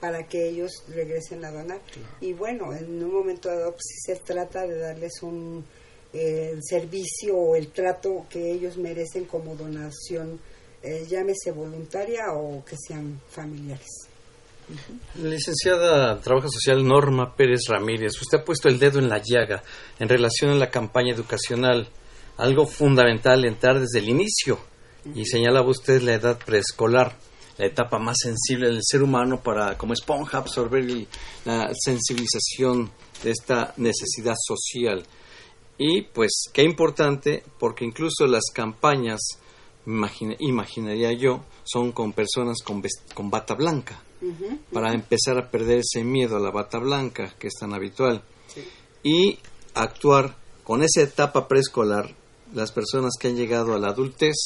para 0.00 0.26
que 0.26 0.48
ellos 0.48 0.84
regresen 0.88 1.44
a 1.44 1.50
donar. 1.50 1.80
Y 2.20 2.32
bueno, 2.34 2.74
en 2.74 3.02
un 3.02 3.12
momento 3.12 3.48
dado 3.48 3.72
pues, 3.72 3.84
se 4.04 4.16
trata 4.16 4.66
de 4.66 4.78
darles 4.78 5.22
un 5.22 5.64
eh, 6.14 6.50
el 6.52 6.60
servicio 6.62 7.36
o 7.36 7.56
el 7.56 7.72
trato 7.72 8.26
que 8.30 8.52
ellos 8.52 8.76
merecen 8.76 9.24
como 9.24 9.56
donación, 9.56 10.38
eh, 10.80 11.04
llámese 11.08 11.50
voluntaria 11.50 12.32
o 12.32 12.64
que 12.64 12.76
sean 12.76 13.20
familiares. 13.28 14.08
Licenciada 15.16 16.12
en 16.12 16.20
Trabajo 16.20 16.48
Social 16.48 16.86
Norma 16.86 17.34
Pérez 17.36 17.62
Ramírez, 17.68 18.12
usted 18.20 18.38
ha 18.38 18.44
puesto 18.44 18.68
el 18.68 18.78
dedo 18.78 18.98
en 18.98 19.08
la 19.08 19.22
llaga 19.22 19.62
en 19.98 20.08
relación 20.08 20.50
a 20.50 20.54
la 20.54 20.70
campaña 20.70 21.14
educacional, 21.14 21.88
algo 22.38 22.66
fundamental 22.66 23.44
entrar 23.44 23.78
desde 23.78 23.98
el 23.98 24.08
inicio. 24.08 24.58
Y 25.14 25.26
señalaba 25.26 25.68
usted 25.68 26.00
la 26.00 26.14
edad 26.14 26.38
preescolar, 26.38 27.16
la 27.58 27.66
etapa 27.66 27.98
más 27.98 28.16
sensible 28.22 28.68
del 28.68 28.80
ser 28.82 29.02
humano 29.02 29.42
para 29.42 29.76
como 29.76 29.92
esponja 29.92 30.38
absorber 30.38 31.06
la 31.44 31.70
sensibilización 31.74 32.90
de 33.22 33.30
esta 33.30 33.74
necesidad 33.76 34.34
social. 34.38 35.04
Y 35.76 36.02
pues 36.02 36.44
qué 36.52 36.62
importante 36.62 37.42
porque 37.58 37.84
incluso 37.84 38.26
las 38.26 38.44
campañas, 38.54 39.20
imagina- 39.86 40.36
imaginaría 40.38 41.12
yo, 41.12 41.44
son 41.64 41.92
con 41.92 42.12
personas 42.14 42.58
con 42.62 43.30
bata 43.30 43.54
blanca 43.54 44.00
para 44.72 44.92
empezar 44.92 45.38
a 45.38 45.50
perder 45.50 45.78
ese 45.78 46.04
miedo 46.04 46.36
a 46.36 46.40
la 46.40 46.50
bata 46.50 46.78
blanca 46.78 47.34
que 47.38 47.48
es 47.48 47.54
tan 47.58 47.74
habitual 47.74 48.22
y 49.02 49.38
actuar 49.74 50.36
con 50.62 50.82
esa 50.82 51.02
etapa 51.02 51.46
preescolar 51.48 52.14
las 52.52 52.72
personas 52.72 53.14
que 53.18 53.28
han 53.28 53.36
llegado 53.36 53.74
a 53.74 53.78
la 53.78 53.88
adultez 53.88 54.36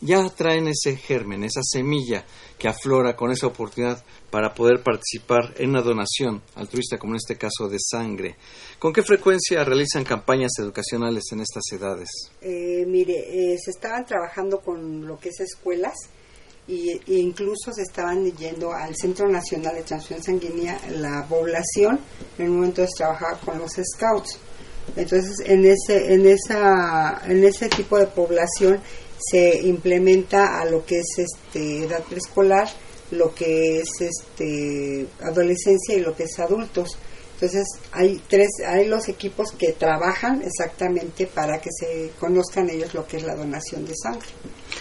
ya 0.00 0.26
traen 0.30 0.68
ese 0.68 0.96
germen, 0.96 1.44
esa 1.44 1.60
semilla 1.62 2.24
que 2.58 2.68
aflora 2.68 3.16
con 3.16 3.30
esa 3.30 3.46
oportunidad 3.46 4.02
para 4.30 4.54
poder 4.54 4.82
participar 4.82 5.54
en 5.56 5.70
una 5.70 5.82
donación 5.82 6.42
altruista, 6.54 6.98
como 6.98 7.12
en 7.12 7.16
este 7.16 7.36
caso 7.36 7.68
de 7.68 7.78
sangre. 7.78 8.36
¿Con 8.78 8.92
qué 8.92 9.02
frecuencia 9.02 9.64
realizan 9.64 10.04
campañas 10.04 10.52
educacionales 10.58 11.24
en 11.32 11.40
estas 11.40 11.64
edades? 11.72 12.08
Eh, 12.40 12.84
mire, 12.86 13.52
eh, 13.52 13.58
se 13.58 13.72
estaban 13.72 14.06
trabajando 14.06 14.60
con 14.60 15.06
lo 15.06 15.18
que 15.18 15.28
es 15.28 15.40
escuelas 15.40 15.94
y, 16.70 16.90
e 16.90 17.18
incluso 17.18 17.72
se 17.72 17.82
estaban 17.82 18.24
yendo 18.36 18.72
al 18.72 18.94
Centro 18.94 19.28
Nacional 19.28 19.74
de 19.74 19.82
Transfusión 19.82 20.22
Sanguínea 20.22 20.80
la 20.90 21.26
población, 21.28 21.98
en 22.38 22.48
un 22.48 22.56
momento 22.56 22.86
trabajaba 22.96 23.38
con 23.40 23.58
los 23.58 23.72
scouts. 23.72 24.38
Entonces, 24.96 25.40
en 25.44 25.64
ese, 25.64 26.14
en 26.14 26.26
esa, 26.26 27.22
en 27.26 27.44
ese 27.44 27.68
tipo 27.68 27.98
de 27.98 28.06
población 28.06 28.80
se 29.18 29.60
implementa 29.62 30.60
a 30.60 30.64
lo 30.64 30.84
que 30.86 31.00
es 31.00 31.18
este 31.18 31.84
edad 31.84 32.02
preescolar, 32.04 32.68
lo 33.10 33.34
que 33.34 33.80
es 33.80 33.88
este 34.00 35.06
adolescencia 35.22 35.96
y 35.96 36.00
lo 36.00 36.14
que 36.14 36.24
es 36.24 36.38
adultos. 36.38 36.96
Entonces 37.34 37.66
hay 37.92 38.20
tres, 38.28 38.48
hay 38.66 38.86
los 38.86 39.08
equipos 39.08 39.52
que 39.52 39.72
trabajan 39.72 40.42
exactamente 40.42 41.26
para 41.26 41.58
que 41.58 41.70
se 41.72 42.10
conozcan 42.18 42.68
ellos 42.70 42.94
lo 42.94 43.06
que 43.06 43.16
es 43.16 43.22
la 43.24 43.34
donación 43.34 43.84
de 43.86 43.94
sangre. 43.96 44.28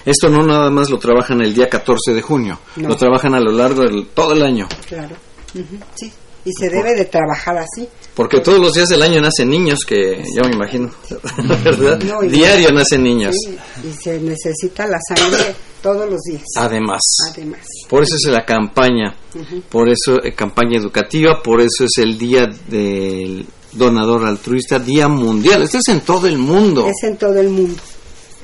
Esto 0.05 0.29
no 0.29 0.43
nada 0.43 0.69
más 0.69 0.89
lo 0.89 0.97
trabajan 0.99 1.41
el 1.41 1.53
día 1.53 1.69
14 1.69 2.13
de 2.13 2.21
junio, 2.21 2.59
No. 2.77 2.89
lo 2.89 2.95
trabajan 2.95 3.33
a 3.35 3.39
lo 3.39 3.51
largo 3.51 3.81
de 3.83 4.05
todo 4.13 4.33
el 4.33 4.41
año. 4.43 4.67
Claro. 4.87 5.15
Ujú, 5.55 5.77
Sí. 5.95 6.11
Y 6.45 6.51
se 6.53 6.69
debe 6.69 6.95
de 6.95 7.03
trabajar 7.05 7.57
así. 7.57 7.87
Porque 8.15 8.39
todos 8.39 8.59
los 8.59 8.73
días 8.73 8.87
del 8.87 9.01
año 9.01 9.21
nacen 9.21 9.49
niños, 9.49 9.79
que 9.85 10.23
ya 10.33 10.41
me 10.47 10.55
imagino, 10.55 10.89
¿verdad? 11.63 11.99
No, 12.01 12.23
y- 12.23 12.29
Diario 12.29 12.71
nacen 12.71 13.03
niños. 13.03 13.35
Sí, 13.43 13.57
y 13.87 13.91
se 13.91 14.19
necesita 14.19 14.87
la 14.87 14.97
sangre 15.13 15.53
todos 15.83 16.09
los 16.09 16.21
días. 16.21 16.43
Además. 16.55 17.01
Además. 17.33 17.59
Por 17.89 18.03
eso 18.03 18.15
es 18.15 18.23
la 18.31 18.45
campaña, 18.45 19.13
Ujú. 19.35 19.61
por 19.69 19.89
eso 19.89 20.23
eh, 20.23 20.33
campaña 20.33 20.79
educativa, 20.79 21.43
por 21.43 21.59
eso 21.59 21.83
es 21.83 21.97
el 21.97 22.17
día 22.17 22.47
del 22.69 23.45
donador 23.73 24.25
altruista, 24.25 24.79
día 24.79 25.09
mundial. 25.09 25.61
Este 25.63 25.79
es 25.79 25.87
en 25.89 26.01
todo 26.01 26.25
el 26.27 26.37
mundo. 26.37 26.87
Es 26.87 27.03
en 27.07 27.17
todo 27.17 27.37
el 27.39 27.49
mundo. 27.49 27.75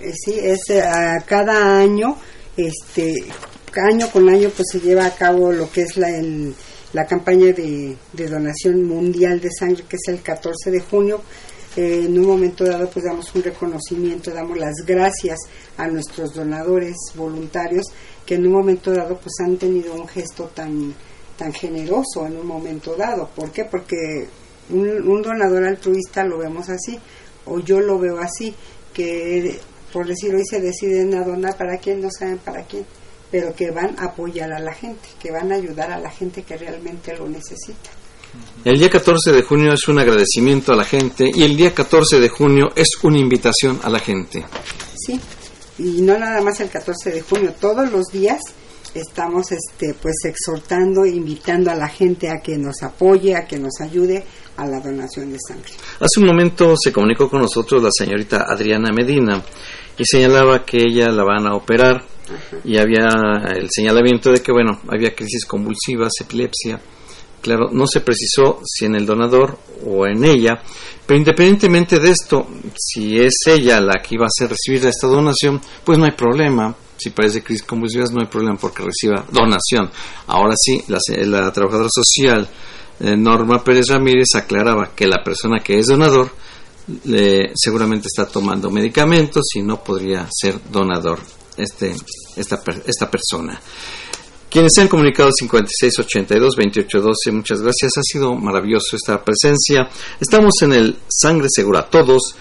Eh, 0.06 0.14
sí, 0.14 0.38
es 0.40 0.60
eh, 0.70 0.82
a 0.82 1.20
cada 1.26 1.78
año, 1.78 2.16
este, 2.56 3.26
año 3.76 4.10
con 4.12 4.30
año, 4.30 4.50
pues 4.56 4.68
se 4.72 4.80
lleva 4.80 5.06
a 5.06 5.16
cabo 5.16 5.52
lo 5.52 5.70
que 5.72 5.82
es 5.82 5.98
la, 5.98 6.10
el- 6.10 6.54
la 6.94 7.06
campaña 7.06 7.52
de, 7.52 7.98
de 8.14 8.28
donación 8.28 8.84
mundial 8.86 9.42
de 9.42 9.50
sangre, 9.52 9.84
que 9.90 9.98
es 9.98 10.08
el 10.08 10.22
14 10.22 10.72
de 10.72 10.80
junio. 10.80 11.22
Eh, 11.76 12.04
en 12.06 12.18
un 12.18 12.26
momento 12.26 12.64
dado, 12.64 12.90
pues 12.90 13.04
damos 13.04 13.36
un 13.36 13.44
reconocimiento, 13.44 14.32
damos 14.32 14.58
las 14.58 14.76
gracias 14.86 15.38
a 15.76 15.88
nuestros 15.88 16.34
donadores 16.34 16.96
voluntarios 17.16 17.86
que 18.26 18.36
en 18.36 18.48
un 18.48 18.54
momento 18.54 18.94
dado, 18.94 19.18
pues 19.18 19.34
han 19.44 19.58
tenido 19.58 19.94
un 19.94 20.08
gesto 20.08 20.46
tan 20.54 20.94
tan 21.38 21.52
generoso 21.52 22.26
en 22.26 22.38
un 22.38 22.48
momento 22.48 22.96
dado. 22.96 23.30
¿Por 23.36 23.52
qué? 23.52 23.66
Porque 23.66 24.26
un, 24.70 24.88
un 25.06 25.22
donador 25.22 25.66
altruista 25.66 26.24
lo 26.24 26.38
vemos 26.38 26.70
así, 26.70 26.98
o 27.44 27.60
yo 27.60 27.82
lo 27.82 28.00
veo 28.00 28.20
así, 28.20 28.56
que 28.94 29.60
por 29.96 30.06
decir 30.06 30.36
hoy 30.36 30.44
se 30.46 30.60
deciden 30.60 31.16
a 31.16 31.24
donar 31.24 31.56
para 31.56 31.78
quién, 31.78 32.02
no 32.02 32.10
saben 32.12 32.38
para 32.40 32.64
quién, 32.64 32.86
pero 33.32 33.56
que 33.56 33.72
van 33.72 33.98
a 33.98 34.08
apoyar 34.08 34.52
a 34.52 34.60
la 34.60 34.74
gente, 34.74 35.08
que 35.22 35.32
van 35.32 35.54
a 35.54 35.56
ayudar 35.56 35.90
a 35.90 35.98
la 35.98 36.12
gente 36.12 36.44
que 36.44 36.58
realmente 36.58 37.16
lo 37.16 37.30
necesita. 37.30 37.92
El 38.66 38.78
día 38.78 38.90
14 38.90 39.32
de 39.32 39.42
junio 39.42 39.72
es 39.72 39.88
un 39.88 39.98
agradecimiento 39.98 40.74
a 40.74 40.76
la 40.76 40.84
gente 40.84 41.32
y 41.34 41.44
el 41.44 41.56
día 41.56 41.74
14 41.74 42.20
de 42.20 42.28
junio 42.28 42.74
es 42.76 42.90
una 43.04 43.20
invitación 43.20 43.80
a 43.84 43.90
la 43.90 44.00
gente. 44.00 44.44
Sí, 44.98 45.18
y 45.78 46.02
no 46.02 46.20
nada 46.20 46.42
más 46.42 46.60
el 46.60 46.70
14 46.70 47.12
de 47.12 47.22
junio, 47.22 47.54
todos 47.58 47.90
los 47.90 48.08
días 48.08 48.42
estamos 48.94 49.50
este 49.54 49.94
pues 49.94 50.16
exhortando 50.26 51.06
invitando 51.06 51.72
a 51.72 51.76
la 51.76 51.88
gente 51.88 52.30
a 52.30 52.42
que 52.44 52.58
nos 52.58 52.84
apoye, 52.84 53.34
a 53.34 53.48
que 53.48 53.58
nos 53.58 53.80
ayude 53.80 54.26
a 54.58 54.66
la 54.66 54.82
donación 54.82 55.32
de 55.32 55.38
sangre. 55.40 55.72
Hace 56.02 56.20
un 56.20 56.26
momento 56.26 56.76
se 56.78 56.92
comunicó 56.92 57.30
con 57.30 57.42
nosotros 57.42 57.82
la 57.82 57.90
señorita 57.92 58.46
Adriana 58.46 58.92
Medina 58.92 59.42
y 59.98 60.04
señalaba 60.06 60.66
que 60.66 60.78
ella 60.78 61.10
la 61.10 61.24
van 61.24 61.48
a 61.48 61.56
operar 61.56 62.04
y 62.64 62.78
había 62.78 63.08
el 63.56 63.70
señalamiento 63.70 64.32
de 64.32 64.42
que, 64.42 64.52
bueno, 64.52 64.80
había 64.90 65.16
crisis 65.16 65.46
convulsivas, 65.46 66.12
epilepsia. 66.22 66.80
Claro, 67.42 67.70
no 67.72 67.86
se 67.86 68.02
precisó 68.02 68.60
si 68.66 68.86
en 68.86 68.96
el 68.96 69.06
donador 69.06 69.60
o 69.86 70.08
en 70.08 70.26
ella, 70.26 70.60
pero 71.06 71.20
independientemente 71.20 72.00
de 72.00 72.10
esto, 72.10 72.48
si 72.76 73.20
es 73.20 73.34
ella 73.46 73.80
la 73.80 74.02
que 74.02 74.16
iba 74.16 74.26
a 74.26 74.34
hacer 74.34 74.50
recibir 74.50 74.84
esta 74.88 75.06
donación, 75.06 75.62
pues 75.84 76.00
no 76.00 76.06
hay 76.06 76.12
problema. 76.12 76.76
Si 76.98 77.12
parece 77.12 77.44
crisis 77.44 77.64
convulsivas, 77.64 78.12
no 78.12 78.22
hay 78.22 78.28
problema 78.28 78.58
porque 78.60 78.82
reciba 78.84 79.26
donación. 79.32 79.92
Ahora 80.26 80.56
sí, 80.58 80.82
la, 80.88 80.98
la 81.26 81.52
trabajadora 81.52 81.90
social 81.92 82.50
eh, 83.00 83.16
Norma 83.18 83.64
Pérez 83.64 83.90
Ramírez 83.90 84.30
aclaraba 84.36 84.96
que 84.96 85.06
la 85.06 85.22
persona 85.24 85.60
que 85.60 85.78
es 85.78 85.88
donador 85.88 86.32
le- 87.06 87.52
seguramente 87.56 88.08
está 88.08 88.26
tomando 88.28 88.70
medicamentos 88.70 89.44
y 89.56 89.62
no 89.62 89.84
podría 89.84 90.28
ser 90.32 90.60
donador 90.72 91.20
este, 91.58 91.96
esta, 92.36 92.62
esta 92.86 93.10
persona. 93.10 93.60
Quienes 94.50 94.74
se 94.74 94.82
han 94.82 94.88
comunicado 94.88 95.32
5682-2812, 95.42 97.32
muchas 97.32 97.62
gracias. 97.62 97.98
Ha 97.98 98.02
sido 98.04 98.36
maravilloso 98.36 98.96
esta 98.96 99.24
presencia. 99.24 99.90
Estamos 100.20 100.54
en 100.62 100.74
el 100.74 100.98
Sangre 101.10 101.48
Segura 101.50 101.90
Todos, 101.90 102.36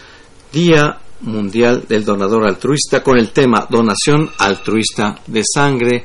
Día 0.53 0.99
Mundial 1.23 1.85
del 1.89 2.05
Donador 2.05 2.47
Altruista, 2.47 3.03
con 3.03 3.19
el 3.19 3.31
tema 3.33 3.67
Donación 3.69 4.31
Altruista 4.39 5.21
de 5.27 5.43
Sangre. 5.45 6.05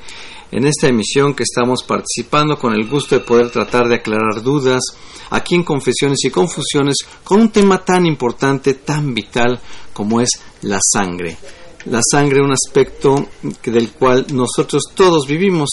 En 0.52 0.66
esta 0.66 0.88
emisión 0.88 1.36
que 1.36 1.44
estamos 1.44 1.84
participando 1.84 2.58
con 2.58 2.74
el 2.74 2.88
gusto 2.88 3.16
de 3.16 3.26
poder 3.26 3.52
tratar 3.52 3.88
de 3.88 3.96
aclarar 3.96 4.42
dudas 4.42 4.82
aquí 5.30 5.56
en 5.56 5.64
Confesiones 5.64 6.20
y 6.24 6.32
Confusiones 6.32 6.98
con 7.24 7.42
un 7.42 7.52
tema 7.52 7.84
tan 7.86 8.06
importante, 8.06 8.74
tan 8.74 9.14
vital 9.14 9.60
como 9.94 10.22
es 10.22 10.30
la 10.64 10.80
sangre. 10.82 11.38
La 11.86 12.02
sangre, 12.04 12.42
un 12.42 12.52
aspecto 12.52 13.28
del 13.64 13.92
cual 13.92 14.26
nosotros 14.34 14.84
todos 14.96 15.28
vivimos 15.28 15.70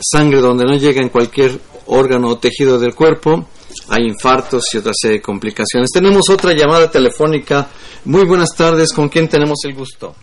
sangre 0.00 0.40
donde 0.40 0.64
no 0.64 0.76
llega 0.76 1.02
en 1.02 1.08
cualquier 1.08 1.60
órgano 1.86 2.28
o 2.28 2.38
tejido 2.38 2.78
del 2.78 2.94
cuerpo, 2.94 3.46
hay 3.88 4.04
infartos 4.04 4.64
y 4.72 4.78
otra 4.78 4.92
serie 4.94 5.18
de 5.18 5.22
complicaciones. 5.22 5.90
Tenemos 5.92 6.28
otra 6.30 6.52
llamada 6.52 6.90
telefónica. 6.90 7.68
Muy 8.04 8.24
buenas 8.24 8.54
tardes, 8.56 8.92
¿con 8.92 9.08
quién 9.08 9.28
tenemos 9.28 9.58
el 9.64 9.74
gusto? 9.74 10.14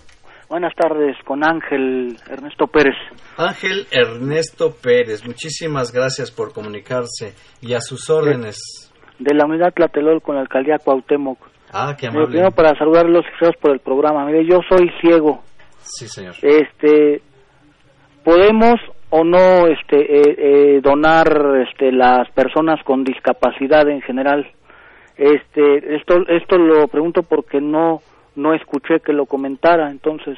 Buenas 0.47 0.75
tardes, 0.75 1.17
con 1.25 1.43
Ángel 1.43 2.17
Ernesto 2.29 2.67
Pérez. 2.67 2.95
Ángel 3.37 3.87
Ernesto 3.91 4.75
Pérez, 4.81 5.25
muchísimas 5.25 5.91
gracias 5.91 6.31
por 6.31 6.53
comunicarse 6.53 7.33
y 7.61 7.73
a 7.73 7.81
sus 7.81 8.09
órdenes. 8.11 8.91
De 9.17 9.33
la 9.33 9.45
unidad 9.45 9.73
Tlatelol 9.73 10.21
con 10.21 10.35
la 10.35 10.41
alcaldía 10.41 10.77
Cuauhtémoc. 10.77 11.39
Ah, 11.73 11.95
qué 11.97 12.07
Mire, 12.07 12.19
amable. 12.19 12.27
Primero 12.27 12.51
para 12.51 12.77
saludarlos 12.77 13.25
y 13.25 13.39
gracias 13.39 13.59
por 13.59 13.71
el 13.71 13.79
programa. 13.79 14.25
Mire, 14.25 14.45
yo 14.45 14.59
soy 14.69 14.89
ciego. 15.01 15.41
Sí, 15.79 16.07
señor. 16.07 16.35
Este, 16.43 17.21
podemos 18.23 18.75
o 19.09 19.23
no 19.23 19.67
este 19.67 19.97
eh, 19.99 20.35
eh, 20.37 20.81
donar 20.81 21.27
este 21.67 21.91
las 21.91 22.29
personas 22.31 22.83
con 22.83 23.03
discapacidad 23.03 23.89
en 23.89 24.01
general. 24.01 24.45
Este, 25.17 25.95
esto 25.95 26.17
esto 26.27 26.57
lo 26.57 26.87
pregunto 26.87 27.23
porque 27.23 27.61
no 27.61 28.01
no 28.35 28.53
escuché 28.53 28.99
que 28.99 29.13
lo 29.13 29.25
comentara, 29.25 29.89
entonces 29.89 30.37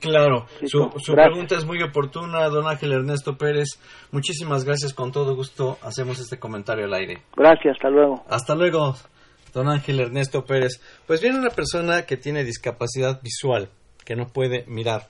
Claro, 0.00 0.46
su, 0.66 0.92
su 0.98 1.14
pregunta 1.14 1.56
es 1.56 1.64
muy 1.64 1.82
oportuna, 1.82 2.48
don 2.48 2.66
Ángel 2.66 2.92
Ernesto 2.92 3.36
Pérez. 3.36 3.80
Muchísimas 4.12 4.64
gracias, 4.64 4.92
con 4.92 5.12
todo 5.12 5.34
gusto 5.34 5.78
hacemos 5.82 6.20
este 6.20 6.38
comentario 6.38 6.84
al 6.84 6.94
aire. 6.94 7.22
gracias, 7.36 7.76
hasta 7.76 7.88
luego. 7.90 8.24
Hasta 8.28 8.54
luego, 8.54 8.94
don 9.54 9.68
Ángel 9.68 10.00
Ernesto 10.00 10.44
Pérez. 10.44 10.80
Pues 11.06 11.20
viene 11.20 11.38
una 11.38 11.50
persona 11.50 12.02
que 12.02 12.16
tiene 12.16 12.44
discapacidad 12.44 13.20
visual, 13.22 13.70
que 14.04 14.16
no 14.16 14.26
puede 14.26 14.64
mirar. 14.66 15.08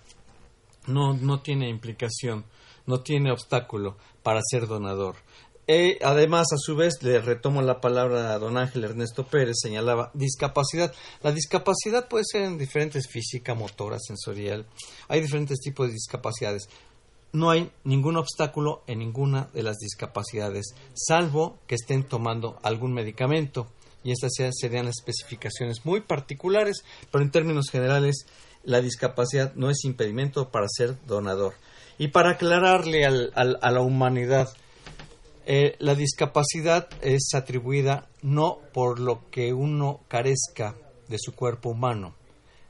No, 0.86 1.14
no 1.14 1.40
tiene 1.40 1.68
implicación, 1.68 2.44
no 2.86 3.00
tiene 3.00 3.32
obstáculo 3.32 3.96
para 4.22 4.40
ser 4.48 4.66
donador. 4.68 5.16
Eh, 5.68 5.98
además, 6.02 6.46
a 6.52 6.58
su 6.58 6.76
vez, 6.76 7.02
le 7.02 7.20
retomo 7.20 7.60
la 7.60 7.80
palabra 7.80 8.32
a 8.32 8.38
don 8.38 8.56
Ángel 8.56 8.84
Ernesto 8.84 9.24
Pérez, 9.26 9.56
señalaba 9.60 10.12
discapacidad. 10.14 10.94
La 11.24 11.32
discapacidad 11.32 12.06
puede 12.08 12.24
ser 12.24 12.42
en 12.42 12.56
diferentes 12.56 13.08
física, 13.08 13.54
motora, 13.54 13.98
sensorial. 13.98 14.64
Hay 15.08 15.20
diferentes 15.20 15.58
tipos 15.58 15.88
de 15.88 15.94
discapacidades. 15.94 16.68
No 17.32 17.50
hay 17.50 17.70
ningún 17.82 18.16
obstáculo 18.16 18.84
en 18.86 19.00
ninguna 19.00 19.48
de 19.52 19.64
las 19.64 19.78
discapacidades, 19.78 20.74
salvo 20.94 21.58
que 21.66 21.74
estén 21.74 22.04
tomando 22.04 22.58
algún 22.62 22.92
medicamento. 22.94 23.66
Y 24.04 24.12
estas 24.12 24.32
serían 24.52 24.86
especificaciones 24.86 25.84
muy 25.84 26.00
particulares, 26.00 26.84
pero 27.10 27.24
en 27.24 27.32
términos 27.32 27.70
generales, 27.72 28.26
la 28.62 28.80
discapacidad 28.80 29.52
no 29.56 29.68
es 29.68 29.84
impedimento 29.84 30.50
para 30.50 30.68
ser 30.68 30.96
donador. 31.06 31.54
Y 31.98 32.08
para 32.08 32.30
aclararle 32.32 33.04
al- 33.04 33.32
al- 33.34 33.58
a 33.60 33.70
la 33.72 33.80
humanidad, 33.80 34.48
eh, 35.48 35.76
la 35.78 35.94
discapacidad 35.94 36.88
es 37.02 37.32
atribuida 37.34 38.08
no 38.20 38.58
por 38.72 38.98
lo 38.98 39.30
que 39.30 39.52
uno 39.52 40.00
carezca 40.08 40.74
de 41.06 41.18
su 41.20 41.36
cuerpo 41.36 41.70
humano. 41.70 42.16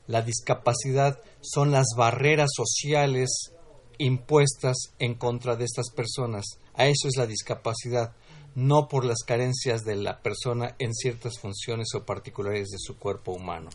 La 0.05 0.21
discapacidad 0.21 1.19
son 1.41 1.71
las 1.71 1.87
barreras 1.97 2.51
sociales 2.55 3.51
impuestas 3.97 4.93
en 4.99 5.15
contra 5.15 5.55
de 5.55 5.65
estas 5.65 5.89
personas. 5.89 6.45
A 6.75 6.85
eso 6.85 7.07
es 7.07 7.17
la 7.17 7.25
discapacidad, 7.25 8.13
no 8.53 8.87
por 8.87 9.05
las 9.05 9.23
carencias 9.25 9.83
de 9.83 9.95
la 9.95 10.21
persona 10.21 10.75
en 10.77 10.93
ciertas 10.93 11.39
funciones 11.39 11.87
o 11.95 12.05
particulares 12.05 12.67
de 12.69 12.77
su 12.79 12.97
cuerpo 12.99 13.31
humano. 13.31 13.71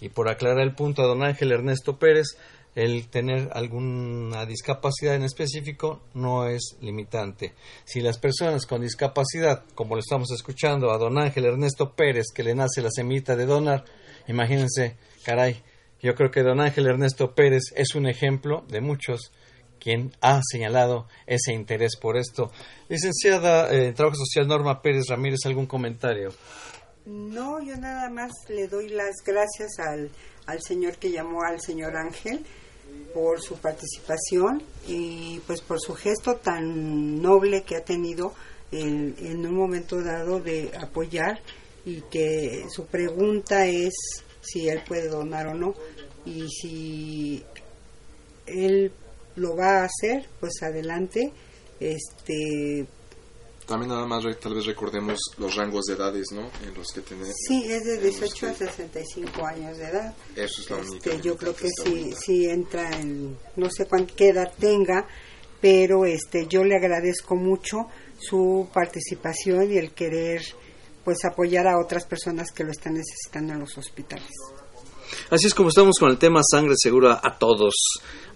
Y 0.00 0.08
por 0.08 0.30
aclarar 0.30 0.60
el 0.60 0.74
punto 0.74 1.02
a 1.02 1.06
don 1.06 1.22
Ángel 1.22 1.52
Ernesto 1.52 1.98
Pérez, 1.98 2.38
el 2.78 3.08
tener 3.08 3.50
alguna 3.54 4.46
discapacidad 4.46 5.16
en 5.16 5.24
específico 5.24 6.00
no 6.14 6.46
es 6.46 6.76
limitante. 6.80 7.54
Si 7.84 8.00
las 8.00 8.18
personas 8.18 8.66
con 8.66 8.82
discapacidad, 8.82 9.64
como 9.74 9.96
lo 9.96 10.00
estamos 10.00 10.30
escuchando 10.30 10.92
a 10.92 10.96
don 10.96 11.18
Ángel 11.18 11.46
Ernesto 11.46 11.96
Pérez, 11.96 12.26
que 12.32 12.44
le 12.44 12.54
nace 12.54 12.80
la 12.80 12.90
semita 12.92 13.34
de 13.34 13.46
donar, 13.46 13.84
imagínense, 14.28 14.96
caray, 15.24 15.60
yo 16.00 16.14
creo 16.14 16.30
que 16.30 16.44
don 16.44 16.60
Ángel 16.60 16.86
Ernesto 16.86 17.34
Pérez 17.34 17.72
es 17.74 17.96
un 17.96 18.06
ejemplo 18.06 18.64
de 18.68 18.80
muchos 18.80 19.32
quien 19.80 20.12
ha 20.20 20.40
señalado 20.48 21.08
ese 21.26 21.52
interés 21.52 21.96
por 21.96 22.16
esto. 22.16 22.52
Licenciada 22.88 23.72
eh, 23.72 23.88
en 23.88 23.94
Trabajo 23.94 24.18
Social 24.18 24.46
Norma 24.46 24.82
Pérez 24.82 25.08
Ramírez, 25.08 25.40
¿algún 25.46 25.66
comentario? 25.66 26.32
No, 27.06 27.60
yo 27.60 27.76
nada 27.76 28.08
más 28.08 28.30
le 28.48 28.68
doy 28.68 28.88
las 28.90 29.16
gracias 29.26 29.80
al, 29.80 30.12
al 30.46 30.62
señor 30.62 30.98
que 30.98 31.10
llamó 31.10 31.42
al 31.42 31.60
señor 31.60 31.96
Ángel 31.96 32.46
por 33.14 33.40
su 33.40 33.56
participación 33.56 34.62
y 34.86 35.40
pues 35.46 35.60
por 35.60 35.80
su 35.80 35.94
gesto 35.94 36.36
tan 36.36 37.20
noble 37.20 37.62
que 37.62 37.76
ha 37.76 37.84
tenido 37.84 38.34
en, 38.70 39.14
en 39.18 39.46
un 39.46 39.54
momento 39.54 40.02
dado 40.02 40.40
de 40.40 40.70
apoyar 40.78 41.40
y 41.84 42.02
que 42.02 42.66
su 42.70 42.86
pregunta 42.86 43.66
es 43.66 43.94
si 44.40 44.68
él 44.68 44.82
puede 44.86 45.08
donar 45.08 45.48
o 45.48 45.54
no 45.54 45.74
y 46.24 46.48
si 46.48 47.44
él 48.46 48.92
lo 49.36 49.56
va 49.56 49.80
a 49.80 49.84
hacer, 49.84 50.26
pues 50.40 50.62
adelante. 50.62 51.32
Este, 51.80 52.86
También 53.68 53.90
nada 53.90 54.06
más 54.06 54.24
tal 54.40 54.54
vez 54.54 54.64
recordemos 54.64 55.18
los 55.36 55.54
rangos 55.54 55.84
de 55.84 55.94
edades, 55.94 56.28
¿no? 56.32 56.48
En 56.66 56.74
los 56.74 56.90
que 56.90 57.02
tenemos. 57.02 57.34
sí, 57.46 57.70
es 57.70 57.84
de 57.84 57.98
18 57.98 58.46
a 58.46 58.54
65 58.54 59.46
años 59.46 59.76
de 59.76 59.84
edad. 59.84 60.14
Eso 60.34 60.62
es 60.62 60.70
la 60.70 60.76
única. 60.78 61.10
Este, 61.10 61.20
yo 61.20 61.36
creo 61.36 61.54
que 61.54 61.68
sí, 61.84 62.14
sí 62.18 62.46
entra 62.46 62.90
en, 62.98 63.36
no 63.56 63.68
sé 63.70 63.84
cuán, 63.84 64.06
qué 64.06 64.30
edad 64.30 64.50
tenga, 64.58 65.06
pero 65.60 66.06
este, 66.06 66.46
yo 66.46 66.64
le 66.64 66.76
agradezco 66.76 67.36
mucho 67.36 67.88
su 68.18 68.70
participación 68.72 69.70
y 69.70 69.76
el 69.76 69.92
querer 69.92 70.40
pues 71.04 71.18
apoyar 71.30 71.66
a 71.66 71.78
otras 71.78 72.06
personas 72.06 72.50
que 72.50 72.64
lo 72.64 72.70
están 72.70 72.94
necesitando 72.94 73.52
en 73.52 73.60
los 73.60 73.76
hospitales. 73.76 74.32
Así 75.30 75.46
es 75.46 75.54
como 75.54 75.68
estamos 75.68 75.96
con 75.98 76.10
el 76.10 76.18
tema 76.18 76.40
sangre 76.42 76.74
segura 76.76 77.20
a 77.22 77.36
todos. 77.36 77.74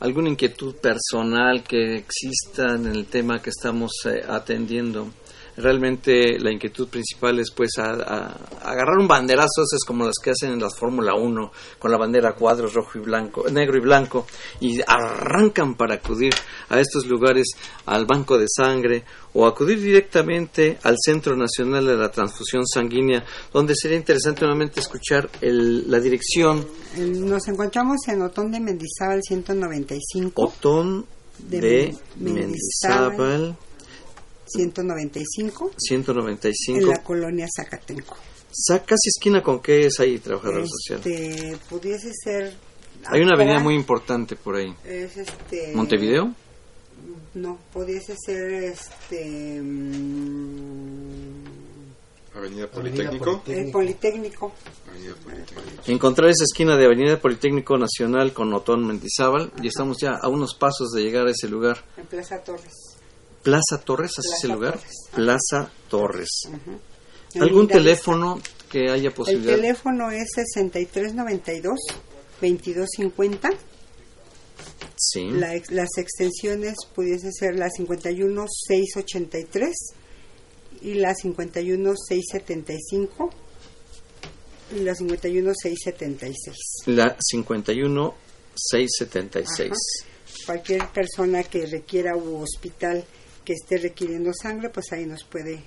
¿Alguna 0.00 0.28
inquietud 0.28 0.74
personal 0.76 1.62
que 1.62 1.96
exista 1.96 2.74
en 2.74 2.86
el 2.86 3.06
tema 3.06 3.40
que 3.40 3.50
estamos 3.50 3.92
eh, 4.06 4.22
atendiendo? 4.28 5.08
Realmente 5.56 6.38
la 6.38 6.50
inquietud 6.50 6.88
principal 6.88 7.38
es 7.38 7.50
pues 7.54 7.72
a- 7.78 7.90
a- 7.92 8.70
agarrar 8.70 8.96
un 8.98 9.06
banderazo, 9.06 9.62
es 9.70 9.84
como 9.86 10.06
las 10.06 10.14
que 10.22 10.30
hacen 10.30 10.52
en 10.52 10.60
la 10.60 10.70
Fórmula 10.70 11.14
1, 11.14 11.52
con 11.78 11.90
la 11.90 11.98
bandera 11.98 12.32
cuadros 12.34 12.72
rojo 12.72 12.98
y 12.98 13.02
blanco, 13.02 13.44
negro 13.50 13.76
y 13.76 13.80
blanco, 13.80 14.26
y 14.60 14.80
arrancan 14.86 15.74
para 15.74 15.96
acudir 15.96 16.32
a 16.70 16.80
estos 16.80 17.06
lugares, 17.06 17.48
al 17.86 18.06
banco 18.06 18.38
de 18.38 18.46
sangre, 18.48 19.04
o 19.34 19.46
acudir 19.46 19.80
directamente 19.80 20.78
al 20.82 20.96
Centro 20.98 21.36
Nacional 21.36 21.86
de 21.86 21.96
la 21.96 22.10
Transfusión 22.10 22.66
Sanguínea, 22.66 23.24
donde 23.52 23.74
sería 23.76 23.96
interesante 23.98 24.42
nuevamente 24.42 24.80
escuchar 24.80 25.28
el- 25.42 25.90
la 25.90 26.00
dirección. 26.00 26.66
Eh, 26.96 27.00
Nos 27.00 27.46
encontramos 27.48 27.98
en 28.08 28.22
Otón 28.22 28.50
de 28.50 28.60
Mendizábal 28.60 29.20
195. 29.22 30.42
Otón 30.42 31.06
De 31.38 31.60
de 31.60 31.96
Men- 32.16 32.34
Mendizábal 32.34 33.56
195 34.52 35.70
en 35.72 35.80
195. 35.80 36.86
la 36.86 37.02
colonia 37.02 37.46
Zacatenco. 37.54 38.16
Casi 38.68 39.08
esquina 39.08 39.42
con 39.42 39.60
qué 39.60 39.86
es 39.86 39.98
ahí, 40.00 40.18
trabajador 40.18 40.66
social. 40.68 41.00
Este, 41.04 41.56
pudiese 41.68 42.10
ser. 42.12 42.54
Hay 43.06 43.22
una 43.22 43.34
avenida 43.34 43.58
muy 43.58 43.74
importante 43.74 44.36
por 44.36 44.56
ahí. 44.56 44.74
Es 44.84 45.16
este. 45.16 45.72
¿Montevideo? 45.74 46.34
No, 47.34 47.58
pudiese 47.72 48.14
ser 48.24 48.52
este. 48.64 49.60
mm, 49.62 51.44
Avenida 52.34 52.66
Politécnico. 52.70 53.42
El 53.46 53.70
Politécnico. 53.70 54.52
Avenida 54.90 55.14
Politécnico. 55.22 55.82
Encontrar 55.86 56.30
esa 56.30 56.44
esquina 56.44 56.76
de 56.76 56.86
Avenida 56.86 57.18
Politécnico 57.18 57.76
Nacional 57.78 58.32
con 58.32 58.52
Otón 58.52 58.86
Mendizábal 58.86 59.52
y 59.62 59.68
estamos 59.68 59.98
ya 60.00 60.12
a 60.20 60.28
unos 60.28 60.54
pasos 60.54 60.90
de 60.92 61.02
llegar 61.02 61.26
a 61.26 61.30
ese 61.30 61.48
lugar. 61.48 61.82
En 61.96 62.06
Plaza 62.06 62.38
Torres. 62.38 62.91
Plaza 63.42 63.78
Torres, 63.84 64.12
así 64.18 64.28
es 64.38 64.44
el 64.44 64.50
Plaza 64.50 64.54
lugar. 64.54 64.74
Torres. 64.78 64.92
Plaza 65.14 65.70
Torres. 65.88 66.28
¿Algún 67.40 67.66
teléfono 67.68 68.38
que 68.70 68.90
haya 68.90 69.08
El 69.08 69.14
posibilidad? 69.14 69.54
teléfono 69.56 70.10
es 70.10 70.28
6392 70.34 71.78
2250. 72.40 73.48
Sí. 74.96 75.30
La 75.30 75.52
las 75.70 75.88
extensiones 75.98 76.74
pudiese 76.94 77.30
ser 77.32 77.56
la 77.56 77.68
51683 77.70 79.74
y 80.82 80.94
la 80.94 81.14
51675 81.14 83.30
y 84.76 84.80
la 84.80 84.94
51676. 84.94 86.56
La 86.86 87.16
51 87.18 88.14
676. 88.54 89.70
Ajá. 89.70 89.76
Cualquier 90.46 90.88
persona 90.88 91.42
que 91.44 91.66
requiera 91.66 92.16
u 92.16 92.42
hospital 92.42 93.04
que 93.44 93.52
esté 93.54 93.78
requiriendo 93.78 94.32
sangre, 94.34 94.70
pues 94.70 94.86
ahí 94.92 95.06
nos 95.06 95.24
puede 95.24 95.62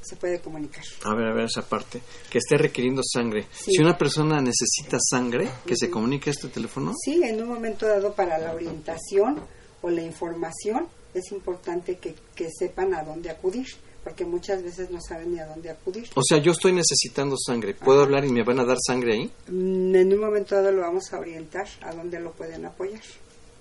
se 0.00 0.16
puede 0.16 0.40
comunicar. 0.40 0.84
A 1.04 1.14
ver, 1.14 1.26
a 1.26 1.34
ver 1.34 1.44
esa 1.44 1.60
parte. 1.62 2.00
Que 2.30 2.38
esté 2.38 2.56
requiriendo 2.56 3.02
sangre. 3.04 3.46
Sí. 3.52 3.72
Si 3.72 3.82
una 3.82 3.98
persona 3.98 4.40
necesita 4.40 4.96
sangre, 5.00 5.50
que 5.66 5.76
se 5.76 5.90
comunique 5.90 6.30
a 6.30 6.32
este 6.32 6.48
teléfono. 6.48 6.94
Sí, 7.04 7.20
en 7.22 7.42
un 7.42 7.48
momento 7.48 7.86
dado 7.86 8.14
para 8.14 8.38
la 8.38 8.54
orientación 8.54 9.38
o 9.82 9.90
la 9.90 10.02
información 10.02 10.86
es 11.12 11.30
importante 11.32 11.98
que, 11.98 12.14
que 12.34 12.48
sepan 12.50 12.94
a 12.94 13.02
dónde 13.02 13.28
acudir, 13.28 13.66
porque 14.02 14.24
muchas 14.24 14.62
veces 14.62 14.90
no 14.90 15.00
saben 15.00 15.32
ni 15.34 15.40
a 15.40 15.46
dónde 15.46 15.68
acudir. 15.70 16.08
O 16.14 16.22
sea, 16.22 16.38
yo 16.38 16.52
estoy 16.52 16.72
necesitando 16.72 17.36
sangre. 17.36 17.74
¿Puedo 17.74 18.02
hablar 18.02 18.24
y 18.24 18.30
me 18.32 18.44
van 18.44 18.60
a 18.60 18.64
dar 18.64 18.78
sangre 18.80 19.14
ahí? 19.14 19.30
Mm, 19.48 19.94
En 19.94 20.12
un 20.14 20.20
momento 20.20 20.54
dado 20.54 20.72
lo 20.72 20.82
vamos 20.82 21.12
a 21.12 21.18
orientar 21.18 21.66
a 21.82 21.92
dónde 21.92 22.18
lo 22.20 22.32
pueden 22.32 22.64
apoyar. 22.64 23.02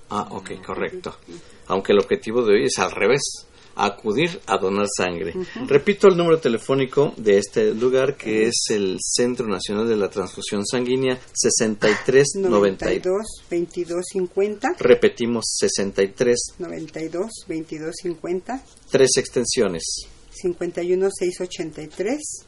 Ah, 0.09 0.27
ok, 0.31 0.63
correcto. 0.65 1.15
Aunque 1.67 1.91
el 1.91 1.99
objetivo 1.99 2.43
de 2.43 2.53
hoy 2.53 2.65
es 2.65 2.77
al 2.79 2.91
revés. 2.91 3.21
Acudir 3.79 4.41
a 4.47 4.57
donar 4.57 4.87
sangre. 4.87 5.35
Repito 5.67 6.07
el 6.07 6.17
número 6.17 6.39
telefónico 6.39 7.13
de 7.15 7.37
este 7.37 7.75
lugar 7.75 8.17
que 8.17 8.47
es 8.47 8.55
el 8.71 8.97
Centro 8.99 9.45
Nacional 9.47 9.87
de 9.87 9.95
la 9.95 10.09
Transfusión 10.09 10.65
Sanguínea 10.65 11.19
6392. 11.31 12.49
92 12.49 13.43
22 13.51 14.03
50 14.13 14.75
Repetimos 14.79 15.45
63, 15.59 16.55
92 16.57 17.31
22 17.47 17.95
50 18.01 18.63
tres 18.89 19.09
extensiones. 19.17 19.83
51 20.31 21.09
683 21.11 22.45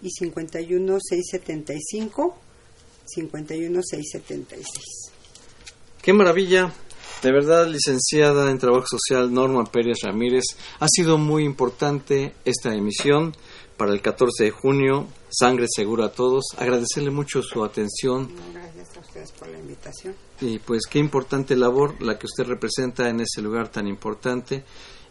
y 0.00 0.10
51 0.10 0.98
675 0.98 2.38
51 3.04 3.80
676. 3.82 5.13
Qué 6.04 6.12
maravilla. 6.12 6.70
De 7.22 7.32
verdad, 7.32 7.66
licenciada 7.66 8.50
en 8.50 8.58
Trabajo 8.58 8.84
Social 8.86 9.32
Norma 9.32 9.64
Pérez 9.64 9.96
Ramírez, 10.02 10.44
ha 10.78 10.86
sido 10.86 11.16
muy 11.16 11.44
importante 11.44 12.34
esta 12.44 12.74
emisión 12.74 13.34
para 13.78 13.90
el 13.90 14.02
14 14.02 14.44
de 14.44 14.50
junio. 14.50 15.06
Sangre 15.30 15.64
segura 15.66 16.04
a 16.04 16.12
todos. 16.12 16.44
Agradecerle 16.58 17.10
mucho 17.10 17.40
su 17.40 17.64
atención 17.64 18.28
Gracias 18.52 18.94
a 18.98 19.00
ustedes 19.00 19.32
por 19.32 19.48
la 19.48 19.58
invitación. 19.58 20.14
y 20.42 20.58
pues 20.58 20.82
qué 20.90 20.98
importante 20.98 21.56
labor 21.56 21.94
la 22.02 22.18
que 22.18 22.26
usted 22.26 22.44
representa 22.44 23.08
en 23.08 23.20
ese 23.20 23.40
lugar 23.40 23.70
tan 23.70 23.88
importante. 23.88 24.62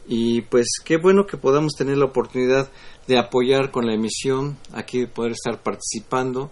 Y 0.08 0.42
pues 0.42 0.68
qué 0.86 0.98
bueno 0.98 1.26
que 1.26 1.38
podamos 1.38 1.74
tener 1.76 1.98
la 1.98 2.06
oportunidad 2.06 2.70
de 3.08 3.18
apoyar 3.18 3.72
con 3.72 3.88
la 3.88 3.96
emisión, 3.96 4.60
aquí 4.74 5.08
poder 5.08 5.32
estar 5.32 5.64
participando 5.64 6.52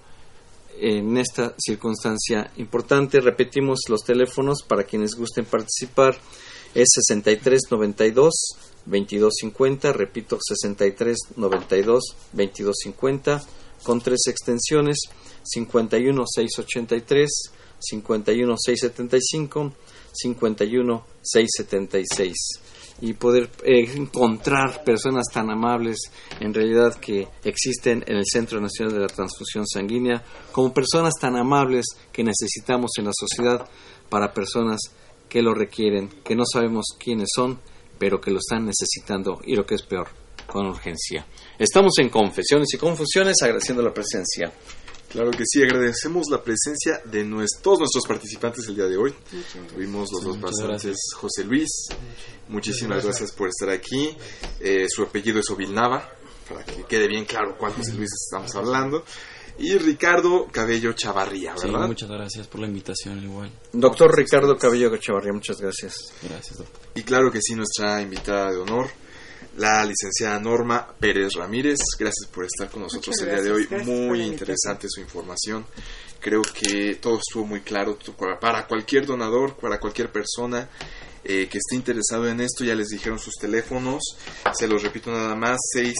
en 0.79 1.17
esta 1.17 1.55
circunstancia 1.57 2.51
importante. 2.57 3.21
Repetimos 3.21 3.79
los 3.89 4.01
teléfonos 4.01 4.61
para 4.63 4.83
quienes 4.83 5.15
gusten 5.15 5.45
participar. 5.45 6.15
Es 6.73 6.89
6392 6.93 8.33
2250, 8.85 9.93
repito 9.93 10.37
6392 10.41 12.03
2250 12.33 13.41
con 13.83 14.01
tres 14.01 14.21
extensiones 14.27 14.97
51683, 15.43 17.29
51675, 17.79 19.73
51676 20.13 22.61
y 23.01 23.13
poder 23.13 23.49
eh, 23.63 23.91
encontrar 23.95 24.83
personas 24.83 25.25
tan 25.33 25.49
amables 25.49 25.97
en 26.39 26.53
realidad 26.53 26.95
que 26.95 27.27
existen 27.43 28.03
en 28.07 28.17
el 28.17 28.25
Centro 28.25 28.61
Nacional 28.61 28.93
de 28.93 29.01
la 29.01 29.07
Transfusión 29.07 29.67
Sanguínea 29.67 30.23
como 30.51 30.73
personas 30.73 31.13
tan 31.19 31.35
amables 31.35 31.85
que 32.11 32.23
necesitamos 32.23 32.91
en 32.97 33.05
la 33.05 33.11
sociedad 33.13 33.67
para 34.09 34.33
personas 34.33 34.79
que 35.27 35.41
lo 35.41 35.53
requieren, 35.53 36.09
que 36.23 36.35
no 36.35 36.43
sabemos 36.45 36.97
quiénes 36.99 37.29
son, 37.33 37.59
pero 37.97 38.19
que 38.19 38.31
lo 38.31 38.39
están 38.39 38.65
necesitando 38.65 39.39
y 39.45 39.55
lo 39.55 39.65
que 39.65 39.75
es 39.75 39.81
peor, 39.81 40.09
con 40.45 40.67
urgencia. 40.67 41.25
Estamos 41.57 41.93
en 41.99 42.09
Confesiones 42.09 42.73
y 42.73 42.77
Confusiones 42.77 43.41
agradeciendo 43.41 43.81
la 43.81 43.93
presencia. 43.93 44.51
Claro 45.11 45.31
que 45.31 45.43
sí, 45.45 45.61
agradecemos 45.61 46.27
la 46.31 46.41
presencia 46.41 47.01
de 47.05 47.25
nues- 47.25 47.59
todos 47.61 47.79
nuestros 47.79 48.05
participantes 48.07 48.65
el 48.67 48.75
día 48.75 48.85
de 48.85 48.97
hoy. 48.97 49.13
Tuvimos 49.73 50.09
los 50.11 50.21
Sí, 50.35 50.39
dos 50.41 50.57
gracias. 50.63 50.97
José 51.15 51.43
Luis, 51.43 51.69
muchísimas 52.47 53.03
gracias 53.03 53.31
por 53.31 53.49
estar 53.49 53.69
aquí. 53.69 54.15
Eh, 54.59 54.85
su 54.89 55.03
apellido 55.03 55.39
es 55.39 55.49
Ovilnava, 55.49 56.09
para 56.47 56.63
que 56.63 56.83
quede 56.85 57.07
bien 57.07 57.25
claro 57.25 57.55
cuál 57.57 57.73
José 57.73 57.93
Luis 57.93 58.09
estamos 58.13 58.55
hablando. 58.55 59.03
Y 59.57 59.77
Ricardo 59.77 60.47
Cabello 60.51 60.93
Chavarría, 60.93 61.55
Sí, 61.57 61.67
¿verdad? 61.67 61.85
muchas 61.87 62.09
gracias 62.09 62.47
por 62.47 62.61
la 62.61 62.67
invitación 62.67 63.21
igual. 63.21 63.51
Doctor 63.73 64.15
Ricardo 64.15 64.57
Cabello 64.57 64.95
Chavarría, 64.97 65.33
muchas 65.33 65.59
gracias. 65.59 65.93
Gracias, 66.23 66.57
doctor. 66.57 66.81
Y 66.95 67.03
claro 67.03 67.29
que 67.31 67.39
sí, 67.41 67.53
nuestra 67.53 68.01
invitada 68.01 68.49
de 68.49 68.57
honor, 68.57 68.89
la 69.57 69.83
licenciada 69.85 70.39
Norma 70.39 70.87
Pérez 70.99 71.33
Ramírez. 71.33 71.77
Gracias 71.97 72.29
por 72.31 72.45
estar 72.45 72.69
con 72.69 72.83
nosotros 72.83 73.15
Muchas 73.19 73.27
el 73.27 73.35
día 73.35 73.43
de 73.43 73.51
hoy. 73.51 73.67
Muy 73.85 74.21
interesante 74.21 74.87
su 74.89 75.01
información. 75.01 75.65
Creo 76.19 76.41
que 76.41 76.95
todo 76.95 77.17
estuvo 77.17 77.45
muy 77.45 77.61
claro 77.61 77.97
para 78.39 78.67
cualquier 78.67 79.05
donador, 79.05 79.57
para 79.57 79.79
cualquier 79.79 80.11
persona 80.11 80.69
eh, 81.23 81.47
que 81.49 81.57
esté 81.57 81.75
interesado 81.75 82.27
en 82.27 82.41
esto. 82.41 82.63
Ya 82.63 82.75
les 82.75 82.89
dijeron 82.89 83.19
sus 83.19 83.35
teléfonos. 83.35 84.01
Se 84.53 84.67
los 84.67 84.83
repito 84.83 85.11
nada 85.11 85.35
más: 85.35 85.57
6 85.73 85.93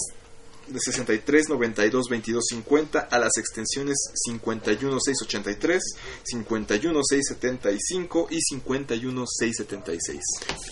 de 0.71 0.79
63 0.79 1.49
92 1.49 2.09
22 2.09 2.43
50 2.49 2.99
a 2.99 3.19
las 3.19 3.37
extensiones 3.37 3.97
51 4.13 4.99
683, 4.99 5.81
51 6.23 7.01
675 7.03 8.27
y 8.31 8.41
51 8.41 9.25
676. 9.27 10.19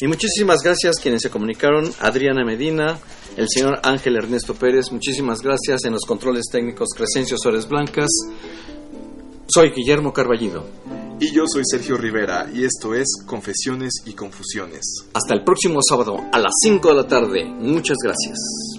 Y 0.01 0.07
muchísimas 0.07 0.61
gracias 0.63 0.99
quienes 0.99 1.21
se 1.21 1.29
comunicaron, 1.29 1.93
Adriana 1.99 2.45
Medina, 2.45 2.99
el 3.37 3.47
señor 3.49 3.79
Ángel 3.83 4.17
Ernesto 4.17 4.55
Pérez, 4.55 4.91
muchísimas 4.91 5.41
gracias 5.41 5.83
en 5.85 5.93
los 5.93 6.05
controles 6.05 6.45
técnicos 6.51 6.89
Crescencio 6.95 7.37
Suárez 7.37 7.67
Blancas. 7.67 8.09
Soy 9.47 9.71
Guillermo 9.71 10.13
Carballido. 10.13 10.67
Y 11.19 11.33
yo 11.33 11.43
soy 11.51 11.63
Sergio 11.65 11.97
Rivera 11.97 12.49
y 12.53 12.63
esto 12.63 12.93
es 12.93 13.07
Confesiones 13.25 14.03
y 14.05 14.13
Confusiones. 14.13 15.05
Hasta 15.13 15.33
el 15.33 15.43
próximo 15.43 15.79
sábado 15.81 16.15
a 16.31 16.39
las 16.39 16.53
5 16.61 16.87
de 16.87 16.95
la 16.95 17.07
tarde. 17.07 17.45
Muchas 17.45 17.97
gracias. 18.01 18.78